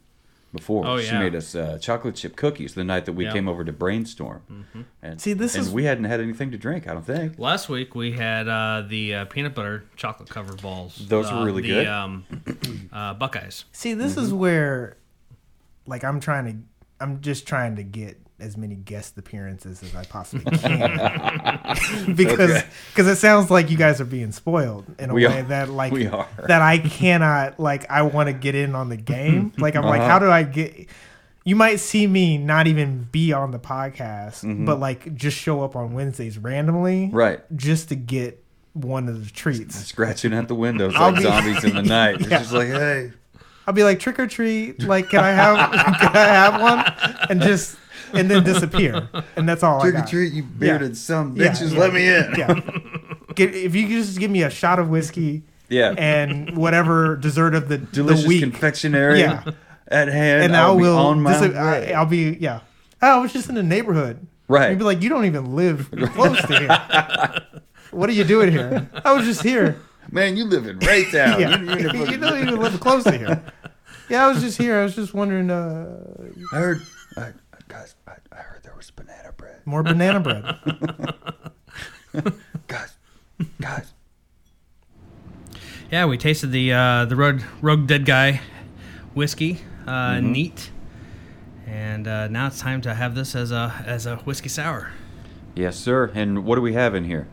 before. 0.54 0.86
Oh, 0.88 1.00
She 1.00 1.08
yeah. 1.08 1.20
made 1.20 1.36
us 1.36 1.54
uh, 1.54 1.78
chocolate 1.82 2.16
chip 2.16 2.38
cookies 2.38 2.76
the 2.76 2.84
night 2.86 3.04
that 3.06 3.12
we 3.14 3.26
Yeah. 3.26 3.34
came 3.34 3.50
over 3.50 3.66
to 3.66 3.74
brainstorm. 3.74 4.66
And, 5.02 5.20
See, 5.20 5.34
this 5.34 5.54
and 5.56 5.66
is- 5.66 5.72
we 5.74 5.84
hadn't 5.84 6.06
had 6.06 6.22
anything 6.22 6.50
to 6.52 6.58
drink. 6.58 6.88
I 6.88 6.94
don't 6.94 7.06
think. 7.06 7.38
Last 7.38 7.68
week 7.68 7.94
we 7.94 8.14
had 8.14 8.48
uh, 8.48 8.84
the 8.88 9.16
uh, 9.16 9.26
peanut 9.26 9.54
butter 9.54 9.84
chocolate 9.98 10.30
covered 10.30 10.62
balls. 10.62 11.06
Those 11.10 11.30
were 11.30 11.40
Uh, 11.40 11.46
really 11.46 11.62
the, 11.62 11.68
good. 11.68 11.88
Um, 11.88 12.26
uh, 12.94 13.14
Buckeyes. 13.16 13.66
See, 13.74 13.94
this 13.94 14.16
is 14.16 14.30
Mm-hmm. 14.30 14.38
where, 14.40 14.98
like, 15.88 16.06
I'm 16.06 16.22
trying 16.22 16.46
to, 16.46 16.58
I'm 17.04 17.20
just 17.20 17.46
trying 17.46 17.76
to 17.76 17.84
get 17.84 18.18
as 18.40 18.58
many 18.58 18.76
guest 18.76 19.18
appearances 19.18 19.82
as 19.82 19.96
I 19.96 20.04
possibly 20.06 20.58
can, 20.58 22.16
because 22.16 22.64
because 22.90 23.08
it 23.08 23.16
sounds 23.18 23.50
like 23.50 23.70
you 23.70 23.78
guys 23.78 24.02
are 24.02 24.06
being 24.06 24.32
spoiled 24.32 24.86
in 25.00 25.10
a 25.10 25.14
We 25.14 25.26
way 25.28 25.40
are. 25.40 25.44
that 25.44 25.70
like 25.70 25.94
that 25.94 26.62
I 26.62 26.78
cannot 26.80 27.60
like. 27.60 27.90
I 27.90 28.02
want 28.04 28.28
to 28.28 28.34
get 28.34 28.56
in 28.56 28.76
on 28.76 28.90
the 28.90 28.98
game. 28.98 29.54
Like 29.58 29.76
I'm 29.76 29.84
like, 29.86 30.02
Uh-huh. 30.02 30.10
how 30.10 30.20
do 30.20 30.30
I 30.30 30.44
get? 30.44 30.88
You 31.46 31.56
might 31.56 31.80
see 31.80 32.08
me 32.08 32.38
not 32.38 32.68
even 32.68 33.08
be 33.12 33.32
on 33.32 33.52
the 33.52 33.60
podcast, 33.60 34.66
but 34.66 34.80
like 34.80 35.16
just 35.16 35.38
show 35.38 35.64
up 35.64 35.76
on 35.76 35.94
Wednesdays 35.94 36.38
randomly, 36.38 37.08
Mm-hmm. 37.08 37.16
Right. 37.16 37.40
Just 37.56 37.90
to 37.90 37.96
get 37.96 38.44
one 38.74 39.08
of 39.08 39.24
the 39.26 39.32
treats. 39.32 39.76
Scratching 39.86 40.34
at 40.34 40.48
the 40.50 40.56
windows 40.56 40.94
like 40.96 41.16
be- 41.16 41.22
zombies 41.22 41.64
in 41.64 41.76
the 41.76 41.84
night. 41.98 42.16
It's 42.20 42.28
just 42.30 42.52
like, 42.52 42.68
hey, 42.68 43.14
I'll 43.68 43.74
be 43.74 43.84
like 43.84 44.00
trick 44.00 44.20
or 44.20 44.28
treat. 44.28 44.82
Like, 44.84 45.10
can 45.10 45.22
I 45.22 45.32
have 45.32 45.72
can 45.72 46.16
I 46.18 46.28
have 46.28 46.62
one? 46.62 47.30
And 47.30 47.42
just 47.42 47.78
and 48.14 48.30
then 48.30 48.44
disappear. 48.44 49.10
And 49.36 49.48
that's 49.48 49.64
all 49.64 49.80
I 49.82 49.90
trick 49.92 50.04
or 50.04 50.08
treat, 50.08 50.34
you 50.34 50.44
bearded 50.44 50.96
some 50.98 51.36
Yeah, 51.36 51.48
bitches, 51.48 51.74
yeah, 51.74 51.80
let 51.80 51.94
me 51.94 52.08
in. 52.08 52.34
Yeah. 52.38 52.60
Get, 53.36 53.54
if 53.54 53.76
you 53.76 53.84
could 53.88 53.92
just 53.98 54.20
give 54.20 54.32
me 54.32 54.44
a 54.44 54.50
shot 54.50 54.80
of 54.80 54.90
whiskey 54.90 55.44
Yeah. 55.70 55.94
and 55.98 56.56
whatever 56.58 57.16
dessert 57.18 57.54
of 57.56 57.68
the, 57.70 57.78
Delicious 57.78 58.24
the 58.24 58.28
week, 58.28 58.42
confectionery 58.44 59.20
Yeah. 59.20 59.44
at 59.88 60.08
hand. 60.08 60.44
and 60.44 60.56
I'll 60.56 60.74
I 60.74 60.78
be 60.78 60.82
will. 60.84 60.98
on 60.98 61.22
my 61.22 61.34
dis- 61.40 61.54
way. 61.54 61.94
I, 61.94 62.00
will 62.02 62.10
be 62.10 62.38
yeah. 62.40 62.62
Oh, 63.02 63.18
I 63.20 63.22
was 63.22 63.34
just 63.34 63.50
in 63.50 63.56
the 63.56 63.64
neighborhood. 63.64 64.26
Right. 64.48 64.70
You'd 64.70 64.80
be 64.80 64.86
like, 64.86 65.02
you 65.02 65.10
don't 65.10 65.26
even 65.26 65.56
live 65.56 65.90
close 66.14 66.40
to 66.44 66.60
here. 66.60 67.42
what 67.92 68.10
are 68.10 68.14
you 68.14 68.24
doing 68.24 68.52
here? 68.52 68.90
I 69.04 69.12
was 69.14 69.26
just 69.26 69.42
here. 69.44 69.82
Man, 70.12 70.38
you 70.38 70.46
live 70.46 70.68
in 70.68 70.80
Raytown. 70.80 71.40
Yeah. 71.40 71.60
You, 71.60 71.90
you 71.90 72.06
you 72.12 72.18
don't 72.18 72.40
even 72.42 72.60
live 72.60 72.80
close 72.80 73.04
to 73.06 73.18
here. 73.18 73.44
Yeah, 74.08 74.26
I 74.26 74.28
was 74.30 74.42
just 74.42 74.58
here. 74.60 74.80
I 74.80 74.84
was 74.84 74.96
just 74.96 75.14
wondering. 75.16 75.50
Uh, 75.50 75.98
I 76.54 76.56
heard, 76.58 76.82
I, 77.18 77.32
guys, 77.68 77.96
I, 78.08 78.14
I 78.32 78.36
heard 78.38 78.62
there 78.64 78.76
was 78.76 78.92
banana 78.92 79.32
bread. 79.36 79.55
More 79.66 79.84
banana 79.84 80.20
bread. 80.20 80.56
Guys, 82.68 82.96
guys. 83.60 83.94
Yeah, 85.92 86.06
we 86.06 86.18
tasted 86.18 86.48
the 86.48 86.72
uh, 86.74 87.06
the 87.06 87.16
Rogue, 87.16 87.42
Rogue 87.62 87.86
Dead 87.88 88.06
Guy 88.06 88.42
whiskey, 89.14 89.60
uh, 89.86 89.92
Mm-hmm. 90.16 90.32
neat, 90.32 90.72
and 91.68 92.08
uh, 92.08 92.28
now 92.30 92.48
it's 92.48 92.60
time 92.60 92.82
to 92.82 92.94
have 92.94 93.14
this 93.16 93.36
as 93.36 93.52
a 93.52 93.84
as 93.86 94.06
a 94.06 94.16
whiskey 94.18 94.50
sour. 94.50 94.92
Yes, 95.56 95.78
sir. 95.78 96.12
And 96.16 96.46
what 96.46 96.56
do 96.56 96.62
we 96.62 96.74
have 96.74 96.96
in 96.96 97.04
here? 97.06 97.28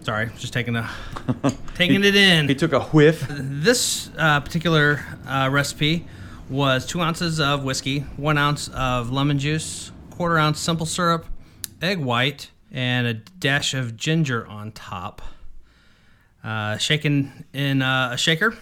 Sorry, 0.00 0.30
just 0.38 0.52
taking 0.52 0.76
a 0.76 0.90
taking 1.74 2.04
it 2.04 2.14
in. 2.16 2.48
He 2.48 2.54
took 2.54 2.72
a 2.72 2.80
whiff. 2.80 3.24
This 3.30 4.10
uh, 4.18 4.40
particular 4.40 5.00
uh, 5.26 5.48
recipe 5.52 6.06
was 6.50 6.84
two 6.84 7.00
ounces 7.00 7.38
of 7.40 7.64
whiskey, 7.64 8.00
one 8.16 8.36
ounce 8.38 8.68
of 8.68 9.10
lemon 9.10 9.38
juice, 9.38 9.92
quarter 10.10 10.36
ounce 10.38 10.58
simple 10.60 10.84
syrup, 10.84 11.24
egg 11.84 11.98
white, 11.98 12.50
and 12.72 13.06
a 13.06 13.14
dash 13.14 13.74
of 13.74 13.96
ginger 13.96 14.46
on 14.46 14.72
top. 14.72 15.22
Uh, 16.42 16.76
shaken 16.76 17.46
in 17.54 17.80
uh, 17.80 18.10
a 18.12 18.18
shaker 18.18 18.54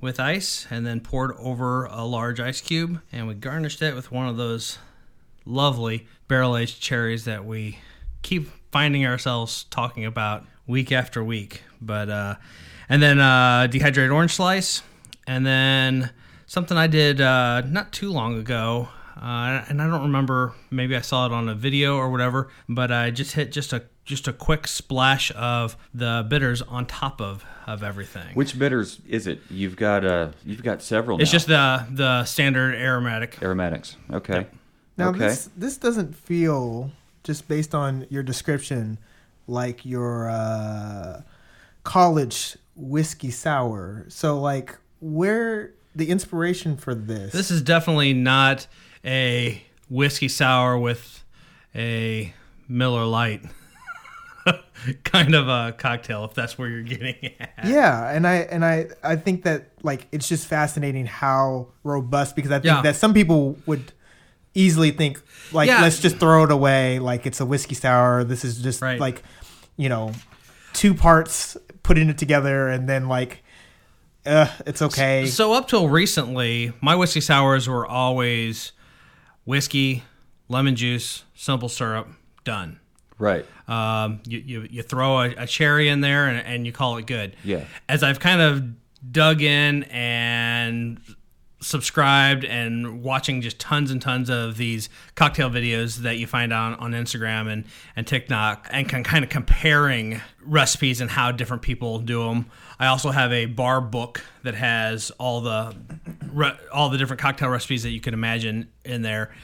with 0.00 0.20
ice, 0.20 0.66
and 0.70 0.86
then 0.86 1.00
poured 1.00 1.34
over 1.38 1.86
a 1.86 2.04
large 2.04 2.38
ice 2.38 2.60
cube. 2.60 3.00
And 3.10 3.26
we 3.26 3.34
garnished 3.34 3.82
it 3.82 3.94
with 3.94 4.12
one 4.12 4.28
of 4.28 4.36
those 4.36 4.78
lovely 5.44 6.06
barrel 6.28 6.56
aged 6.56 6.80
cherries 6.80 7.24
that 7.24 7.44
we 7.44 7.78
keep 8.22 8.48
finding 8.70 9.06
ourselves 9.06 9.64
talking 9.70 10.04
about 10.04 10.44
week 10.66 10.92
after 10.92 11.24
week. 11.24 11.62
But 11.80 12.08
uh, 12.10 12.34
and 12.88 13.02
then 13.02 13.18
uh, 13.18 13.66
dehydrated 13.66 14.12
orange 14.12 14.34
slice, 14.34 14.82
and 15.26 15.44
then 15.46 16.10
something 16.46 16.76
I 16.76 16.86
did 16.86 17.20
uh, 17.20 17.62
not 17.62 17.92
too 17.92 18.12
long 18.12 18.38
ago. 18.38 18.88
Uh, 19.20 19.64
and 19.68 19.82
I 19.82 19.86
don't 19.88 20.02
remember. 20.02 20.54
Maybe 20.70 20.94
I 20.96 21.00
saw 21.00 21.26
it 21.26 21.32
on 21.32 21.48
a 21.48 21.54
video 21.54 21.96
or 21.96 22.10
whatever. 22.10 22.48
But 22.68 22.92
I 22.92 23.10
just 23.10 23.32
hit 23.32 23.52
just 23.52 23.72
a 23.72 23.84
just 24.04 24.26
a 24.26 24.32
quick 24.32 24.66
splash 24.66 25.30
of 25.36 25.76
the 25.92 26.26
bitters 26.28 26.62
on 26.62 26.86
top 26.86 27.20
of 27.20 27.44
of 27.66 27.82
everything. 27.82 28.34
Which 28.34 28.58
bitters 28.58 29.00
is 29.08 29.26
it? 29.26 29.40
You've 29.50 29.76
got 29.76 30.04
uh, 30.04 30.30
you've 30.44 30.62
got 30.62 30.82
several. 30.82 31.20
it's 31.20 31.30
now. 31.30 31.32
just 31.32 31.46
the 31.48 31.86
the 31.90 32.24
standard 32.24 32.74
aromatic. 32.74 33.38
aromatics. 33.42 33.96
Okay. 34.10 34.46
Now 34.96 35.10
okay. 35.10 35.18
this 35.18 35.50
this 35.56 35.76
doesn't 35.76 36.14
feel 36.14 36.90
just 37.22 37.48
based 37.48 37.74
on 37.74 38.06
your 38.08 38.22
description 38.22 38.98
like 39.46 39.84
your 39.84 40.28
uh, 40.28 41.22
college 41.84 42.56
whiskey 42.76 43.30
sour. 43.30 44.06
So 44.08 44.38
like 44.40 44.76
where 45.00 45.74
the 45.94 46.10
inspiration 46.10 46.76
for 46.76 46.94
this? 46.94 47.32
This 47.32 47.50
is 47.50 47.62
definitely 47.62 48.14
not 48.14 48.66
a 49.08 49.62
whiskey 49.88 50.28
sour 50.28 50.78
with 50.78 51.24
a 51.74 52.32
Miller 52.68 53.04
Lite 53.06 53.42
kind 55.04 55.34
of 55.34 55.48
a 55.48 55.72
cocktail, 55.76 56.24
if 56.24 56.34
that's 56.34 56.56
where 56.58 56.68
you're 56.68 56.82
getting 56.82 57.32
at. 57.40 57.50
yeah, 57.64 58.10
and 58.10 58.26
I 58.26 58.34
and 58.36 58.64
I 58.64 58.86
I 59.02 59.16
think 59.16 59.44
that 59.44 59.70
like 59.82 60.06
it's 60.12 60.28
just 60.28 60.46
fascinating 60.46 61.06
how 61.06 61.68
robust 61.84 62.36
because 62.36 62.50
I 62.50 62.56
think 62.56 62.66
Yeah. 62.66 62.82
that 62.82 62.96
some 62.96 63.14
people 63.14 63.56
would 63.66 63.92
easily 64.54 64.90
think 64.90 65.20
like 65.52 65.68
Yeah. 65.68 65.82
let's 65.82 66.00
just 66.00 66.16
throw 66.18 66.44
it 66.44 66.50
away 66.50 66.98
like 66.98 67.26
it's 67.26 67.40
a 67.40 67.46
whiskey 67.46 67.74
sour. 67.74 68.24
This 68.24 68.44
is 68.44 68.60
just 68.62 68.80
Right. 68.82 68.98
like 69.00 69.22
you 69.76 69.88
know 69.88 70.12
two 70.72 70.94
parts 70.94 71.56
putting 71.82 72.08
it 72.08 72.18
together 72.18 72.68
and 72.68 72.88
then 72.88 73.08
like 73.08 73.42
uh 74.26 74.48
it's 74.66 74.82
okay. 74.82 75.26
So 75.26 75.52
up 75.52 75.68
till 75.68 75.88
recently, 75.88 76.72
my 76.80 76.94
whiskey 76.94 77.20
sours 77.20 77.68
were 77.68 77.86
always 77.86 78.72
whiskey, 79.48 80.02
lemon 80.48 80.76
juice, 80.76 81.24
simple 81.34 81.70
syrup, 81.70 82.06
done. 82.44 82.78
right. 83.18 83.46
Um, 83.66 84.20
you, 84.26 84.38
you, 84.38 84.68
you 84.70 84.82
throw 84.82 85.20
a, 85.20 85.34
a 85.38 85.46
cherry 85.46 85.88
in 85.88 86.02
there 86.02 86.26
and, 86.28 86.46
and 86.46 86.66
you 86.66 86.72
call 86.72 86.98
it 86.98 87.06
good. 87.06 87.34
Yeah. 87.44 87.64
As 87.88 88.02
I've 88.02 88.20
kind 88.20 88.40
of 88.42 88.62
dug 89.10 89.40
in 89.40 89.84
and 89.84 91.00
subscribed 91.60 92.44
and 92.44 93.02
watching 93.02 93.40
just 93.40 93.58
tons 93.58 93.90
and 93.90 94.00
tons 94.00 94.30
of 94.30 94.56
these 94.56 94.88
cocktail 95.16 95.50
videos 95.50 95.98
that 95.98 96.16
you 96.16 96.26
find 96.26 96.52
on, 96.52 96.74
on 96.74 96.92
Instagram 96.92 97.50
and, 97.50 97.64
and 97.96 98.06
TikTok 98.06 98.68
and 98.70 98.88
can 98.88 99.02
kind 99.02 99.24
of 99.24 99.30
comparing 99.30 100.20
recipes 100.44 101.00
and 101.00 101.10
how 101.10 101.32
different 101.32 101.62
people 101.62 101.98
do 101.98 102.22
them. 102.24 102.46
I 102.78 102.86
also 102.86 103.10
have 103.10 103.32
a 103.32 103.46
bar 103.46 103.80
book 103.80 104.22
that 104.44 104.54
has 104.54 105.10
all 105.12 105.40
the 105.40 105.74
all 106.72 106.90
the 106.90 106.98
different 106.98 107.20
cocktail 107.20 107.48
recipes 107.48 107.82
that 107.82 107.90
you 107.90 108.00
can 108.00 108.14
imagine 108.14 108.68
in 108.84 109.02
there 109.02 109.34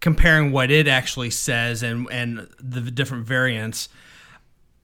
comparing 0.00 0.52
what 0.52 0.70
it 0.70 0.88
actually 0.88 1.30
says 1.30 1.82
and 1.82 2.08
and 2.10 2.48
the 2.60 2.80
different 2.90 3.26
variants 3.26 3.88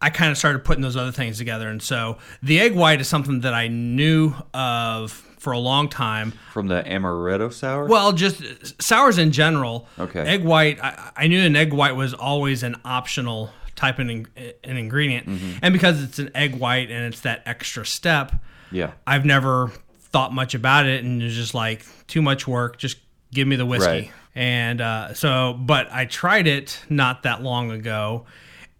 I 0.01 0.11
kind 0.11 0.30
of 0.30 0.37
started 0.37 0.64
putting 0.64 0.82
those 0.82 0.99
other 0.99 1.12
things 1.12 1.39
together. 1.39 1.66
And 1.66 1.82
so 1.82 2.18
the 2.43 2.61
egg 2.61 2.74
white 2.74 3.01
is 3.01 3.09
something 3.09 3.41
that 3.41 3.55
I 3.55 3.68
knew 3.68 4.35
of 4.53 5.34
for 5.45 5.53
a 5.53 5.59
long 5.59 5.88
time. 5.88 6.32
From 6.53 6.66
the 6.68 6.82
amaretto 6.82 7.53
sour. 7.53 7.86
Well, 7.86 8.12
just 8.12 8.82
sours 8.82 9.18
in 9.18 9.30
general. 9.30 9.86
Okay. 9.99 10.20
Egg 10.20 10.42
white, 10.42 10.82
I, 10.82 11.12
I 11.16 11.26
knew 11.28 11.40
an 11.45 11.55
egg 11.55 11.72
white 11.72 11.95
was 11.95 12.14
always 12.14 12.62
an 12.62 12.74
optional 12.84 13.51
type 13.76 13.99
of 13.99 14.09
in, 14.09 14.26
an 14.36 14.76
ingredient. 14.76 15.28
And 15.62 15.72
because 15.72 16.03
it's 16.03 16.18
an 16.18 16.30
egg 16.34 16.57
white 16.57 16.90
and 16.90 17.12
it's 17.12 17.20
that 17.20 17.42
extra 17.47 17.84
step, 17.84 18.32
yeah. 18.72 18.92
I've 19.07 19.24
never 19.24 19.70
thought 19.99 20.32
much 20.32 20.55
about 20.55 20.86
it 20.86 21.05
and 21.05 21.22
it's 21.22 21.34
just 21.34 21.55
like 21.55 21.84
too 22.07 22.22
much 22.22 22.49
work. 22.49 22.78
Just 22.78 22.97
give 23.32 23.47
me 23.47 23.57
the 23.57 23.66
whiskey. 23.66 23.86
Right. 23.88 24.11
And 24.34 24.80
uh, 24.80 25.14
so, 25.14 25.53
but 25.53 25.92
I 25.92 26.07
tried 26.07 26.47
it 26.47 26.80
not 26.88 27.22
that 27.24 27.42
long 27.42 27.70
ago, 27.70 28.24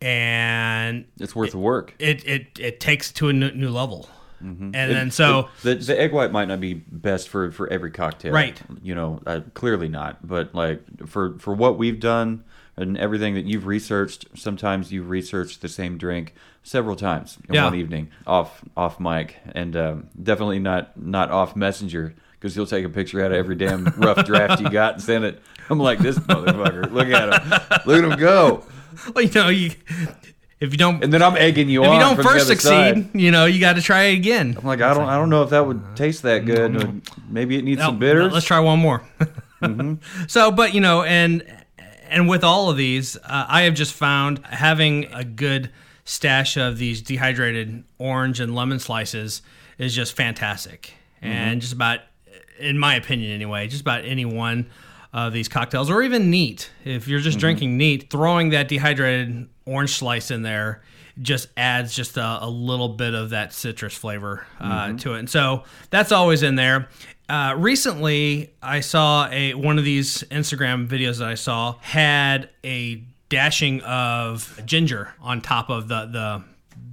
and 0.01 1.05
It's 1.21 1.35
worth 1.37 1.53
the 1.53 1.59
work. 1.59 1.95
it 1.99 2.27
it, 2.27 2.59
it 2.59 2.81
takes 2.81 3.13
to 3.13 3.29
a 3.29 3.33
new, 3.33 3.51
new 3.53 3.71
level. 3.71 4.09
And 4.45 4.75
then 4.75 5.11
so 5.11 5.49
the, 5.63 5.75
the 5.77 5.99
egg 5.99 6.13
white 6.13 6.31
might 6.33 6.49
not 6.49 6.61
be 6.61 6.75
best 6.75 7.29
for 7.29 7.51
for 7.51 7.69
every 7.73 7.91
cocktail, 7.91 8.33
Right. 8.33 8.61
You 8.83 8.95
know, 8.95 9.21
uh, 9.27 9.41
clearly 9.55 9.89
not. 9.89 10.27
But 10.27 10.55
like 10.55 10.83
for 11.09 11.39
for 11.39 11.55
what 11.55 11.79
we've 11.79 11.99
done 11.99 12.45
and 12.77 12.99
everything 12.99 13.35
that 13.35 13.45
you've 13.47 13.67
researched, 13.67 14.27
sometimes 14.35 14.93
you've 14.93 15.09
researched 15.09 15.63
the 15.63 15.69
same 15.69 15.97
drink 15.97 16.35
several 16.63 16.97
times 16.97 17.39
in 17.49 17.55
Yeah. 17.55 17.65
one 17.65 17.75
evening 17.75 18.11
off 18.27 18.63
off 18.77 19.01
mic, 19.01 19.37
and 19.53 19.75
um, 19.77 20.09
definitely 20.23 20.59
not 20.59 20.97
not 21.01 21.31
off 21.31 21.57
messenger 21.57 22.15
because 22.33 22.55
you'll 22.57 22.67
take 22.67 22.85
a 22.85 22.89
picture 22.91 23.25
out 23.25 23.31
of 23.33 23.39
every 23.39 23.55
damn 23.57 23.85
rough 23.97 24.27
draft 24.27 24.61
you 24.61 24.69
got 24.69 24.95
and 24.95 25.03
send 25.03 25.25
it. 25.25 25.41
I'm 25.71 25.79
like 25.79 25.99
this 26.01 26.19
motherfucker. 26.19 26.91
Look 26.93 27.09
at 27.09 27.33
him. 27.33 27.81
Look 27.87 28.05
at 28.05 28.11
him 28.13 28.19
go. 28.19 28.65
well, 29.15 29.25
you 29.25 29.31
know 29.33 29.49
you 29.49 29.71
if 30.61 30.73
you 30.73 30.79
don't 30.79 31.03
And 31.05 31.13
then 31.13 31.23
I'm 31.23 31.37
egging 31.37 31.69
you 31.69 31.83
if 31.85 31.89
on 31.91 31.95
you 31.95 32.01
don't 32.01 32.23
first 32.23 32.47
succeed, 32.47 32.69
side. 32.69 33.09
you 33.15 33.31
know 33.31 33.45
you 33.47 33.61
got 33.61 33.75
to 33.77 33.83
try 33.83 34.05
it 34.05 34.15
again. 34.15 34.55
I'm 34.59 34.65
like, 34.67 34.81
I 34.81 34.95
don't, 34.95 35.09
I 35.09 35.17
don't 35.17 35.31
know 35.31 35.43
if 35.43 35.51
that 35.51 35.67
would 35.67 35.83
taste 35.97 36.23
that 36.23 36.45
good. 36.47 37.03
Maybe 37.29 37.59
it 37.59 37.65
needs 37.65 37.79
No, 37.81 37.87
some 37.87 37.99
bitters. 37.99 38.29
no, 38.29 38.35
let's 38.35 38.47
try 38.47 38.61
one 38.61 38.79
more. 38.79 39.03
Mm-hmm. 39.63 39.95
So, 40.29 40.51
but 40.51 40.75
you 40.75 40.81
know, 40.81 41.03
and 41.03 41.43
and 42.09 42.29
with 42.29 42.45
all 42.45 42.71
of 42.71 42.77
these, 42.77 43.17
uh, 43.17 43.47
I 43.49 43.63
have 43.63 43.75
just 43.75 43.93
found 43.95 44.45
having 44.47 45.07
a 45.13 45.25
good 45.25 45.71
stash 46.05 46.57
of 46.57 46.77
these 46.79 47.01
dehydrated 47.01 47.83
orange 47.99 48.41
and 48.41 48.55
lemon 48.55 48.79
slices 48.79 49.43
is 49.79 49.95
just 49.95 50.15
fantastic, 50.17 50.93
Mm-hmm. 51.23 51.33
and 51.33 51.61
just 51.63 51.73
about, 51.73 52.01
in 52.61 52.79
my 52.79 52.95
opinion, 52.97 53.33
anyway, 53.33 53.67
just 53.67 53.81
about 53.81 54.05
any 54.05 54.25
one 54.27 54.67
of 55.15 55.33
these 55.33 55.49
cocktails, 55.49 55.89
or 55.89 56.03
even 56.03 56.29
neat. 56.29 56.71
If 56.85 57.09
you're 57.09 57.21
Mm-hmm. 57.21 57.25
just 57.25 57.39
drinking 57.39 57.77
neat, 57.79 58.11
throwing 58.11 58.51
that 58.51 58.69
dehydrated 58.69 59.49
orange 59.65 59.95
slice 59.95 60.31
in 60.31 60.43
there 60.43 60.83
just 61.23 61.49
adds 61.57 61.95
just 61.95 62.17
a, 62.17 62.39
a 62.43 62.49
little 62.51 62.89
bit 62.89 63.15
of 63.15 63.31
that 63.31 63.53
citrus 63.53 63.95
flavor 63.97 64.45
uh, 64.61 64.93
to 64.95 65.15
it. 65.15 65.21
And 65.21 65.31
so 65.31 65.63
that's 65.91 66.11
always 66.11 66.43
in 66.43 66.57
there. 66.57 66.89
Uh, 67.29 67.55
recently, 67.57 68.51
I 68.61 68.81
saw 68.81 69.29
a 69.31 69.55
one 69.55 69.79
of 69.79 69.85
these 69.85 70.25
Instagram 70.25 70.89
videos 70.89 71.21
that 71.21 71.29
I 71.29 71.35
saw 71.37 71.77
had 71.81 72.51
a 72.65 73.03
dashing 73.29 73.81
of 73.83 74.61
ginger 74.67 75.15
on 75.21 75.41
top 75.41 75.71
of 75.71 75.87
the 75.89 76.07
the, 76.07 76.45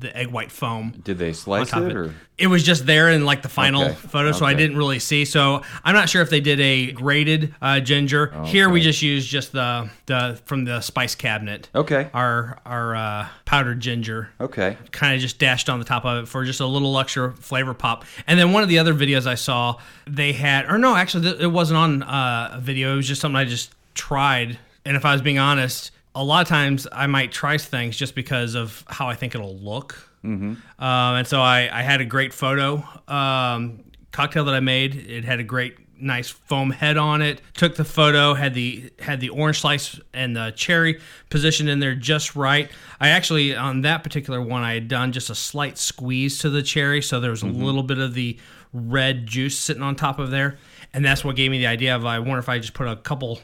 the 0.02 0.16
egg 0.16 0.28
white 0.28 0.52
foam 0.52 0.93
Did 1.04 1.18
they 1.18 1.32
slice 1.34 1.72
it 1.74 1.95
it. 1.95 2.12
It 2.38 2.47
was 2.47 2.64
just 2.64 2.86
there 2.88 3.10
in 3.10 3.24
like 3.24 3.43
the 3.43 3.49
final 3.49 3.84
Okay. 3.84 3.93
photo, 3.93 4.32
so 4.32 4.45
I 4.45 4.56
didn't 4.56 4.76
really 4.76 4.97
see. 4.99 5.26
So 5.26 5.62
I'm 5.84 5.93
not 5.93 6.10
sure 6.10 6.22
if 6.24 6.30
they 6.32 6.39
did 6.41 6.60
a 6.60 6.91
grated 6.91 7.54
uh, 7.62 7.80
ginger. 7.80 8.34
Here 8.45 8.68
we 8.68 8.82
just 8.82 9.02
used 9.04 9.30
just 9.30 9.52
the 9.52 9.89
the 10.08 10.39
from 10.45 10.66
the 10.66 10.82
spice 10.82 11.14
cabinet. 11.16 11.70
Okay. 11.76 12.10
Our 12.14 12.58
our 12.66 12.95
uh, 12.95 13.28
powdered 13.45 13.80
ginger 13.80 14.30
Okay. 14.41 14.76
kind 14.91 15.14
of 15.14 15.22
just 15.22 15.38
dashed 15.38 15.70
on 15.70 15.78
the 15.80 15.86
top 15.86 16.04
of 16.04 16.24
it 16.24 16.28
for 16.28 16.43
just 16.43 16.60
a 16.60 16.66
little 16.66 16.97
extra 16.99 17.32
flavor 17.34 17.74
pop. 17.76 18.06
And 18.26 18.39
then 18.39 18.52
one 18.54 18.64
of 18.64 18.70
the 18.70 18.80
other 18.80 18.93
videos 18.95 19.28
I 19.28 19.36
saw, 19.36 19.78
they 20.08 20.34
had, 20.34 20.66
or 20.66 20.78
no, 20.80 20.95
actually, 20.95 21.28
it 21.39 21.52
wasn't 21.52 21.78
on 21.78 22.02
uh, 22.04 22.52
a 22.54 22.60
video. 22.60 22.93
It 22.93 22.95
was 22.97 23.08
just 23.08 23.22
something 23.22 23.36
I 23.38 23.45
just 23.45 23.72
tried. 23.93 24.58
And 24.84 24.97
if 24.97 25.06
I 25.06 25.14
was 25.14 25.22
being 25.22 25.38
honest, 25.38 25.91
a 26.16 26.24
lot 26.24 26.41
of 26.41 26.47
times 26.47 26.88
I 26.91 27.07
might 27.07 27.32
try 27.32 27.57
things 27.57 27.97
just 27.97 28.16
because 28.16 28.55
of 28.55 28.84
how 28.88 29.07
I 29.07 29.16
think 29.16 29.36
it'll 29.36 29.57
look. 29.57 30.09
Mm-hmm. 30.24 30.84
Um, 30.84 31.16
and 31.16 31.28
so 31.28 31.41
I, 31.41 31.70
I 31.72 31.82
had 31.82 32.01
a 32.01 32.05
great 32.05 32.34
photo 32.34 32.84
um, 33.07 33.84
cocktail 34.12 34.45
that 34.45 34.53
I 34.53 34.59
made. 34.59 34.95
It 34.95 35.26
had 35.26 35.39
a 35.39 35.43
great 35.43 35.78
nice 36.01 36.30
foam 36.30 36.72
head 36.72 36.97
on 36.97 37.22
it. 37.22 37.41
Took 37.53 37.76
the 37.76 37.86
photo, 37.86 38.34
had 38.34 38.53
the 38.53 38.91
had 38.99 39.20
the 39.20 39.30
orange 39.30 39.62
slice 39.62 39.99
and 40.14 40.36
the 40.36 40.51
cherry 40.55 40.99
positioned 41.30 41.70
in 41.70 41.80
there 41.80 41.95
just 41.95 42.36
right. 42.36 42.70
I 42.99 43.09
actually 43.09 43.55
on 43.55 43.82
that 43.82 44.03
particular 44.03 44.41
one 44.41 44.64
I 44.64 44.74
had 44.74 44.88
done 44.88 45.12
just 45.12 45.30
a 45.30 45.36
slight 45.36 45.78
squeeze 45.78 46.39
to 46.39 46.49
the 46.49 46.64
cherry, 46.64 47.01
so 47.01 47.20
there 47.20 47.32
was 47.32 47.43
a 47.43 47.47
little 47.47 47.84
bit 47.84 47.99
of 47.99 48.14
the 48.14 48.38
red 48.74 49.28
juice 49.28 49.57
sitting 49.57 49.84
on 49.84 49.95
top 49.95 50.20
of 50.20 50.32
there, 50.32 50.57
and 50.93 51.05
that's 51.05 51.24
what 51.24 51.36
gave 51.36 51.51
me 51.51 51.59
the 51.59 51.68
idea 51.68 51.95
of 51.95 52.05
I 52.05 52.20
wonder 52.20 52.39
if 52.39 52.49
I 52.49 52.59
just 52.59 52.74
put 52.74 52.88
a 52.88 52.95
couple 52.95 53.39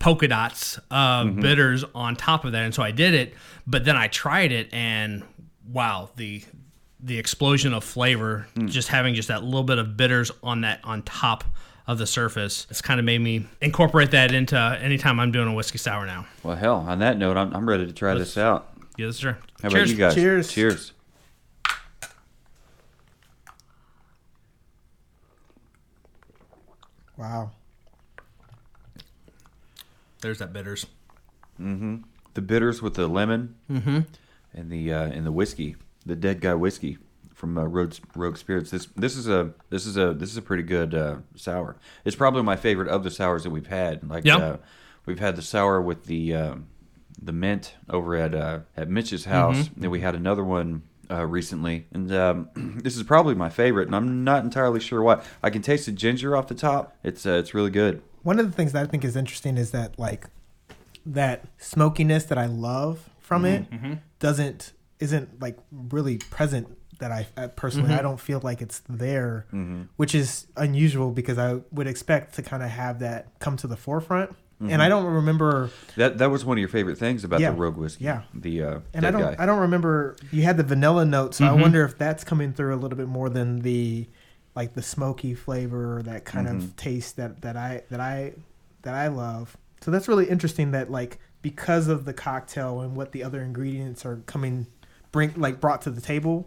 polka 0.00 0.26
dots 0.26 0.78
of 0.90 1.28
mm-hmm. 1.28 1.40
bitters 1.40 1.84
on 1.94 2.16
top 2.16 2.44
of 2.44 2.50
that, 2.52 2.64
and 2.64 2.74
so 2.74 2.82
I 2.82 2.90
did 2.90 3.14
it. 3.14 3.34
But 3.68 3.84
then 3.84 3.96
I 3.96 4.08
tried 4.08 4.50
it, 4.50 4.68
and 4.72 5.22
wow, 5.70 6.10
the 6.16 6.42
the 6.98 7.18
explosion 7.18 7.72
of 7.72 7.84
flavor, 7.84 8.48
mm. 8.56 8.68
just 8.68 8.88
having 8.88 9.14
just 9.14 9.28
that 9.28 9.44
little 9.44 9.62
bit 9.62 9.78
of 9.78 9.96
bitters 9.96 10.32
on 10.42 10.62
that 10.62 10.80
on 10.82 11.02
top 11.02 11.44
of 11.86 11.98
the 11.98 12.06
surface, 12.06 12.66
it's 12.70 12.82
kind 12.82 13.00
of 13.00 13.06
made 13.06 13.20
me 13.20 13.46
incorporate 13.60 14.10
that 14.10 14.32
into 14.32 14.56
anytime 14.82 15.18
I'm 15.18 15.32
doing 15.32 15.48
a 15.48 15.54
whiskey 15.54 15.78
sour 15.78 16.06
now. 16.06 16.26
Well, 16.42 16.56
hell. 16.56 16.76
On 16.76 16.98
that 16.98 17.16
note, 17.16 17.36
I'm, 17.36 17.54
I'm 17.54 17.68
ready 17.68 17.86
to 17.86 17.92
try 17.92 18.14
this 18.14 18.36
out. 18.36 18.68
Yes, 18.98 19.16
sir. 19.16 19.38
How 19.62 19.70
Cheers. 19.70 19.82
about 19.82 19.88
you 19.90 19.96
guys? 19.96 20.14
Cheers. 20.14 20.52
Cheers. 20.52 20.92
Wow. 27.16 27.50
There's 30.20 30.38
that 30.38 30.52
bitters. 30.52 30.86
The 31.58 32.40
bitters 32.42 32.80
with 32.80 32.94
the 32.94 33.06
lemon 33.08 33.56
and 33.68 34.70
the 34.70 34.92
uh, 34.92 35.02
and 35.06 35.26
the 35.26 35.32
whiskey, 35.32 35.76
the 36.06 36.16
dead 36.16 36.40
guy 36.40 36.54
whiskey 36.54 36.98
from 37.34 37.56
uh, 37.58 37.64
Rogue, 37.64 37.94
Rogue 38.14 38.36
Spirits. 38.36 38.70
This 38.70 38.86
this 38.96 39.16
is 39.16 39.28
a 39.28 39.52
this 39.68 39.86
is 39.86 39.96
a 39.96 40.14
this 40.14 40.30
is 40.30 40.36
a 40.36 40.42
pretty 40.42 40.62
good 40.62 40.94
uh, 40.94 41.16
sour. 41.36 41.76
It's 42.04 42.16
probably 42.16 42.42
my 42.42 42.56
favorite 42.56 42.88
of 42.88 43.04
the 43.04 43.10
sours 43.10 43.42
that 43.44 43.50
we've 43.50 43.66
had. 43.66 44.08
Like 44.08 44.24
Yeah. 44.24 44.36
uh, 44.36 44.56
we've 45.06 45.18
had 45.18 45.36
the 45.36 45.42
sour 45.42 45.80
with 45.82 46.04
the 46.06 46.34
uh, 46.34 46.54
the 47.20 47.32
mint 47.32 47.74
over 47.90 48.14
at 48.16 48.34
uh, 48.34 48.60
at 48.76 48.88
Mitch's 48.88 49.24
house, 49.26 49.68
and 49.80 49.90
we 49.90 50.00
had 50.00 50.14
another 50.14 50.44
one. 50.44 50.82
Uh, 51.12 51.26
recently, 51.26 51.88
and 51.92 52.12
um, 52.14 52.48
this 52.84 52.96
is 52.96 53.02
probably 53.02 53.34
my 53.34 53.50
favorite, 53.50 53.88
and 53.88 53.96
I'm 53.96 54.22
not 54.22 54.44
entirely 54.44 54.78
sure 54.78 55.02
why. 55.02 55.20
I 55.42 55.50
can 55.50 55.60
taste 55.60 55.86
the 55.86 55.90
ginger 55.92 56.36
off 56.36 56.46
the 56.46 56.54
top. 56.54 56.96
It's 57.02 57.26
uh, 57.26 57.32
it's 57.32 57.52
really 57.52 57.70
good. 57.72 58.00
One 58.22 58.38
of 58.38 58.46
the 58.46 58.52
things 58.52 58.72
that 58.72 58.82
I 58.82 58.86
think 58.86 59.04
is 59.04 59.16
interesting 59.16 59.56
is 59.56 59.70
that 59.70 59.98
like 59.98 60.26
that 61.06 61.44
smokiness 61.58 62.24
that 62.24 62.38
I 62.38 62.46
love 62.46 63.08
from 63.20 63.42
mm-hmm. 63.42 63.54
it 63.54 63.70
mm-hmm. 63.70 63.92
doesn't 64.18 64.72
isn't 64.98 65.40
like 65.40 65.58
really 65.70 66.18
present 66.18 66.76
that 66.98 67.10
I, 67.10 67.26
I 67.36 67.46
personally 67.46 67.90
I 67.90 67.96
mm-hmm. 67.96 68.04
don't 68.04 68.20
feel 68.20 68.40
like 68.42 68.60
it's 68.60 68.82
there, 68.88 69.46
which 69.96 70.14
is 70.14 70.46
unusual 70.56 71.10
because 71.10 71.38
I 71.38 71.60
would 71.72 71.86
expect 71.86 72.34
to 72.34 72.42
kind 72.42 72.62
of 72.62 72.68
have 72.68 72.98
that 72.98 73.38
come 73.38 73.56
to 73.58 73.66
the 73.66 73.76
forefront. 73.76 74.36
And 74.60 74.82
I 74.82 74.90
don't 74.90 75.06
remember 75.06 75.70
That 75.96 76.18
that 76.18 76.30
was 76.30 76.44
one 76.44 76.58
of 76.58 76.60
your 76.60 76.68
favorite 76.68 76.98
things 76.98 77.24
about 77.24 77.40
Yeah. 77.40 77.52
the 77.52 77.56
Rogue 77.56 77.78
whiskey. 77.78 78.04
Yeah. 78.04 78.22
the 78.34 78.62
uh, 78.62 78.78
and 78.92 79.06
I 79.06 79.10
don't 79.10 79.22
guy. 79.22 79.36
I 79.38 79.46
don't 79.46 79.60
remember 79.60 80.16
you 80.30 80.42
had 80.42 80.58
the 80.58 80.62
vanilla 80.62 81.06
note, 81.06 81.34
so 81.34 81.46
I 81.46 81.52
wonder 81.52 81.82
if 81.82 81.96
that's 81.96 82.24
coming 82.24 82.52
through 82.52 82.74
a 82.74 82.76
little 82.76 82.98
bit 82.98 83.08
more 83.08 83.30
than 83.30 83.60
the 83.60 84.06
like 84.54 84.74
the 84.74 84.82
smoky 84.82 85.34
flavor 85.34 86.02
that 86.04 86.24
kind 86.24 86.48
of 86.48 86.76
taste 86.76 87.16
that 87.16 87.42
that 87.42 87.56
I 87.56 87.82
that 87.90 88.00
I 88.00 88.32
that 88.82 88.94
I 88.94 89.08
love. 89.08 89.56
So 89.80 89.90
that's 89.90 90.08
really 90.08 90.28
interesting 90.28 90.72
that 90.72 90.90
like 90.90 91.18
because 91.42 91.88
of 91.88 92.04
the 92.04 92.12
cocktail 92.12 92.80
and 92.80 92.94
what 92.96 93.12
the 93.12 93.22
other 93.24 93.40
ingredients 93.42 94.04
are 94.04 94.16
coming 94.26 94.66
bring 95.12 95.32
like 95.36 95.60
brought 95.60 95.82
to 95.82 95.90
the 95.90 96.00
table 96.00 96.44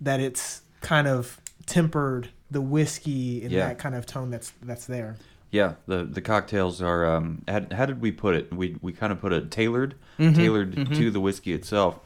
that 0.00 0.20
it's 0.20 0.62
kind 0.80 1.06
of 1.08 1.40
tempered 1.66 2.28
the 2.50 2.60
whiskey 2.60 3.42
in 3.42 3.50
Yeah. 3.50 3.68
that 3.68 3.78
kind 3.78 3.94
of 3.94 4.06
tone 4.06 4.30
that's 4.30 4.52
that's 4.62 4.86
there. 4.86 5.16
Yeah, 5.50 5.74
the 5.86 6.04
the 6.04 6.20
cocktails 6.20 6.82
are. 6.82 7.06
Um, 7.06 7.42
how, 7.48 7.62
how 7.72 7.86
did 7.86 8.00
we 8.00 8.10
put 8.12 8.34
it? 8.34 8.52
We 8.52 8.76
we 8.82 8.92
kind 8.92 9.12
of 9.12 9.20
put 9.20 9.32
it 9.32 9.50
tailored, 9.50 9.94
Mm-hmm. 10.18 10.34
tailored 10.34 10.94
to 10.94 11.10
the 11.10 11.20
whiskey 11.20 11.52
itself. 11.52 11.98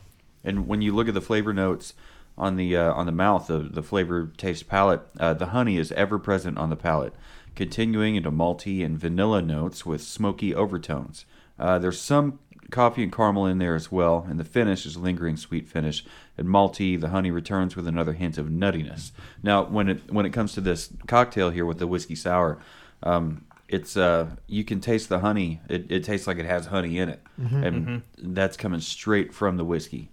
And 0.45 0.69
when 0.69 0.81
you 0.83 0.95
look 0.95 1.09
at 1.09 1.15
the 1.15 1.21
flavor 1.21 1.53
notes 1.53 1.95
on 2.39 2.57
the 2.57 2.77
uh, 2.77 2.93
on 2.93 3.07
the 3.07 3.13
mouth, 3.13 3.49
the 3.49 3.59
the 3.59 3.83
flavor 3.83 4.31
taste 4.37 4.69
palate. 4.69 5.03
uh, 5.19 5.35
the 5.35 5.47
honey 5.47 5.77
is 5.77 5.93
ever 5.93 6.19
present 6.19 6.57
on 6.57 6.71
the 6.71 6.77
palate, 6.77 7.15
continuing 7.55 8.17
into 8.17 8.31
malty 8.31 8.85
and 8.85 8.99
vanilla 8.99 9.43
notes 9.43 9.85
with 9.85 10.01
smoky 10.01 10.55
overtones. 10.55 11.25
Uh, 11.59 11.79
there's 11.79 12.01
some 12.01 12.39
coffee 12.71 13.03
and 13.03 13.13
caramel 13.13 13.47
in 13.47 13.59
there 13.59 13.75
as 13.75 13.91
well, 13.91 14.27
and 14.29 14.39
the 14.39 14.45
finish 14.45 14.87
is 14.87 14.97
a 14.97 15.01
lingering 15.01 15.37
sweet 15.37 15.67
finish. 15.67 16.05
And 16.37 16.47
malty, 16.49 17.01
the 17.01 17.09
honey 17.09 17.31
returns 17.31 17.75
with 17.75 17.89
another 17.89 18.13
hint 18.13 18.39
of 18.39 18.47
nuttiness. 18.47 19.11
Now, 19.43 19.65
when 19.65 19.89
it 19.89 20.13
when 20.13 20.27
it 20.27 20.33
comes 20.33 20.53
to 20.55 20.61
this 20.61 20.91
cocktail 21.07 21.51
here 21.51 21.67
with 21.67 21.79
the 21.79 21.87
whiskey 21.87 22.15
sour, 22.15 22.59
um, 23.03 23.45
it's 23.69 23.97
uh, 23.97 24.31
you 24.47 24.65
can 24.65 24.81
taste 24.81 25.09
the 25.09 25.19
honey. 25.21 25.61
It, 25.69 25.91
it 25.91 26.05
tastes 26.05 26.27
like 26.27 26.39
it 26.39 26.47
has 26.47 26.67
honey 26.67 26.99
in 26.99 27.09
it, 27.09 27.21
and 27.65 28.03
that's 28.19 28.57
coming 28.57 28.81
straight 28.81 29.35
from 29.35 29.57
the 29.57 29.65
whiskey, 29.65 30.11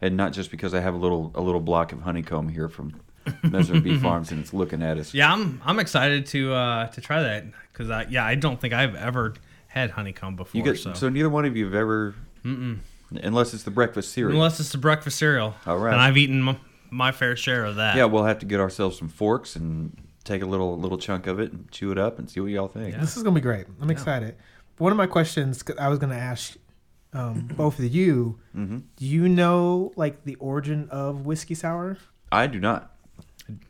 and 0.00 0.16
not 0.16 0.32
just 0.32 0.50
because 0.50 0.74
I 0.74 0.80
have 0.80 0.94
a 0.94 0.98
little 0.98 1.32
a 1.34 1.40
little 1.40 1.60
block 1.60 1.92
of 1.92 2.02
honeycomb 2.02 2.48
here 2.48 2.68
from 2.68 3.00
Mesner 3.44 3.82
Bee 3.82 3.98
Farms 4.00 4.30
and 4.30 4.40
it's 4.40 4.52
looking 4.54 4.82
at 4.82 4.98
us. 4.98 5.12
Yeah, 5.14 5.32
I'm 5.32 5.60
I'm 5.64 5.78
excited 5.78 6.26
to 6.26 6.52
uh, 6.54 6.86
to 6.88 7.00
try 7.00 7.22
that 7.22 7.44
because 7.72 7.90
I 7.90 8.06
yeah 8.08 8.24
I 8.24 8.34
don't 8.34 8.60
think 8.60 8.74
I've 8.74 8.94
ever 8.94 9.34
had 9.68 9.90
honeycomb 9.90 10.36
before. 10.36 10.58
You 10.58 10.64
get 10.64 10.78
so. 10.78 10.92
so. 10.94 11.08
neither 11.08 11.28
one 11.28 11.44
of 11.44 11.56
you 11.56 11.66
have 11.66 11.74
ever, 11.74 12.14
unless 13.10 13.54
it's 13.54 13.62
the 13.64 13.70
breakfast 13.70 14.12
cereal. 14.12 14.36
unless 14.36 14.60
it's 14.60 14.70
the 14.72 14.78
breakfast 14.78 15.18
cereal, 15.18 15.54
All 15.66 15.76
right. 15.78 15.92
and 15.92 16.00
I've 16.00 16.16
eaten 16.16 16.48
m- 16.48 16.56
my 16.90 17.12
fair 17.12 17.36
share 17.36 17.64
of 17.66 17.76
that. 17.76 17.96
yeah, 17.96 18.04
we'll 18.06 18.24
have 18.24 18.38
to 18.40 18.46
get 18.46 18.60
ourselves 18.60 18.98
some 18.98 19.08
forks 19.08 19.56
and 19.56 19.96
take 20.24 20.42
a 20.42 20.46
little 20.46 20.78
little 20.78 20.98
chunk 20.98 21.26
of 21.26 21.38
it 21.38 21.52
and 21.52 21.70
chew 21.70 21.90
it 21.92 21.98
up 21.98 22.18
and 22.18 22.30
see 22.30 22.40
what 22.40 22.50
y'all 22.50 22.68
think. 22.68 22.94
Yeah. 22.94 23.00
This 23.00 23.16
is 23.16 23.22
gonna 23.22 23.34
be 23.34 23.40
great. 23.40 23.66
I'm 23.80 23.90
excited. 23.90 24.36
One 24.78 24.92
of 24.92 24.96
my 24.98 25.06
questions 25.06 25.62
I 25.78 25.88
was 25.88 25.98
gonna 25.98 26.14
ask 26.14 26.56
um, 27.12 27.48
both 27.56 27.78
of 27.78 27.86
you. 27.94 28.38
Mm-hmm. 28.56 28.78
Do 28.96 29.04
you 29.06 29.28
know 29.28 29.92
like 29.96 30.24
the 30.24 30.34
origin 30.36 30.88
of 30.90 31.24
whiskey 31.26 31.54
sour? 31.54 31.98
I 32.30 32.46
do 32.46 32.60
not. 32.60 32.94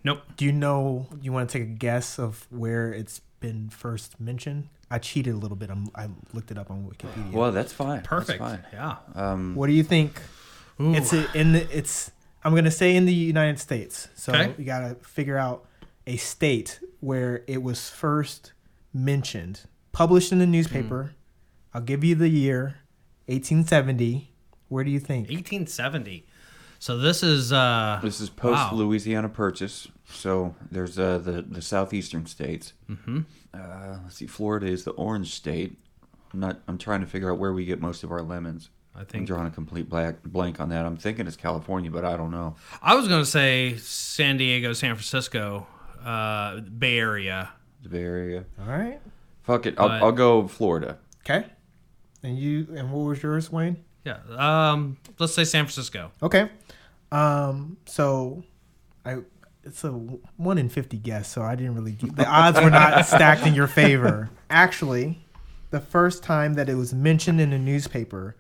Nope. 0.03 0.23
Do 0.37 0.45
you 0.45 0.53
know? 0.53 1.07
You 1.23 1.33
want 1.33 1.49
to 1.49 1.59
take 1.59 1.69
a 1.69 1.71
guess 1.71 2.19
of 2.19 2.47
where 2.51 2.93
it's 2.93 3.21
been 3.41 3.69
first 3.71 4.19
mentioned? 4.21 4.69
I 4.91 4.99
cheated 4.99 5.35
a 5.35 5.37
little 5.37 5.57
bit. 5.57 5.71
I'm, 5.71 5.89
I 5.95 6.09
looked 6.33 6.51
it 6.51 6.59
up 6.59 6.71
on 6.71 6.83
Wikipedia. 6.91 7.31
Well, 7.33 7.53
that's 7.53 7.73
fine. 7.73 8.01
Perfect. 8.01 8.41
That's 8.41 8.63
fine. 8.63 8.65
Yeah. 8.73 8.97
Um, 9.15 9.55
What 9.55 9.67
do 9.67 9.75
you 9.75 9.83
think? 9.85 10.21
Ooh. 10.81 10.95
It's 10.95 11.13
a, 11.13 11.27
in 11.39 11.53
the, 11.53 11.77
it's. 11.77 12.11
I'm 12.43 12.55
gonna 12.55 12.71
say 12.71 12.97
in 12.97 13.05
the 13.05 13.13
United 13.13 13.59
States. 13.59 14.09
So 14.15 14.33
Okay. 14.33 14.55
you 14.59 14.65
gotta 14.65 14.95
figure 14.97 15.37
out 15.37 15.67
a 16.07 16.17
state 16.17 16.81
where 17.01 17.43
it 17.47 17.63
was 17.63 17.91
first 17.91 18.53
mentioned, 18.95 19.63
published 19.93 20.33
in 20.33 20.39
the 20.39 20.47
newspaper. 20.47 21.13
I'll 21.75 21.83
give 21.83 22.03
you 22.03 22.15
the 22.15 22.29
year, 22.29 22.77
1870, 23.29 24.31
Where 24.69 24.85
do 24.85 24.91
you 24.91 25.01
think? 25.01 25.29
1870. 25.29 26.27
So 26.81 26.97
this 26.99 27.23
is 27.23 27.53
uh 27.53 27.99
This 28.03 28.21
is 28.21 28.31
post 28.31 28.55
wow. 28.55 28.75
Louisiana 28.75 29.29
Purchase. 29.29 29.89
So 30.11 30.55
there's 30.71 30.99
uh, 30.99 31.19
the 31.19 31.43
the 31.43 31.61
southeastern 31.61 32.27
states. 32.27 32.73
Mm-hmm. 32.89 33.21
Uh, 33.53 33.97
let's 34.05 34.17
see. 34.17 34.27
Florida 34.27 34.67
is 34.67 34.85
the 34.85 34.93
orange 34.93 35.33
state. 35.35 35.77
I'm 36.33 36.41
not. 36.41 36.61
I'm 36.69 36.79
trying 36.79 37.01
to 37.01 37.07
figure 37.07 37.31
out 37.33 37.39
where 37.39 37.53
we 37.53 37.65
get 37.65 37.81
most 37.81 38.05
of 38.05 38.13
our 38.13 38.23
lemons. 38.23 38.71
I 38.95 39.01
I'm 39.01 39.07
think 39.07 39.27
drawing 39.27 39.47
a 39.47 39.51
complete 39.51 39.89
black 39.89 40.23
blank 40.25 40.61
on 40.61 40.69
that. 40.71 40.87
I'm 40.87 40.97
thinking 40.97 41.27
it's 41.27 41.37
California, 41.37 41.91
but 41.91 42.05
I 42.05 42.17
don't 42.17 42.31
know. 42.31 42.55
I 42.83 42.95
was 42.95 43.09
going 43.09 43.23
to 43.23 43.31
say 43.31 43.77
San 43.79 44.37
Diego, 44.37 44.73
San 44.73 44.95
Francisco, 44.95 45.67
uh 46.05 46.61
Bay 46.61 46.99
Area. 46.99 47.51
The 47.83 47.89
Bay 47.89 48.03
Area. 48.03 48.45
All 48.61 48.67
right. 48.67 49.01
Fuck 49.43 49.67
it. 49.67 49.75
I'll, 49.79 49.89
But- 49.89 50.03
I'll 50.03 50.13
go 50.13 50.47
Florida. 50.49 50.99
Okay. 51.29 51.47
And 52.23 52.39
you 52.39 52.67
and 52.77 52.91
what 52.93 53.01
was 53.01 53.23
yours, 53.23 53.51
Wayne? 53.53 53.77
Yeah. 54.05 54.19
Um 54.37 54.99
let's 55.19 55.35
say 55.35 55.45
San 55.45 55.65
Francisco. 55.65 56.11
Okay. 56.23 56.51
Um. 57.11 57.79
So, 57.87 58.45
I 59.05 59.19
it's 59.65 59.83
a 59.85 59.91
one 59.91 60.59
in 60.59 60.69
fifty 60.69 60.99
guess, 60.99 61.29
so 61.29 61.43
I 61.43 61.55
didn't 61.55 61.75
really. 61.75 61.93
The 61.93 62.27
odds 62.29 62.61
were 62.61 62.71
not 62.71 63.07
stacked 63.07 63.47
in 63.47 63.55
your 63.55 63.67
favor. 63.67 64.31
Actually, 64.51 65.19
the 65.71 65.81
first 65.81 66.23
time 66.23 66.55
that 66.55 66.69
it 66.69 66.75
was 66.75 66.93
mentioned 66.93 67.41
in 67.41 67.53
a 67.53 67.59
newspaper 67.59 68.37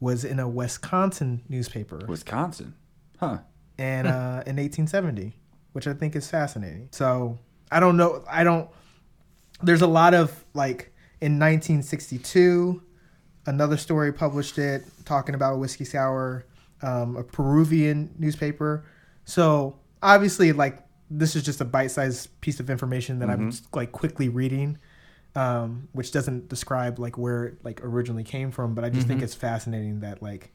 was 0.00 0.24
in 0.24 0.38
a 0.38 0.48
Wisconsin 0.48 1.42
newspaper, 1.48 2.04
Wisconsin. 2.06 2.74
Huh. 3.18 3.38
and 3.78 4.06
uh, 4.06 4.42
in 4.46 4.56
1870, 4.56 5.32
which 5.72 5.86
I 5.86 5.94
think 5.94 6.14
is 6.14 6.28
fascinating. 6.28 6.88
So 6.92 7.38
I 7.70 7.80
don't 7.80 7.96
know. 7.96 8.22
I 8.30 8.44
don't. 8.44 8.68
There's 9.62 9.82
a 9.82 9.86
lot 9.86 10.12
of 10.12 10.44
like 10.52 10.92
in 11.22 11.38
1962, 11.38 12.82
another 13.46 13.76
story 13.76 14.12
published 14.12 14.58
it 14.58 14.84
talking 15.04 15.34
about 15.34 15.54
a 15.54 15.56
whiskey 15.56 15.84
sour, 15.84 16.44
um, 16.82 17.16
a 17.16 17.24
Peruvian 17.24 18.14
newspaper. 18.18 18.84
So 19.24 19.78
obviously, 20.02 20.52
like 20.52 20.82
this 21.10 21.36
is 21.36 21.42
just 21.42 21.60
a 21.60 21.64
bite-sized 21.64 22.40
piece 22.40 22.60
of 22.60 22.70
information 22.70 23.18
that 23.20 23.30
I'm 23.30 23.50
just, 23.50 23.74
like 23.74 23.92
quickly 23.92 24.28
reading. 24.28 24.78
Um, 25.36 25.88
which 25.90 26.12
doesn't 26.12 26.48
describe 26.48 27.00
like 27.00 27.18
where 27.18 27.46
it 27.46 27.64
like 27.64 27.80
originally 27.82 28.22
came 28.22 28.52
from, 28.52 28.76
but 28.76 28.84
I 28.84 28.88
just 28.88 29.08
think 29.08 29.20
it's 29.20 29.34
fascinating 29.34 29.98
that 30.00 30.22
like 30.22 30.52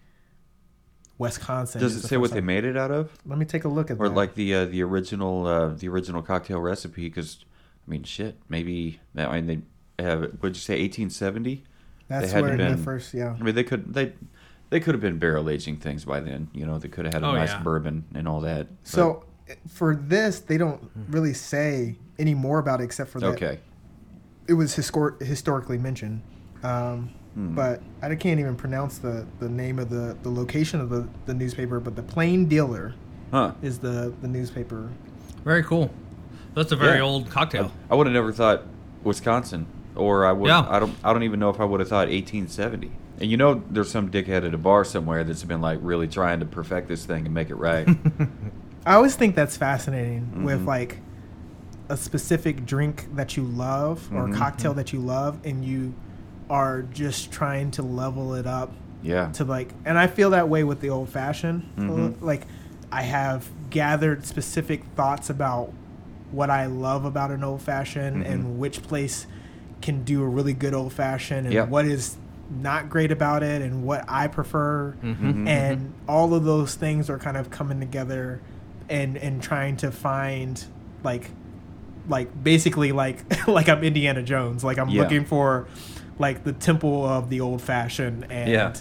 Wisconsin. 1.18 1.82
Does 1.82 1.98
it 1.98 2.08
say 2.08 2.16
what 2.16 2.32
they 2.32 2.40
made 2.40 2.64
it 2.64 2.78
out 2.78 2.90
of, 2.90 3.12
Let 3.26 3.38
me 3.38 3.46
take 3.46 3.66
a 3.66 3.68
look 3.68 3.92
at 3.92 4.00
or 4.00 4.08
that. 4.08 4.16
like 4.16 4.36
the 4.36 4.56
uh, 4.56 4.66
the 4.66 4.82
original 4.82 5.46
uh, 5.46 5.70
the 5.74 5.90
original 5.90 6.22
cocktail 6.22 6.62
recipe? 6.62 7.10
Because 7.10 7.44
I 7.86 7.92
mean, 7.92 8.04
shit. 8.04 8.38
Maybe 8.48 9.02
I 9.18 9.42
mean 9.42 9.66
they 9.98 10.04
have. 10.04 10.22
What'd 10.40 10.56
you 10.56 10.62
say? 10.62 10.80
1870. 10.82 11.66
That's 12.10 12.32
had 12.32 12.42
where 12.44 12.58
been- 12.58 12.72
the 12.78 12.84
first, 12.84 13.14
yeah. 13.14 13.36
I 13.40 13.44
mean, 13.44 13.56
they 13.56 13.64
could 13.64 13.94
they 13.94 14.14
they 14.70 14.80
could 14.80 14.94
have 14.94 15.02
been 15.02 15.18
barrel 15.20 15.50
aging 15.50 15.78
things 15.78 16.06
by 16.06 16.20
then. 16.20 16.50
You 16.54 16.66
know, 16.66 16.78
they 16.78 16.90
could 16.90 17.06
have 17.06 17.14
had 17.14 17.24
a 17.24 17.28
Oh, 17.28 17.34
nice 17.34 17.50
yeah. 17.52 17.64
bourbon 17.64 18.04
and 18.14 18.28
all 18.28 18.42
that. 18.42 18.68
So 18.84 19.24
for 19.68 19.96
this, 19.96 20.40
they 20.40 20.58
don't 20.58 20.90
really 21.10 21.34
say 21.34 21.96
any 22.20 22.36
more 22.36 22.60
about 22.60 22.82
it 22.82 22.84
except 22.84 23.10
for 23.12 23.20
that 23.22 23.28
okay, 23.28 23.60
it 24.48 24.54
was 24.54 24.76
histor- 24.76 25.20
historically 25.22 25.78
mentioned. 25.78 26.22
Um, 26.64 27.12
Hmm. 27.36 27.54
But 27.54 27.84
I 28.02 28.14
can't 28.16 28.40
even 28.40 28.56
pronounce 28.56 28.98
the, 28.98 29.24
the 29.40 29.48
name 29.48 29.78
of 29.78 29.92
the, 29.92 30.18
the 30.24 30.32
location 30.32 30.82
of 30.82 30.90
the, 30.90 31.08
the 31.28 31.34
newspaper, 31.36 31.80
but 31.80 31.96
the 31.96 32.02
Plain 32.02 32.48
Dealer 32.48 32.96
huh? 33.30 33.52
is 33.62 33.78
the, 33.78 34.12
the 34.24 34.28
newspaper. 34.28 34.90
Very 35.46 35.62
cool. 35.64 35.92
That's 36.56 36.72
a 36.72 36.76
very 36.76 36.98
Yeah. 36.98 37.04
old 37.04 37.30
cocktail. 37.30 37.72
I 37.88 37.94
would 37.94 38.08
have 38.08 38.16
never 38.16 38.34
thought 38.34 38.64
Wisconsin, 39.04 39.68
or 40.00 40.26
I 40.26 40.32
would. 40.32 40.48
Yeah. 40.48 40.66
I 40.68 40.80
don't. 40.80 40.96
I 41.04 41.14
don't 41.14 41.24
even 41.24 41.40
know 41.40 41.50
if 41.50 41.60
I 41.60 41.66
would 41.66 41.80
have 41.80 41.90
thought 41.90 42.08
1870. 42.08 42.92
And 43.22 43.30
you 43.30 43.38
know, 43.38 43.62
there's 43.70 43.92
some 43.92 44.10
dickhead 44.10 44.46
at 44.48 44.54
a 44.54 44.58
bar 44.58 44.84
somewhere 44.86 45.24
that's 45.24 45.44
been 45.44 45.62
like 45.62 45.80
really 45.82 46.08
trying 46.08 46.40
to 46.40 46.46
perfect 46.46 46.88
this 46.88 47.06
thing 47.06 47.26
and 47.26 47.34
make 47.34 47.50
it 47.50 47.56
right. 47.56 47.88
I 48.86 48.94
always 48.96 49.16
think 49.16 49.36
that's 49.36 49.58
fascinating 49.58 50.32
Mhm. 50.36 50.44
with 50.46 50.64
like 50.66 51.00
a 51.90 51.98
specific 51.98 52.66
drink 52.66 53.08
that 53.16 53.36
you 53.36 53.44
love 53.44 54.10
or 54.14 54.24
Mhm. 54.28 54.34
a 54.36 54.38
cocktail 54.38 54.74
that 54.76 54.94
you 54.94 55.00
love, 55.00 55.38
and 55.44 55.66
you 55.66 55.94
are 56.50 56.84
just 56.94 57.32
trying 57.32 57.72
to 57.72 57.84
level 57.84 58.34
it 58.36 58.48
up 58.48 58.72
yeah. 59.04 59.28
to 59.34 59.44
like 59.46 59.72
and 59.86 60.00
i 60.00 60.08
feel 60.08 60.32
that 60.32 60.50
way 60.50 60.64
with 60.64 60.82
the 60.82 60.90
old 60.90 61.08
fashioned 61.08 61.64
Mhm. 61.78 62.16
like 62.22 62.42
i 62.92 63.04
have 63.04 63.48
gathered 63.70 64.26
specific 64.26 64.84
thoughts 64.96 65.30
about 65.30 65.72
what 66.32 66.50
i 66.50 66.66
love 66.66 67.06
about 67.06 67.30
an 67.30 67.44
old 67.44 67.62
fashioned 67.62 68.24
Mhm. 68.26 68.30
and 68.32 68.58
which 68.60 68.82
place 68.82 69.28
can 69.82 70.04
do 70.04 70.22
a 70.24 70.28
really 70.28 70.54
good 70.54 70.74
old 70.74 70.92
fashioned 70.94 71.46
and 71.48 71.54
Yeah. 71.54 71.64
what 71.66 71.86
is 71.86 72.18
not 72.62 72.90
great 72.90 73.12
about 73.12 73.44
it 73.44 73.62
and 73.62 73.84
what 73.84 74.04
i 74.08 74.28
prefer 74.28 74.94
Mhm. 75.04 75.48
and 75.48 75.94
all 76.08 76.34
of 76.34 76.44
those 76.44 76.74
things 76.76 77.10
are 77.10 77.20
kind 77.20 77.38
of 77.38 77.50
coming 77.52 77.80
together 77.80 78.42
and 78.90 79.18
and 79.18 79.42
trying 79.42 79.78
to 79.78 79.92
find 79.92 80.66
like 81.04 81.30
like 82.10 82.44
basically 82.44 82.92
like 82.92 83.20
like 83.48 83.70
i'm 83.70 83.84
indiana 83.84 84.24
jones 84.24 84.64
like 84.64 84.80
i'm 84.80 84.90
Yeah. 84.90 85.04
looking 85.04 85.26
for 85.26 85.68
like 86.18 86.44
the 86.44 86.54
temple 86.54 87.06
of 87.06 87.30
the 87.30 87.40
old 87.40 87.62
fashioned 87.62 88.26
and 88.32 88.50
Yeah. 88.52 88.74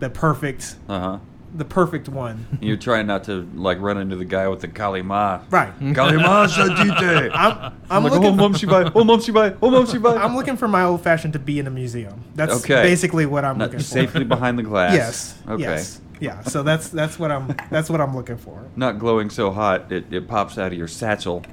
the 0.00 0.10
perfect 0.10 0.74
Uh 0.88 0.98
huh. 1.00 1.18
The 1.54 1.64
perfect 1.64 2.08
one 2.08 2.46
You're 2.62 2.76
trying 2.78 3.06
not 3.06 3.24
to 3.24 3.46
like 3.54 3.78
run 3.80 3.98
into 3.98 4.16
the 4.16 4.24
guy 4.24 4.48
with 4.48 4.60
the 4.60 4.68
Kalima. 4.68 5.42
right 5.50 5.78
Kalima 5.80 6.46
Shadite. 6.48 7.30
i'm 7.34 7.74
i'm 7.90 8.02
like, 8.04 8.12
looking 8.12 8.28
oh, 8.28 8.34
mum 8.34 8.54
shibai, 8.54 8.90
oh, 8.94 9.04
mum 9.04 9.20
shibai, 9.20 9.56
oh, 9.60 9.70
mum 9.70 9.84
shibai. 9.86 10.18
i'm 10.24 10.34
looking 10.34 10.56
for 10.56 10.66
my 10.68 10.82
old 10.84 11.02
fashioned 11.02 11.32
to 11.34 11.38
be 11.38 11.58
in 11.58 11.66
a 11.66 11.70
museum 11.70 12.24
that's 12.34 12.54
Okay. 12.64 12.82
basically 12.82 13.26
what 13.26 13.44
i'm 13.44 13.58
Not 13.58 13.64
looking 13.66 13.80
for 13.80 13.84
safely 13.84 14.24
behind 14.24 14.58
the 14.58 14.62
glass. 14.62 14.94
yes 14.94 15.38
Okay. 15.48 15.62
yes 15.62 16.00
yeah 16.20 16.40
so 16.42 16.62
that's 16.62 16.88
that's 16.88 17.18
what 17.18 17.30
i'm 17.30 17.54
that's 17.70 17.90
what 17.90 18.00
i'm 18.00 18.14
looking 18.16 18.36
for 18.38 18.64
Not 18.76 18.98
glowing 18.98 19.28
so 19.28 19.50
hot 19.50 19.90
it, 19.92 20.10
it 20.12 20.28
pops 20.28 20.56
out 20.56 20.72
of 20.72 20.78
your 20.78 20.88
satchel 20.88 21.44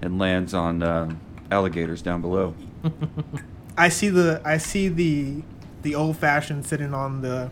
and 0.00 0.18
lands 0.18 0.54
on 0.54 0.82
uh, 0.82 1.14
alligators 1.50 2.02
down 2.02 2.20
below. 2.20 2.54
I 3.78 3.88
see 3.88 4.08
the 4.08 4.40
I 4.44 4.58
see 4.58 4.88
the 4.88 5.42
the 5.82 5.94
old 5.94 6.16
fashioned 6.16 6.64
sitting 6.66 6.92
on 6.94 7.22
the 7.22 7.50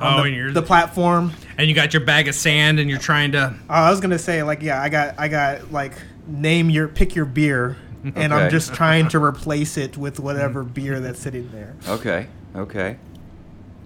Oh, 0.00 0.16
the, 0.18 0.22
and 0.24 0.34
you're- 0.34 0.52
the 0.52 0.62
platform. 0.62 1.32
And 1.58 1.68
you 1.68 1.74
got 1.74 1.92
your 1.92 2.04
bag 2.04 2.26
of 2.28 2.34
sand 2.34 2.78
and 2.80 2.88
you're 2.88 2.98
trying 2.98 3.32
to 3.32 3.54
Oh, 3.68 3.74
I 3.74 3.90
was 3.90 4.00
gonna 4.00 4.18
say 4.18 4.42
like 4.42 4.62
yeah, 4.62 4.80
I 4.82 4.88
got 4.88 5.14
I 5.18 5.28
got 5.28 5.70
like 5.72 5.92
name 6.26 6.70
your 6.70 6.88
pick 6.88 7.14
your 7.14 7.26
beer, 7.26 7.76
and 8.14 8.32
I'm 8.32 8.50
just 8.50 8.72
trying 8.74 9.08
to 9.08 9.22
replace 9.22 9.76
it 9.76 9.96
with 9.98 10.18
whatever 10.20 10.62
beer 10.62 11.00
that's 11.00 11.20
sitting 11.20 11.50
there. 11.52 11.74
Okay. 11.88 12.26
Okay. 12.56 12.96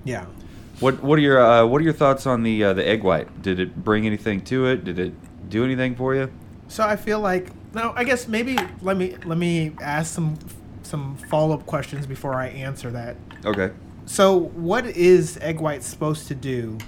Yeah. 0.05 0.27
What 0.81 1.03
What 1.03 1.19
are 1.19 1.23
your 1.23 1.41
uh, 1.45 1.67
What 1.67 1.81
are 1.81 1.85
your 1.85 1.93
thoughts 1.93 2.27
on 2.27 2.43
the 2.45 2.63
uh, 2.63 2.73
the 2.75 2.87
egg 2.87 3.03
white? 3.03 3.43
Did 3.43 3.59
it 3.59 3.83
bring 3.85 4.07
anything 4.07 4.41
to 4.43 4.67
it? 4.67 4.85
Did 4.85 4.99
it 4.99 5.15
do 5.51 5.65
anything 5.65 5.95
for 5.97 6.15
you? 6.15 6.31
So 6.69 6.85
I 6.85 6.97
feel 6.97 7.19
like 7.21 7.49
no, 7.75 7.93
I 7.97 8.05
guess 8.05 8.29
maybe 8.29 8.57
let 8.83 8.97
me 8.97 9.17
let 9.25 9.37
me 9.39 9.73
ask 9.81 10.15
some 10.15 10.39
some 10.85 11.17
follow 11.29 11.55
up 11.55 11.67
questions 11.67 12.07
before 12.07 12.35
I 12.35 12.49
answer 12.49 12.91
that. 12.93 13.17
Okay. 13.45 13.71
So 14.07 14.37
what 14.37 14.87
is 14.87 15.39
egg 15.39 15.61
white 15.61 15.83
supposed 15.83 16.29
to 16.29 16.35
do? 16.35 16.79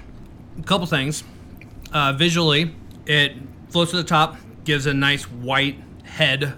a 0.59 0.63
couple 0.63 0.87
things. 0.87 1.23
Uh, 1.93 2.13
visually, 2.13 2.75
it 3.07 3.35
floats 3.69 3.91
to 3.91 3.97
the 3.99 4.05
top, 4.05 4.37
gives 4.65 4.87
a 4.87 4.95
nice 4.95 5.25
white 5.25 5.79
head 6.03 6.55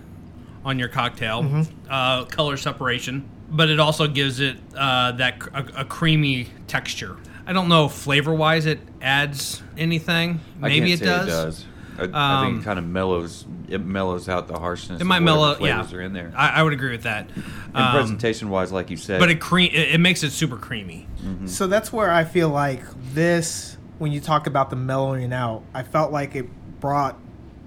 on 0.64 0.78
your 0.78 0.88
cocktail, 0.88 1.66
uh, 1.88 2.24
color 2.26 2.56
separation, 2.56 3.28
but 3.50 3.68
it 3.68 3.80
also 3.80 4.06
gives 4.06 4.40
it 4.40 4.56
uh, 4.76 5.12
that 5.12 5.40
cr- 5.40 5.50
a, 5.54 5.66
a 5.78 5.84
creamy 5.84 6.48
texture. 6.66 7.16
I 7.46 7.52
don't 7.52 7.68
know 7.68 7.88
flavor 7.88 8.34
wise 8.34 8.66
it 8.66 8.78
adds 9.00 9.62
anything. 9.76 10.40
I 10.62 10.68
Maybe 10.68 10.88
can't 10.88 10.90
it 10.90 10.98
say 10.98 11.04
does. 11.06 11.26
It 11.26 11.30
does. 11.30 11.64
I, 11.99 12.03
I 12.03 12.07
think 12.07 12.14
Um, 12.14 12.61
it 12.61 12.64
kind 12.64 12.78
of 12.78 12.86
mellows. 12.86 13.44
It 13.68 13.84
mellows 13.84 14.28
out 14.28 14.49
the 14.49 14.59
harshness. 14.59 15.01
It 15.01 15.05
might 15.05 15.18
of 15.18 15.24
whatever 15.24 15.36
mellow. 15.40 15.51
Yeah, 15.66 15.76
Flavors 15.82 15.92
are 15.94 16.01
in 16.03 16.12
there. 16.12 16.32
I, 16.36 16.49
I 16.61 16.62
would 16.62 16.72
agree 16.72 16.92
with 16.92 17.03
that. 17.03 17.28
and 17.74 17.76
Um, 17.76 17.92
presentation 17.92 18.49
wise, 18.51 18.70
like 18.72 18.90
you 18.90 18.96
said. 18.96 19.18
but 19.20 19.30
it 19.30 19.40
cream 19.40 19.70
it, 19.72 19.94
it 19.94 20.01
makes 20.01 20.22
it 20.22 20.30
super 20.30 20.57
creamy. 20.57 21.07
So 21.46 21.66
that's 21.66 21.92
where 21.92 22.11
I 22.11 22.24
feel 22.24 22.49
like 22.49 22.82
this, 23.12 23.76
when 23.99 24.12
you 24.12 24.20
talk 24.20 24.46
about 24.46 24.70
the 24.70 24.76
mellowing 24.76 25.32
out, 25.32 25.62
I 25.74 25.82
felt 25.82 26.12
like 26.12 26.34
it 26.36 26.46
brought 26.80 27.18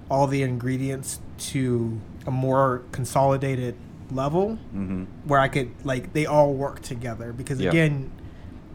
all 0.10 0.26
the 0.28 0.42
ingredients 0.44 1.20
to 1.52 2.00
a 2.26 2.32
more 2.32 2.82
consolidated 2.92 3.76
level 4.12 4.56
hmm 4.72 5.04
where 5.26 5.40
I 5.40 5.48
could, 5.48 5.72
like, 5.84 6.14
they 6.14 6.26
all 6.26 6.54
work 6.54 6.82
together. 6.82 7.32
Because 7.34 7.60
Yeah. 7.62 7.70
again, 7.70 8.12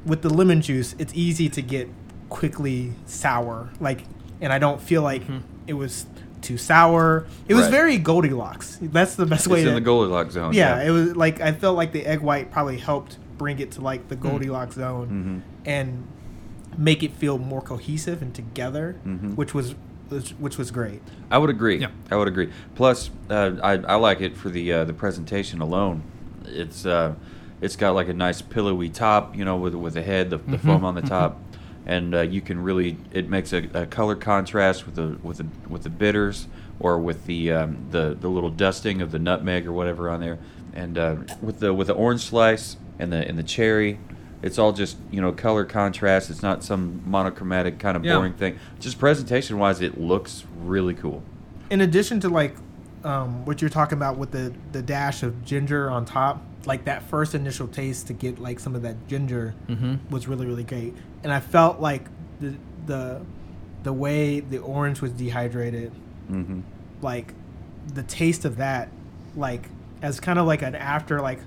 with 0.05 0.23
the 0.23 0.31
lemon 0.31 0.61
juice, 0.63 0.95
it's 0.99 1.13
easy 1.15 1.49
to 1.51 1.63
get 1.63 1.89
quickly 2.29 2.93
sour. 3.07 3.71
Like, 3.81 4.05
and 4.41 4.53
I 4.53 4.59
don't 4.59 4.81
feel 4.81 5.03
like 5.03 5.23
it 5.67 5.75
was 5.75 6.07
too 6.43 6.57
sour. 6.59 7.27
It 7.49 7.55
was 7.55 7.65
Right. 7.65 7.71
very 7.73 7.99
Goldilocks. 7.99 8.79
That's 8.81 9.15
the 9.17 9.27
best 9.27 9.49
way 9.49 9.61
It's 9.61 9.65
to 9.65 9.69
in 9.71 9.75
the 9.75 9.81
Goldilocks 9.81 10.35
zone. 10.35 10.53
yeah, 10.53 10.83
it 10.83 10.91
was 10.91 11.17
like 11.17 11.41
I 11.41 11.53
felt 11.53 11.77
like 11.77 11.93
the 11.93 12.07
egg 12.07 12.21
white 12.21 12.51
probably 12.53 12.79
helped 12.79 13.19
bring 13.39 13.59
it 13.59 13.73
to 13.73 13.81
like 13.81 14.09
the 14.09 14.17
Goldilocks 14.17 14.77
zone 14.77 15.43
Mhm. 15.45 15.69
and 15.71 16.05
make 16.79 17.03
it 17.03 17.13
feel 17.13 17.39
more 17.39 17.61
cohesive 17.63 18.21
and 18.23 18.35
together, 18.35 18.97
Mhm. 19.07 19.35
which 19.37 19.55
was 19.55 19.75
which, 20.09 20.31
which 20.39 20.57
was 20.57 20.71
great. 20.71 21.03
I 21.33 21.39
would 21.39 21.51
agree. 21.51 21.79
Yeah. 21.81 21.89
I 22.13 22.17
would 22.17 22.29
agree. 22.29 22.49
Plus, 22.77 23.11
uh, 23.29 23.53
I, 23.61 23.73
I 23.73 23.95
like 23.97 24.21
it 24.21 24.37
for 24.37 24.51
the 24.51 24.73
uh, 24.73 24.85
the 24.85 24.93
presentation 24.93 25.61
alone. 25.61 26.03
It's 26.45 26.87
uh, 26.87 27.15
it's 27.61 27.75
got 27.75 27.97
like 27.97 28.09
a 28.09 28.13
nice 28.15 28.41
pillowy 28.41 28.89
top, 28.89 29.35
you 29.37 29.45
know, 29.45 29.57
with 29.57 29.75
with 29.75 29.95
the 29.95 30.03
head, 30.03 30.31
the, 30.31 30.37
the 30.39 30.59
foam 30.59 30.85
on 30.85 30.95
the 30.95 31.03
top. 31.03 31.41
And 31.87 32.15
uh, 32.15 32.21
you 32.23 32.41
can 32.41 32.63
really 32.63 32.97
it 33.13 33.29
makes 33.29 33.53
a, 33.53 33.69
a 33.75 33.87
color 33.87 34.17
contrast 34.17 34.87
with 34.87 34.97
the 34.97 35.19
with 35.23 35.39
the 35.39 35.47
with 35.69 35.83
the 35.85 35.91
bitters 35.91 36.49
or 36.81 36.99
with 36.99 37.27
the 37.27 37.53
um, 37.53 37.79
the 37.91 38.17
the 38.21 38.29
little 38.29 38.51
dusting 38.51 39.01
of 39.01 39.13
the 39.13 39.19
nutmeg 39.19 39.67
or 39.67 39.73
whatever 39.73 40.11
on 40.11 40.21
there, 40.21 40.39
and 40.75 40.99
uh, 40.99 41.17
with 41.41 41.61
the 41.61 41.73
with 41.73 41.87
the 41.87 41.95
orange 41.95 42.23
slice 42.23 42.77
and 42.99 43.13
the 43.13 43.27
and 43.29 43.39
the 43.39 43.43
cherry. 43.43 43.99
It's 44.43 44.59
all 44.59 44.73
just 44.73 44.99
you 45.11 45.21
know 45.21 45.33
color 45.33 45.65
contrast. 45.65 46.29
It's 46.31 46.43
not 46.43 46.63
some 46.63 47.03
monochromatic 47.07 47.79
kind 47.79 47.97
of 47.97 48.05
Yeah. 48.05 48.17
boring 48.17 48.35
thing. 48.35 48.59
Just 48.79 48.99
presentation 48.99 49.59
wise, 49.59 49.81
it 49.81 49.99
looks 49.99 50.45
really 50.63 50.95
cool. 50.95 51.23
in 51.71 51.81
addition 51.81 52.21
to 52.21 52.29
like 52.29 52.55
um, 53.03 53.45
what 53.47 53.61
you're 53.63 53.71
talking 53.71 53.97
about 53.97 54.19
with 54.19 54.33
the 54.33 54.53
the 54.73 54.83
dash 54.83 55.23
of 55.23 55.45
ginger 55.45 55.91
on 55.91 56.05
top, 56.05 56.43
like 56.67 56.85
that 56.87 57.03
first 57.05 57.35
initial 57.35 57.69
taste 57.69 58.09
to 58.09 58.13
get 58.13 58.39
like 58.39 58.59
some 58.61 58.75
of 58.75 58.83
that 58.83 59.07
ginger 59.09 59.55
was 60.11 60.27
really 60.29 60.47
really 60.47 60.65
great, 60.65 60.95
and 61.23 61.33
I 61.33 61.41
felt 61.41 61.81
like 61.81 62.07
the 62.41 62.55
the 62.87 63.23
the 63.83 63.93
way 63.93 64.41
the 64.41 64.59
orange 64.59 65.01
was 65.01 65.13
dehydrated, 65.13 65.93
hmm 66.29 66.61
like 67.03 67.35
the 67.95 68.03
taste 68.03 68.45
of 68.45 68.57
that, 68.57 68.89
like 69.37 69.69
as 70.03 70.19
kind 70.19 70.39
of 70.39 70.47
like 70.47 70.63
an 70.63 70.75
after 70.75 71.21
like 71.21 71.39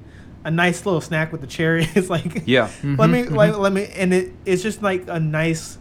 a 0.45 0.51
nice 0.51 0.86
little 0.86 1.01
snack 1.01 1.32
with 1.32 1.41
the 1.41 1.47
cherry. 1.47 1.86
It's 1.95 2.09
like 2.09 2.43
Yeah. 2.45 2.70
let 2.84 3.09
me 3.09 3.24
like 3.26 3.57
let 3.57 3.74
me 3.74 3.88
and 3.88 4.13
it 4.13 4.32
it's 4.45 4.63
just 4.63 4.82
like 4.82 5.03
a 5.07 5.20
nice 5.20 5.78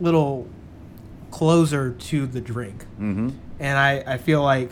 little 0.00 0.46
closer 1.30 1.92
to 1.92 2.26
the 2.26 2.40
drink. 2.40 2.84
Hmm 2.96 3.30
and 3.60 3.76
I, 3.76 4.04
I 4.14 4.18
feel 4.18 4.40
like 4.42 4.70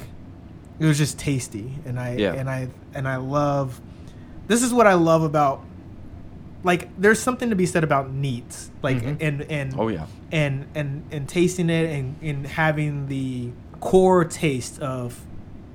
it 0.79 0.85
was 0.87 0.97
just 0.99 1.19
tasty. 1.19 1.73
And 1.85 1.99
I 1.99 2.15
Yeah. 2.17 2.35
and 2.35 2.49
I 2.49 2.69
and 2.95 3.09
I 3.09 3.17
love 3.17 3.81
this 4.47 4.63
is 4.63 4.73
what 4.73 4.87
I 4.87 4.95
love 4.95 5.23
about 5.23 5.63
like 6.63 6.89
there's 7.01 7.21
something 7.21 7.51
to 7.51 7.57
be 7.57 7.67
said 7.67 7.85
about 7.85 8.11
neats 8.13 8.71
like 8.83 8.97
Mhm. 9.03 9.17
and 9.21 9.43
and 9.43 9.75
Oh 9.79 9.89
yeah. 9.89 10.07
and 10.33 10.67
and 10.75 11.05
and 11.13 11.29
tasting 11.29 11.71
it 11.71 11.91
and 11.91 12.17
and 12.23 12.47
having 12.47 13.07
the 13.07 13.51
core 13.81 14.25
taste 14.25 14.81
of 14.81 15.21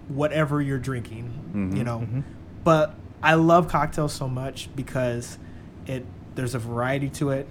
whatever 0.09 0.61
you're 0.61 0.79
drinking 0.79 1.31
Mhm. 1.53 1.77
you 1.77 1.83
know 1.83 1.99
Mhm. 1.99 2.23
but 2.63 2.95
I 3.23 3.35
love 3.35 3.67
cocktails 3.67 4.11
so 4.13 4.27
much 4.27 4.69
because 4.75 5.37
it 5.85 6.05
there's 6.35 6.55
a 6.55 6.59
variety 6.59 7.09
to 7.09 7.29
it 7.29 7.47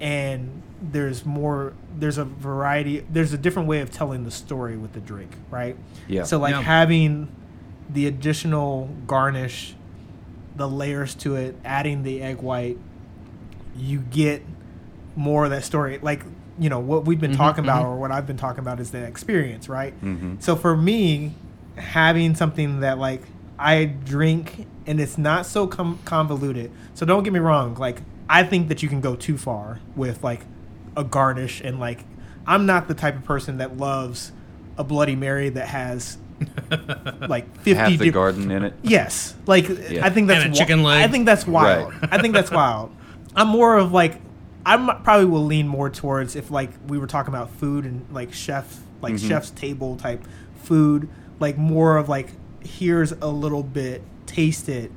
and 0.00 0.62
there's 0.82 1.24
more 1.24 1.72
there's 1.98 2.18
a 2.18 2.24
variety 2.24 3.04
there's 3.10 3.32
a 3.32 3.38
different 3.38 3.68
way 3.68 3.80
of 3.80 3.90
telling 3.90 4.24
the 4.24 4.30
story 4.30 4.76
with 4.76 4.92
the 4.92 5.00
drink 5.00 5.30
right 5.50 5.76
Yeah. 6.08 6.24
so 6.24 6.38
like 6.38 6.52
Yeah. 6.54 6.60
having 6.62 7.28
the 7.88 8.06
additional 8.06 8.90
garnish 9.06 9.74
the 10.56 10.68
layers 10.68 11.14
to 11.14 11.36
it 11.36 11.54
adding 11.64 12.02
the 12.02 12.22
egg 12.22 12.38
white 12.38 12.78
you 13.76 13.98
get 14.00 14.42
more 15.16 15.44
of 15.44 15.50
that 15.50 15.64
story 15.64 15.98
like 16.02 16.22
you 16.58 16.68
know 16.70 16.78
what 16.78 17.04
we've 17.04 17.20
been 17.20 17.32
Mhm, 17.32 17.36
talking 17.36 17.64
about 17.64 17.84
mhm. 17.84 17.88
or 17.88 17.96
what 17.96 18.10
i've 18.10 18.26
been 18.26 18.36
talking 18.38 18.60
about 18.60 18.80
is 18.80 18.90
the 18.90 19.02
experience 19.02 19.68
right 19.68 19.92
Mhm. 20.02 20.42
so 20.42 20.56
for 20.56 20.76
me, 20.76 21.34
having 21.76 22.34
something 22.34 22.80
that 22.80 22.98
like 22.98 23.22
I 23.58 23.84
drink 23.86 24.66
and 24.86 25.00
it's 25.00 25.16
not 25.16 25.46
so 25.46 25.66
com- 25.66 25.98
convoluted. 26.04 26.70
So 26.92 27.06
don't 27.06 27.22
get 27.22 27.32
me 27.32 27.38
wrong. 27.38 27.74
Like 27.74 28.02
I 28.28 28.42
think 28.44 28.68
that 28.68 28.82
you 28.82 28.88
can 28.90 29.00
go 29.00 29.16
too 29.16 29.38
far 29.38 29.80
with 29.94 30.22
like 30.22 30.42
a 30.94 31.02
garnish 31.04 31.62
and 31.64 31.80
like 31.80 32.04
I'm 32.46 32.66
not 32.66 32.86
the 32.88 32.92
type 32.94 33.16
of 33.16 33.24
person 33.24 33.56
that 33.58 33.76
loves 33.78 34.32
a 34.76 34.84
Bloody 34.84 35.16
Mary 35.16 35.48
that 35.50 35.68
has 35.68 36.18
like 37.28 37.46
50 37.58 37.74
Half 37.74 37.90
the 37.90 37.96
diff- 38.06 38.14
garden 38.14 38.50
in 38.50 38.62
it. 38.64 38.74
Yes, 38.82 39.34
like 39.46 39.68
Yeah. 39.68 40.04
I 40.06 40.10
think 40.10 40.28
that's 40.28 40.44
And 40.44 40.52
a 40.54 40.56
wi- 40.56 40.58
chicken 40.58 40.82
leg. 40.82 41.04
I 41.04 41.08
think 41.10 41.26
that's 41.26 41.46
wild. 41.46 41.92
Right. 41.94 42.08
I 42.12 42.20
think 42.20 42.34
that's 42.34 42.50
wild. 42.50 42.94
I'm 43.34 43.48
more 43.48 43.76
of 43.76 43.92
like 43.92 44.20
I 44.64 44.76
probably 45.04 45.26
will 45.26 45.44
lean 45.44 45.68
more 45.68 45.88
towards 45.90 46.34
if 46.36 46.50
like 46.50 46.70
we 46.88 46.98
were 46.98 47.06
talking 47.06 47.32
about 47.32 47.50
food 47.50 47.84
and 47.84 48.04
like 48.10 48.32
chef 48.32 48.80
like 49.00 49.14
Mhm. 49.14 49.28
chef's 49.28 49.50
table 49.50 49.96
type 49.96 50.24
food, 50.62 51.08
like 51.38 51.56
more 51.58 51.96
of 51.96 52.08
like 52.08 52.30
here's 52.64 53.12
a 53.12 53.28
little 53.28 53.62
bit, 53.62 54.02
taste 54.26 54.68
it. 54.68 54.90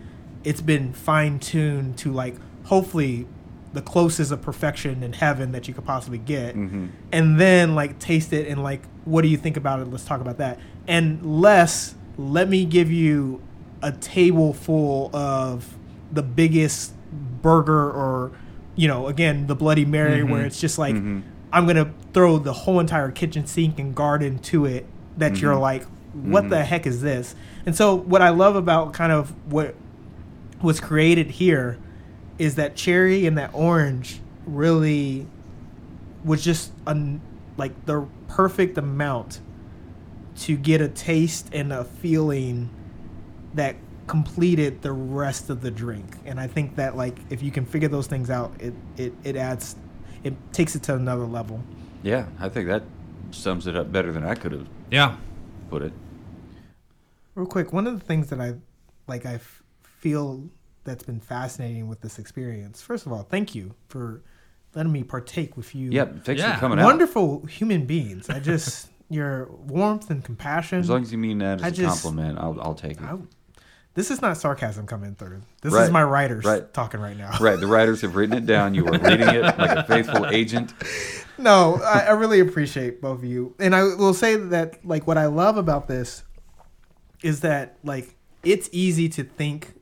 It's 0.43 0.61
been 0.61 0.93
fine 0.93 1.37
tuned 1.39 1.97
to 1.99 2.11
like 2.11 2.35
hopefully 2.65 3.27
the 3.73 3.81
closest 3.81 4.31
of 4.31 4.41
perfection 4.41 5.03
in 5.03 5.13
heaven 5.13 5.51
that 5.51 5.67
you 5.67 5.73
could 5.73 5.85
possibly 5.85 6.17
get 6.17 6.55
Mhm. 6.55 6.89
and 7.11 7.39
then 7.39 7.75
like 7.75 7.99
taste 7.99 8.33
it 8.33 8.47
and 8.47 8.63
like 8.63 8.81
what 9.05 9.21
do 9.21 9.27
you 9.27 9.37
think 9.37 9.57
about 9.57 9.79
it 9.79 9.85
let's 9.91 10.05
talk 10.05 10.21
about 10.21 10.37
that 10.39 10.57
and 10.87 11.23
less 11.23 11.93
let 12.17 12.49
me 12.49 12.65
give 12.65 12.91
you 12.91 13.41
a 13.83 13.91
table 13.91 14.53
full 14.53 15.15
of 15.15 15.77
the 16.11 16.23
biggest 16.23 16.93
burger 17.41 17.89
or 17.91 18.31
you 18.75 18.87
know 18.87 19.07
again 19.07 19.45
the 19.47 19.55
bloody 19.55 19.85
mary 19.85 20.23
where 20.23 20.41
Mhm. 20.43 20.47
it's 20.47 20.59
just 20.59 20.77
like 20.79 20.95
Mhm. 20.95 21.21
i'm 21.53 21.67
gonna 21.67 21.89
throw 22.13 22.37
the 22.39 22.53
whole 22.53 22.79
entire 22.79 23.11
kitchen 23.11 23.45
sink 23.45 23.79
and 23.79 23.93
garden 23.95 24.39
to 24.39 24.65
it 24.65 24.85
that 25.17 25.41
you're 25.41 25.55
Mhm. 25.55 25.61
like 25.61 25.85
what 26.13 26.49
the 26.49 26.63
heck 26.63 26.87
is 26.87 27.01
this 27.01 27.35
and 27.67 27.75
so 27.75 27.93
what 27.95 28.21
i 28.21 28.29
love 28.29 28.55
about 28.55 28.93
kind 28.93 29.11
of 29.11 29.33
what 29.47 29.75
was 30.61 30.79
created 30.79 31.27
here 31.31 31.77
is 32.39 32.55
that 32.55 32.75
cherry 32.75 33.25
and 33.27 33.37
that 33.37 33.51
orange 33.53 34.19
really 34.47 35.27
was 36.23 36.43
just 36.43 36.71
an 36.87 37.21
like 37.57 37.85
the 37.85 38.07
perfect 38.27 38.77
amount 38.77 39.41
to 40.37 40.55
get 40.57 40.79
a 40.81 40.87
taste 40.87 41.49
and 41.53 41.71
a 41.73 41.83
feeling 41.83 42.69
that 43.53 43.75
completed 44.07 44.81
the 44.81 44.91
rest 44.91 45.49
of 45.49 45.61
the 45.61 45.69
drink 45.69 46.15
and 46.25 46.39
i 46.39 46.47
think 46.47 46.75
that 46.75 46.95
like 46.97 47.17
if 47.29 47.43
you 47.43 47.51
can 47.51 47.63
figure 47.65 47.87
those 47.89 48.07
things 48.07 48.29
out 48.29 48.51
it 48.59 48.73
it, 48.97 49.13
it 49.23 49.35
adds 49.35 49.75
it 50.23 50.33
takes 50.51 50.75
it 50.75 50.81
to 50.83 50.95
another 50.95 51.25
level 51.25 51.61
Yeah, 52.01 52.25
I 52.39 52.49
think 52.49 52.67
that 52.67 52.83
sums 53.31 53.67
it 53.67 53.75
up 53.75 53.91
better 53.91 54.11
than 54.11 54.23
I 54.23 54.33
could 54.35 54.51
have 54.53 54.67
Yeah. 54.89 55.15
put 55.69 55.81
it. 55.81 55.93
real 57.35 57.45
quick 57.45 57.71
one 57.71 57.85
of 57.87 57.99
the 57.99 58.05
things 58.05 58.27
that 58.29 58.39
i 58.41 58.55
like 59.07 59.25
i 59.25 59.35
f- 59.35 59.61
feel 59.83 60.43
that's 60.83 61.03
been 61.03 61.19
fascinating 61.19 61.87
with 61.87 62.01
this 62.01 62.19
experience 62.19 62.81
first 62.81 63.05
of 63.05 63.11
all 63.11 63.23
thank 63.23 63.53
you 63.55 63.73
for 63.87 64.21
letting 64.75 64.91
me 64.91 65.03
partake 65.03 65.57
with 65.57 65.73
you 65.75 65.89
Yep, 65.91 66.25
thanks 66.25 66.41
Yeah. 66.41 66.53
for 66.55 66.59
coming 66.61 66.79
out. 66.79 66.85
wonderful 66.85 67.45
human 67.45 67.85
beings 67.85 68.29
i 68.29 68.39
just 68.39 68.89
your 69.09 69.47
warmth 69.51 70.09
and 70.11 70.23
compassion 70.23 70.79
As 70.79 70.89
long 70.89 71.01
as 71.01 71.11
you 71.11 71.17
mean 71.17 71.39
that 71.39 71.57
as 71.59 71.63
I 71.63 71.67
a 71.67 71.71
just- 71.71 72.03
compliment, 72.03 72.37
I'll, 72.39 72.59
I'll 72.61 72.75
take 72.75 72.97
it. 72.97 73.03
I- 73.03 73.17
this 73.95 74.11
is 74.11 74.21
not 74.21 74.37
sarcasm 74.37 74.85
coming 74.85 75.15
through 75.15 75.41
this 75.63 75.73
Right. 75.73 75.83
is 75.85 75.89
my 75.91 76.03
writers 76.03 76.45
Right. 76.45 76.71
talking 76.73 76.99
right 77.01 77.17
now 77.17 77.31
Right, 77.41 77.59
the 77.59 77.65
writers 77.67 78.01
have 78.01 78.15
written 78.15 78.37
it 78.37 78.45
down. 78.45 78.75
You 78.75 78.85
are 78.87 78.91
reading 78.91 79.27
it 79.27 79.41
like 79.57 79.71
a 79.71 79.83
faithful 79.85 80.27
agent. 80.27 80.73
no, 81.39 81.81
I, 81.83 82.01
I 82.01 82.11
really 82.11 82.39
appreciate 82.39 83.01
both 83.01 83.17
of 83.17 83.25
you, 83.25 83.55
and 83.59 83.75
I 83.75 83.83
will 83.83 84.13
say 84.13 84.35
that 84.35 84.85
like 84.85 85.07
what 85.07 85.17
I 85.17 85.25
love 85.25 85.57
about 85.57 85.87
this 85.87 86.23
is 87.23 87.41
that 87.41 87.77
like 87.83 88.15
it's 88.43 88.69
easy 88.71 89.09
to 89.09 89.23
think 89.23 89.73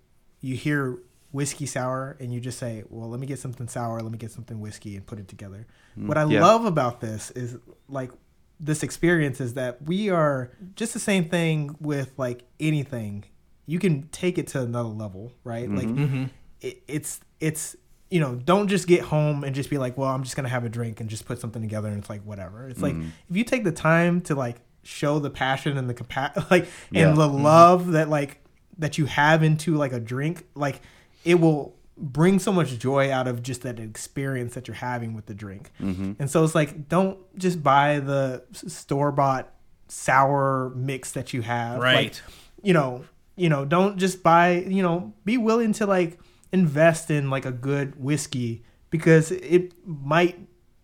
you 0.41 0.55
hear 0.55 0.99
whiskey 1.31 1.65
sour 1.65 2.15
and 2.19 2.33
you 2.33 2.39
just 2.39 2.57
say, 2.57 2.83
well, 2.89 3.09
let 3.09 3.19
me 3.19 3.27
get 3.27 3.39
something 3.39 3.67
sour, 3.67 3.99
let 4.01 4.11
me 4.11 4.17
get 4.17 4.31
something 4.31 4.59
whiskey 4.59 4.95
and 4.95 5.05
put 5.05 5.19
it 5.19 5.27
together. 5.27 5.67
what 5.95 6.17
I 6.17 6.25
yeah. 6.25 6.41
love 6.45 6.65
about 6.65 7.01
this 7.01 7.31
is 7.31 7.57
like 7.89 8.11
this 8.59 8.81
experience 8.83 9.39
is 9.41 9.53
that 9.55 9.81
we 9.83 10.09
are 10.09 10.51
just 10.75 10.93
the 10.93 10.99
same 10.99 11.27
thing 11.29 11.75
with 11.79 12.11
like 12.17 12.43
anything. 12.59 13.23
You 13.65 13.79
can 13.79 14.07
take 14.09 14.38
it 14.38 14.47
to 14.49 14.61
another 14.61 14.89
level, 14.89 15.31
right? 15.43 15.69
Like 15.69 15.88
Mm-hmm. 15.88 16.25
it, 16.61 16.81
it's 16.88 17.19
it's 17.39 17.75
you 18.09 18.19
know 18.21 18.35
don't 18.35 18.67
just 18.69 18.88
get 18.88 19.01
home 19.01 19.43
and 19.43 19.53
just 19.53 19.69
be 19.69 19.77
like 19.77 19.97
well 19.97 20.09
i'm 20.09 20.23
just 20.23 20.35
gonna 20.38 20.47
have 20.47 20.63
a 20.63 20.69
drink 20.69 21.01
and 21.01 21.09
just 21.09 21.25
put 21.25 21.39
something 21.41 21.61
together 21.61 21.89
and 21.89 21.97
it's 21.99 22.09
like 22.09 22.21
whatever 22.23 22.69
it's 22.69 22.81
like 22.81 22.95
Mhm. 22.95 23.09
if 23.29 23.35
you 23.35 23.43
take 23.43 23.65
the 23.65 23.71
time 23.73 24.21
to 24.21 24.33
like 24.33 24.55
show 24.81 25.19
the 25.19 25.29
passion 25.29 25.77
and 25.77 25.89
the 25.89 25.93
capa- 25.93 26.47
like 26.49 26.67
Yeah. 26.89 27.09
and 27.09 27.17
the 27.17 27.27
Mm-hmm. 27.27 27.43
love 27.43 27.88
that 27.91 28.07
like 28.09 28.41
that 28.78 28.97
you 28.97 29.05
have 29.05 29.43
into 29.43 29.75
like 29.75 29.91
a 29.93 29.99
drink 29.99 30.45
like 30.55 30.82
it 31.25 31.36
will 31.39 31.75
bring 31.97 32.38
so 32.38 32.51
much 32.51 32.78
joy 32.78 33.11
out 33.11 33.28
of 33.28 33.41
just 33.41 33.63
that 33.63 33.80
experience 33.80 34.53
that 34.53 34.67
you're 34.67 34.75
having 34.75 35.13
with 35.15 35.25
the 35.25 35.34
drink. 35.34 35.71
Hmm 35.80 36.13
and 36.19 36.30
so 36.30 36.43
it's 36.43 36.53
like 36.55 36.88
don't 36.89 37.17
just 37.38 37.63
buy 37.63 37.99
the 37.99 38.43
store 38.53 39.11
bought 39.11 39.51
sour 39.88 40.71
mix 40.75 41.11
that 41.13 41.34
you 41.34 41.41
have. 41.41 41.80
Right. 41.80 41.95
like 41.95 42.13
you 42.61 42.73
know 42.73 43.03
you 43.36 43.49
know 43.49 43.65
don't 43.65 43.97
just 43.97 44.21
buy 44.23 44.53
you 44.67 44.84
know 44.84 45.13
be 45.25 45.38
willing 45.38 45.73
to 45.73 45.86
like 45.86 46.19
invest 46.51 47.09
in 47.11 47.30
like 47.30 47.45
a 47.45 47.51
good 47.51 48.01
whiskey 48.01 48.63
because 48.89 49.32
it 49.32 49.73
might 49.86 50.39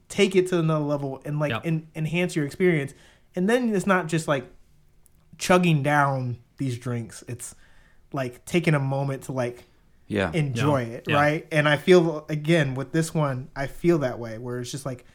take 0.10 0.36
it 0.36 0.48
to 0.48 0.60
another 0.60 0.84
level 0.84 1.22
and 1.26 1.40
like 1.40 1.52
Yep. 1.52 1.62
en- 1.66 1.88
enhance 1.96 2.36
your 2.36 2.46
experience. 2.46 2.94
And 3.36 3.50
then 3.50 3.74
it's 3.74 3.88
not 3.88 4.08
just 4.08 4.28
like 4.28 4.46
chugging 5.38 5.82
down 5.84 6.38
these 6.58 6.78
drinks. 6.78 7.24
It's 7.28 7.56
like 8.14 8.46
taking 8.46 8.74
a 8.76 8.80
moment 8.80 9.24
to 9.24 9.32
like 9.34 9.64
Yeah. 10.08 10.32
enjoy 10.34 10.82
Yeah. 10.86 10.94
it, 10.98 11.04
Yeah. 11.08 11.16
right? 11.16 11.48
And 11.52 11.68
I 11.68 11.76
feel 11.78 12.26
again 12.30 12.76
with 12.76 12.92
this 12.94 13.14
one, 13.14 13.50
I 13.56 13.68
feel 13.68 13.98
that 14.00 14.20
way 14.20 14.38
where 14.38 14.60
it's 14.60 14.72
just 14.72 14.86
like, 14.86 15.06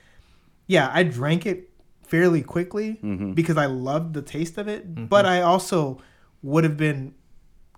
yeah, 0.67 0.91
I 0.93 1.03
drank 1.05 1.47
it 1.47 1.71
fairly 2.03 2.43
quickly 2.43 2.99
Mhm. 3.03 3.35
because 3.35 3.57
I 3.57 3.67
loved 3.67 4.15
the 4.15 4.23
taste 4.23 4.59
of 4.59 4.67
it, 4.69 4.87
Mm-hmm. 4.95 5.07
but 5.07 5.25
I 5.27 5.41
also 5.43 5.99
would 6.43 6.65
have 6.65 6.77
been 6.77 7.15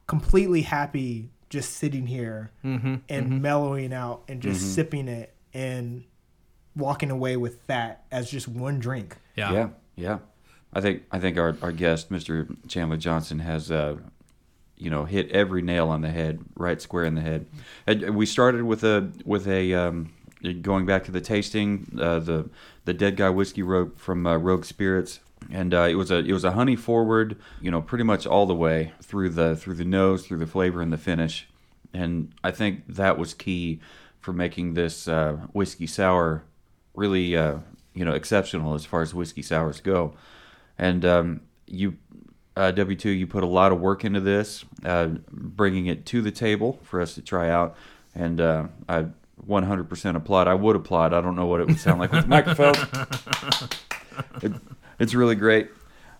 completely 0.07 0.63
happy 0.63 1.31
just 1.49 1.73
sitting 1.75 2.07
here 2.07 2.51
Mm-hmm. 2.65 2.95
and 3.09 3.43
mellowing 3.43 3.93
out 3.93 4.23
and 4.29 4.41
just 4.41 4.61
Mhm. 4.63 4.69
sipping 4.75 5.09
it 5.09 5.35
and 5.53 6.05
walking 6.77 7.11
away 7.11 7.37
with 7.37 7.67
that 7.67 8.05
as 8.13 8.31
just 8.31 8.47
one 8.49 8.79
drink. 8.79 9.17
Yeah. 9.37 9.53
Yeah, 9.53 9.69
yeah. 9.97 10.19
I 10.73 10.81
think 10.81 11.03
I 11.11 11.19
think 11.19 11.37
our, 11.37 11.57
our 11.63 11.73
guest, 11.73 12.11
Mr. 12.11 12.57
Chandler 12.69 12.97
Johnson, 12.97 13.41
has 13.41 13.73
uh, 13.73 13.97
you 14.81 14.91
know 14.91 15.05
hit 15.05 15.31
every 15.31 15.63
nail 15.63 15.89
on 15.89 16.01
the 16.01 16.11
head, 16.11 16.41
right 16.57 16.81
square 16.81 17.05
in 17.05 17.15
the 17.15 17.21
head. 17.21 17.47
And 17.87 18.17
we 18.17 18.27
started 18.27 18.65
with 18.65 18.83
a 18.83 19.13
with 19.25 19.47
a 19.47 19.75
um, 19.75 20.13
going 20.63 20.87
back 20.87 21.05
to 21.05 21.13
the 21.13 21.21
tasting 21.21 21.99
uh, 22.01 22.19
the 22.19 22.49
the 22.87 22.95
Dead 22.95 23.17
Guy 23.17 23.29
whiskey 23.29 23.63
Rogue 23.63 23.97
from 23.99 24.27
uh, 24.27 24.37
Rogue 24.37 24.65
Spirits, 24.65 25.21
and 25.51 25.75
uh, 25.75 25.83
it 25.83 25.95
was 25.95 26.11
a 26.11 26.19
it 26.19 26.33
was 26.33 26.45
a 26.45 26.53
honey 26.53 26.77
forward, 26.77 27.37
you 27.61 27.71
know, 27.71 27.83
pretty 27.83 28.05
much 28.05 28.27
all 28.27 28.47
the 28.47 28.55
way 28.55 28.93
through 29.03 29.31
the 29.31 29.55
through 29.55 29.75
the 29.75 29.85
nose, 29.85 30.27
through 30.27 30.39
the 30.39 30.47
flavor 30.47 30.81
and 30.81 30.93
the 30.93 30.99
finish, 30.99 31.47
and 31.93 32.33
I 32.43 32.51
think 32.51 32.85
that 32.89 33.19
was 33.19 33.35
key 33.35 33.81
for 34.19 34.33
making 34.33 34.75
this 34.75 35.07
uh, 35.09 35.33
whiskey 35.53 35.87
sour 35.87 36.45
really 36.95 37.37
uh, 37.37 37.59
you 37.95 38.05
know 38.05 38.13
exceptional 38.13 38.75
as 38.75 38.85
far 38.85 39.03
as 39.03 39.15
whiskey 39.15 39.43
sours 39.43 39.81
go. 39.81 40.15
And 40.79 41.05
um, 41.05 41.41
you, 41.67 41.97
uh, 42.57 42.71
W 42.73 42.97
two, 42.97 43.11
you 43.11 43.27
put 43.27 43.43
a 43.43 43.47
lot 43.47 43.73
of 43.73 43.81
work 43.81 44.05
into 44.05 44.21
this, 44.21 44.65
uh, 44.85 45.09
bringing 45.31 45.87
it 45.87 46.07
to 46.07 46.21
the 46.23 46.31
table 46.31 46.79
for 46.83 47.01
us 47.01 47.15
to 47.15 47.23
try 47.23 47.49
out, 47.51 47.77
and 48.15 48.41
uh, 48.41 48.67
I 48.89 49.07
100% 49.47 50.17
applaud. 50.17 50.49
I 50.49 50.55
would 50.55 50.77
applaud. 50.77 51.15
I 51.15 51.21
don't 51.21 51.37
know 51.37 51.47
what 51.47 51.61
it 51.61 51.67
would 51.67 51.81
sound 51.81 51.99
like 52.01 52.13
with 52.13 52.23
the 52.23 52.29
microphone. 52.29 52.75
It, 54.43 54.53
it's 54.99 55.15
really 55.15 55.35
great. 55.35 55.71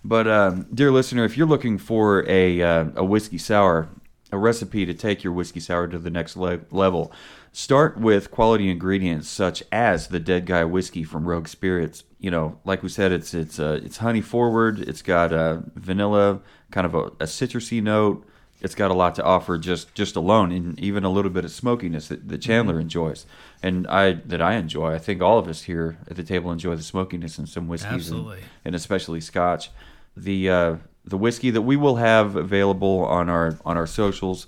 But 0.05 0.27
um, 0.27 0.67
dear 0.73 0.91
listener, 0.91 1.25
if 1.25 1.37
you're 1.37 1.47
looking 1.47 1.77
for 1.77 2.25
a 2.29 2.63
uh, 2.63 2.87
a 2.97 3.05
whiskey 3.05 3.37
sour, 3.37 3.89
a 4.33 4.39
recipe 4.39 4.87
to 4.87 4.95
take 4.95 5.23
your 5.23 5.35
whiskey 5.35 5.61
sour 5.61 5.87
to 5.89 5.99
the 5.99 6.09
next 6.09 6.37
le- 6.37 6.61
level, 6.71 7.13
start 7.53 7.99
with 7.99 8.31
quality 8.31 8.71
ingredients 8.71 9.29
such 9.29 9.63
as 9.73 10.09
the 10.09 10.21
Dead 10.21 10.47
Guy 10.47 10.65
whiskey 10.65 11.05
from 11.05 11.27
Rogue 11.27 11.49
Spirits. 11.49 12.05
You 12.19 12.31
know, 12.31 12.59
like 12.65 12.83
we 12.83 12.89
said, 12.89 13.13
it's 13.13 13.35
it's 13.35 13.59
uh, 13.59 13.81
it's 13.83 13.99
honey 13.99 14.21
forward. 14.21 14.81
It's 14.81 15.03
got 15.03 15.33
uh, 15.33 15.61
vanilla, 15.75 16.41
kind 16.71 16.87
of 16.87 16.95
a, 16.95 17.05
a 17.05 17.27
citrusy 17.27 17.83
note. 17.83 18.27
It's 18.63 18.75
got 18.75 18.91
a 18.91 18.95
lot 18.95 19.15
to 19.15 19.25
offer 19.25 19.57
just 19.57 19.95
just 19.95 20.17
alone, 20.17 20.53
and 20.53 20.79
even 20.79 21.03
a 21.05 21.11
little 21.11 21.31
bit 21.31 21.47
of 21.47 21.51
smokiness 21.51 22.09
that, 22.09 22.29
that 22.29 22.43
Chandler 22.43 22.79
enjoys, 22.79 23.25
and 23.63 23.87
I 23.87 24.13
that 24.13 24.43
I 24.43 24.55
enjoy. 24.57 24.93
I 24.95 24.99
think 24.99 25.23
all 25.23 25.39
of 25.39 25.49
us 25.49 25.63
here 25.63 25.97
at 26.09 26.17
the 26.17 26.23
table 26.23 26.53
enjoy 26.53 26.77
the 26.77 26.83
smokiness 26.83 27.39
in 27.39 27.47
some 27.47 27.69
whiskeys, 27.69 28.11
and, 28.11 28.21
Absolutely. 28.21 28.41
and 28.65 28.75
especially 28.75 29.21
Scotch. 29.23 29.71
The 30.15 30.51
uh, 30.51 30.77
the 31.07 31.17
whiskey 31.17 31.51
that 31.51 31.63
we 31.63 31.77
will 31.77 31.97
have 31.97 32.37
available 32.37 33.07
on 33.07 33.31
our 33.31 33.59
on 33.65 33.79
our 33.79 33.87
socials 33.87 34.47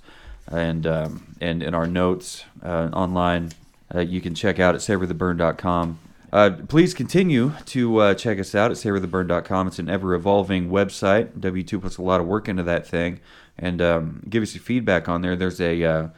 and 0.50 0.86
um, 0.86 1.36
and 1.40 1.62
in 1.62 1.74
our 1.74 1.86
notes 1.86 2.44
uh, 2.62 2.90
online, 2.92 3.50
uh, 3.94 4.00
you 4.00 4.20
can 4.20 4.34
check 4.34 4.58
out 4.58 4.74
at 4.74 4.80
savortheburn.com. 4.80 5.98
Uh, 6.32 6.50
please 6.66 6.94
continue 6.94 7.52
to 7.66 7.98
uh, 7.98 8.14
check 8.14 8.38
us 8.38 8.54
out 8.54 8.70
at 8.70 8.78
savortheburn.com. 8.78 9.66
It's 9.66 9.78
an 9.78 9.90
ever 9.90 10.14
evolving 10.14 10.70
website. 10.70 11.38
W2 11.38 11.82
puts 11.82 11.98
a 11.98 12.02
lot 12.02 12.20
of 12.20 12.26
work 12.26 12.48
into 12.48 12.62
that 12.62 12.86
thing. 12.86 13.20
And 13.58 13.82
um, 13.82 14.22
give 14.28 14.42
us 14.42 14.54
your 14.54 14.62
feedback 14.62 15.10
on 15.10 15.20
there. 15.20 15.36
There's 15.36 15.60
a 15.60 15.84
uh, 15.84 16.08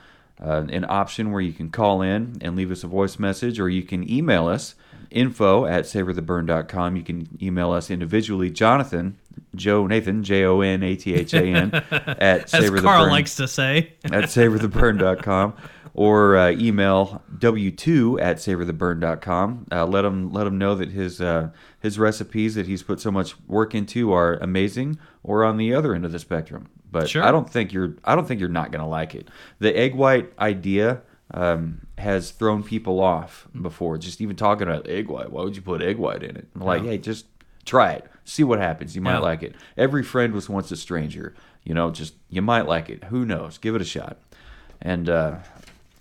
uh, 0.40 0.64
an 0.68 0.84
option 0.88 1.32
where 1.32 1.40
you 1.40 1.52
can 1.52 1.70
call 1.70 2.02
in 2.02 2.38
and 2.40 2.54
leave 2.54 2.70
us 2.70 2.84
a 2.84 2.86
voice 2.86 3.18
message, 3.18 3.58
or 3.58 3.68
you 3.68 3.82
can 3.82 4.08
email 4.10 4.46
us 4.46 4.74
info 5.10 5.64
at 5.64 5.84
savortheburn.com. 5.84 6.96
You 6.96 7.02
can 7.02 7.38
email 7.40 7.72
us 7.72 7.90
individually, 7.90 8.50
Jonathan, 8.50 9.16
Joe 9.54 9.86
Nathan, 9.86 10.22
J 10.24 10.44
O 10.44 10.60
N 10.60 10.82
A 10.82 10.96
T 10.96 11.14
H 11.14 11.34
A 11.34 11.42
N, 11.44 11.70
at 11.90 12.52
As 12.52 12.52
savortheburn 12.52 12.82
Carl 12.82 13.06
likes 13.08 13.36
to 13.36 13.46
say. 13.48 13.92
at 14.04 14.24
savortheburn.com 14.24 15.54
or 15.96 16.36
uh, 16.36 16.50
email 16.50 17.22
w2 17.38 18.20
at 18.20 18.38
savortheburn.com. 18.38 19.66
Uh, 19.70 19.86
let 19.86 20.04
him 20.04 20.32
let 20.32 20.46
him 20.46 20.58
know 20.58 20.74
that 20.74 20.90
his 20.90 21.20
uh, 21.20 21.50
his 21.80 21.98
recipes 21.98 22.54
that 22.54 22.66
he's 22.66 22.82
put 22.82 23.00
so 23.00 23.10
much 23.10 23.34
work 23.46 23.74
into 23.74 24.12
are 24.12 24.34
amazing, 24.36 24.98
or 25.22 25.44
on 25.44 25.56
the 25.56 25.74
other 25.74 25.94
end 25.94 26.04
of 26.04 26.12
the 26.12 26.18
spectrum. 26.18 26.68
But 26.90 27.08
Sure. 27.08 27.22
I 27.24 27.30
don't 27.30 27.48
think 27.48 27.72
you're 27.72 27.96
I 28.04 28.14
don't 28.14 28.26
think 28.26 28.40
you're 28.40 28.48
not 28.48 28.70
going 28.70 28.82
to 28.82 28.88
like 28.88 29.14
it. 29.14 29.28
The 29.58 29.76
egg 29.76 29.94
white 29.94 30.32
idea 30.38 31.02
um, 31.32 31.86
has 31.98 32.30
thrown 32.30 32.62
people 32.62 33.00
off 33.00 33.48
before. 33.60 33.98
Just 33.98 34.20
even 34.20 34.36
talking 34.36 34.68
about 34.68 34.88
egg 34.88 35.08
white. 35.08 35.30
Why 35.30 35.42
would 35.42 35.56
you 35.56 35.62
put 35.62 35.82
egg 35.82 35.96
white 35.98 36.22
in 36.22 36.36
it? 36.36 36.46
I'm 36.54 36.60
like, 36.62 36.82
Yeah. 36.82 36.90
hey, 36.90 36.98
just 36.98 37.26
try 37.64 37.92
it. 37.94 38.04
See 38.24 38.42
what 38.44 38.58
happens. 38.58 38.94
You 38.96 39.02
might 39.02 39.14
Yeah. 39.14 39.18
like 39.20 39.42
it. 39.42 39.54
Every 39.76 40.02
friend 40.02 40.32
was 40.32 40.48
once 40.48 40.70
a 40.70 40.76
stranger. 40.76 41.34
You 41.64 41.74
know, 41.74 41.90
just 41.90 42.14
you 42.30 42.42
might 42.42 42.66
like 42.66 42.88
it. 42.90 43.04
Who 43.04 43.24
knows? 43.24 43.58
Give 43.58 43.74
it 43.74 43.82
a 43.82 43.84
shot. 43.84 44.16
And 44.82 45.08
uh, 45.08 45.36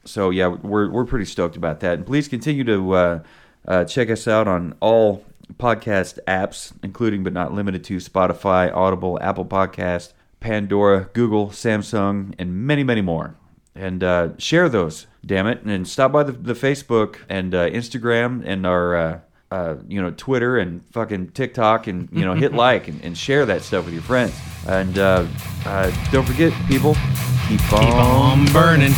so 0.05 0.29
yeah, 0.29 0.47
we're 0.47 0.89
we're 0.89 1.05
pretty 1.05 1.25
stoked 1.25 1.55
about 1.55 1.79
that. 1.81 1.93
And 1.95 2.05
please 2.05 2.27
continue 2.27 2.63
to 2.65 2.93
uh, 2.93 3.19
uh, 3.67 3.85
check 3.85 4.09
us 4.09 4.27
out 4.27 4.47
on 4.47 4.75
all 4.79 5.25
podcast 5.57 6.19
apps, 6.27 6.73
including 6.83 7.23
but 7.23 7.33
not 7.33 7.53
limited 7.53 7.83
to 7.85 7.97
Spotify, 7.97 8.73
Audible, 8.75 9.17
Apple 9.21 9.45
Podcast, 9.45 10.13
Pandora, 10.39 11.09
Google, 11.13 11.47
Samsung, 11.49 12.33
and 12.39 12.53
many 12.65 12.83
many 12.83 13.01
more. 13.01 13.35
And 13.75 14.03
uh, 14.03 14.29
share 14.37 14.69
those, 14.69 15.07
damn 15.25 15.47
it, 15.47 15.63
and 15.63 15.87
stop 15.87 16.11
by 16.11 16.23
the, 16.23 16.31
the 16.31 16.53
Facebook 16.53 17.17
and 17.27 17.53
uh, 17.55 17.69
Instagram 17.69 18.43
and 18.45 18.65
our. 18.67 19.23
Uh, 19.53 19.75
you 19.87 20.01
know, 20.01 20.09
Twitter 20.09 20.57
and 20.57 20.83
fucking 20.87 21.29
TikTok, 21.29 21.85
and 21.85 22.09
you 22.11 22.25
know, 22.25 22.33
hit 22.33 22.53
like 22.67 22.87
and, 22.87 22.99
and 23.03 23.15
share 23.15 23.45
that 23.45 23.61
stuff 23.61 23.85
with 23.85 23.93
your 23.93 24.01
friends. 24.01 24.33
And 24.67 24.97
uh, 24.97 25.27
uh, 25.63 25.91
don't 26.11 26.25
forget, 26.25 26.51
people, 26.67 26.95
keep 27.47 27.59
Keep 27.59 27.73
on 27.73 28.51
burning. 28.51 28.93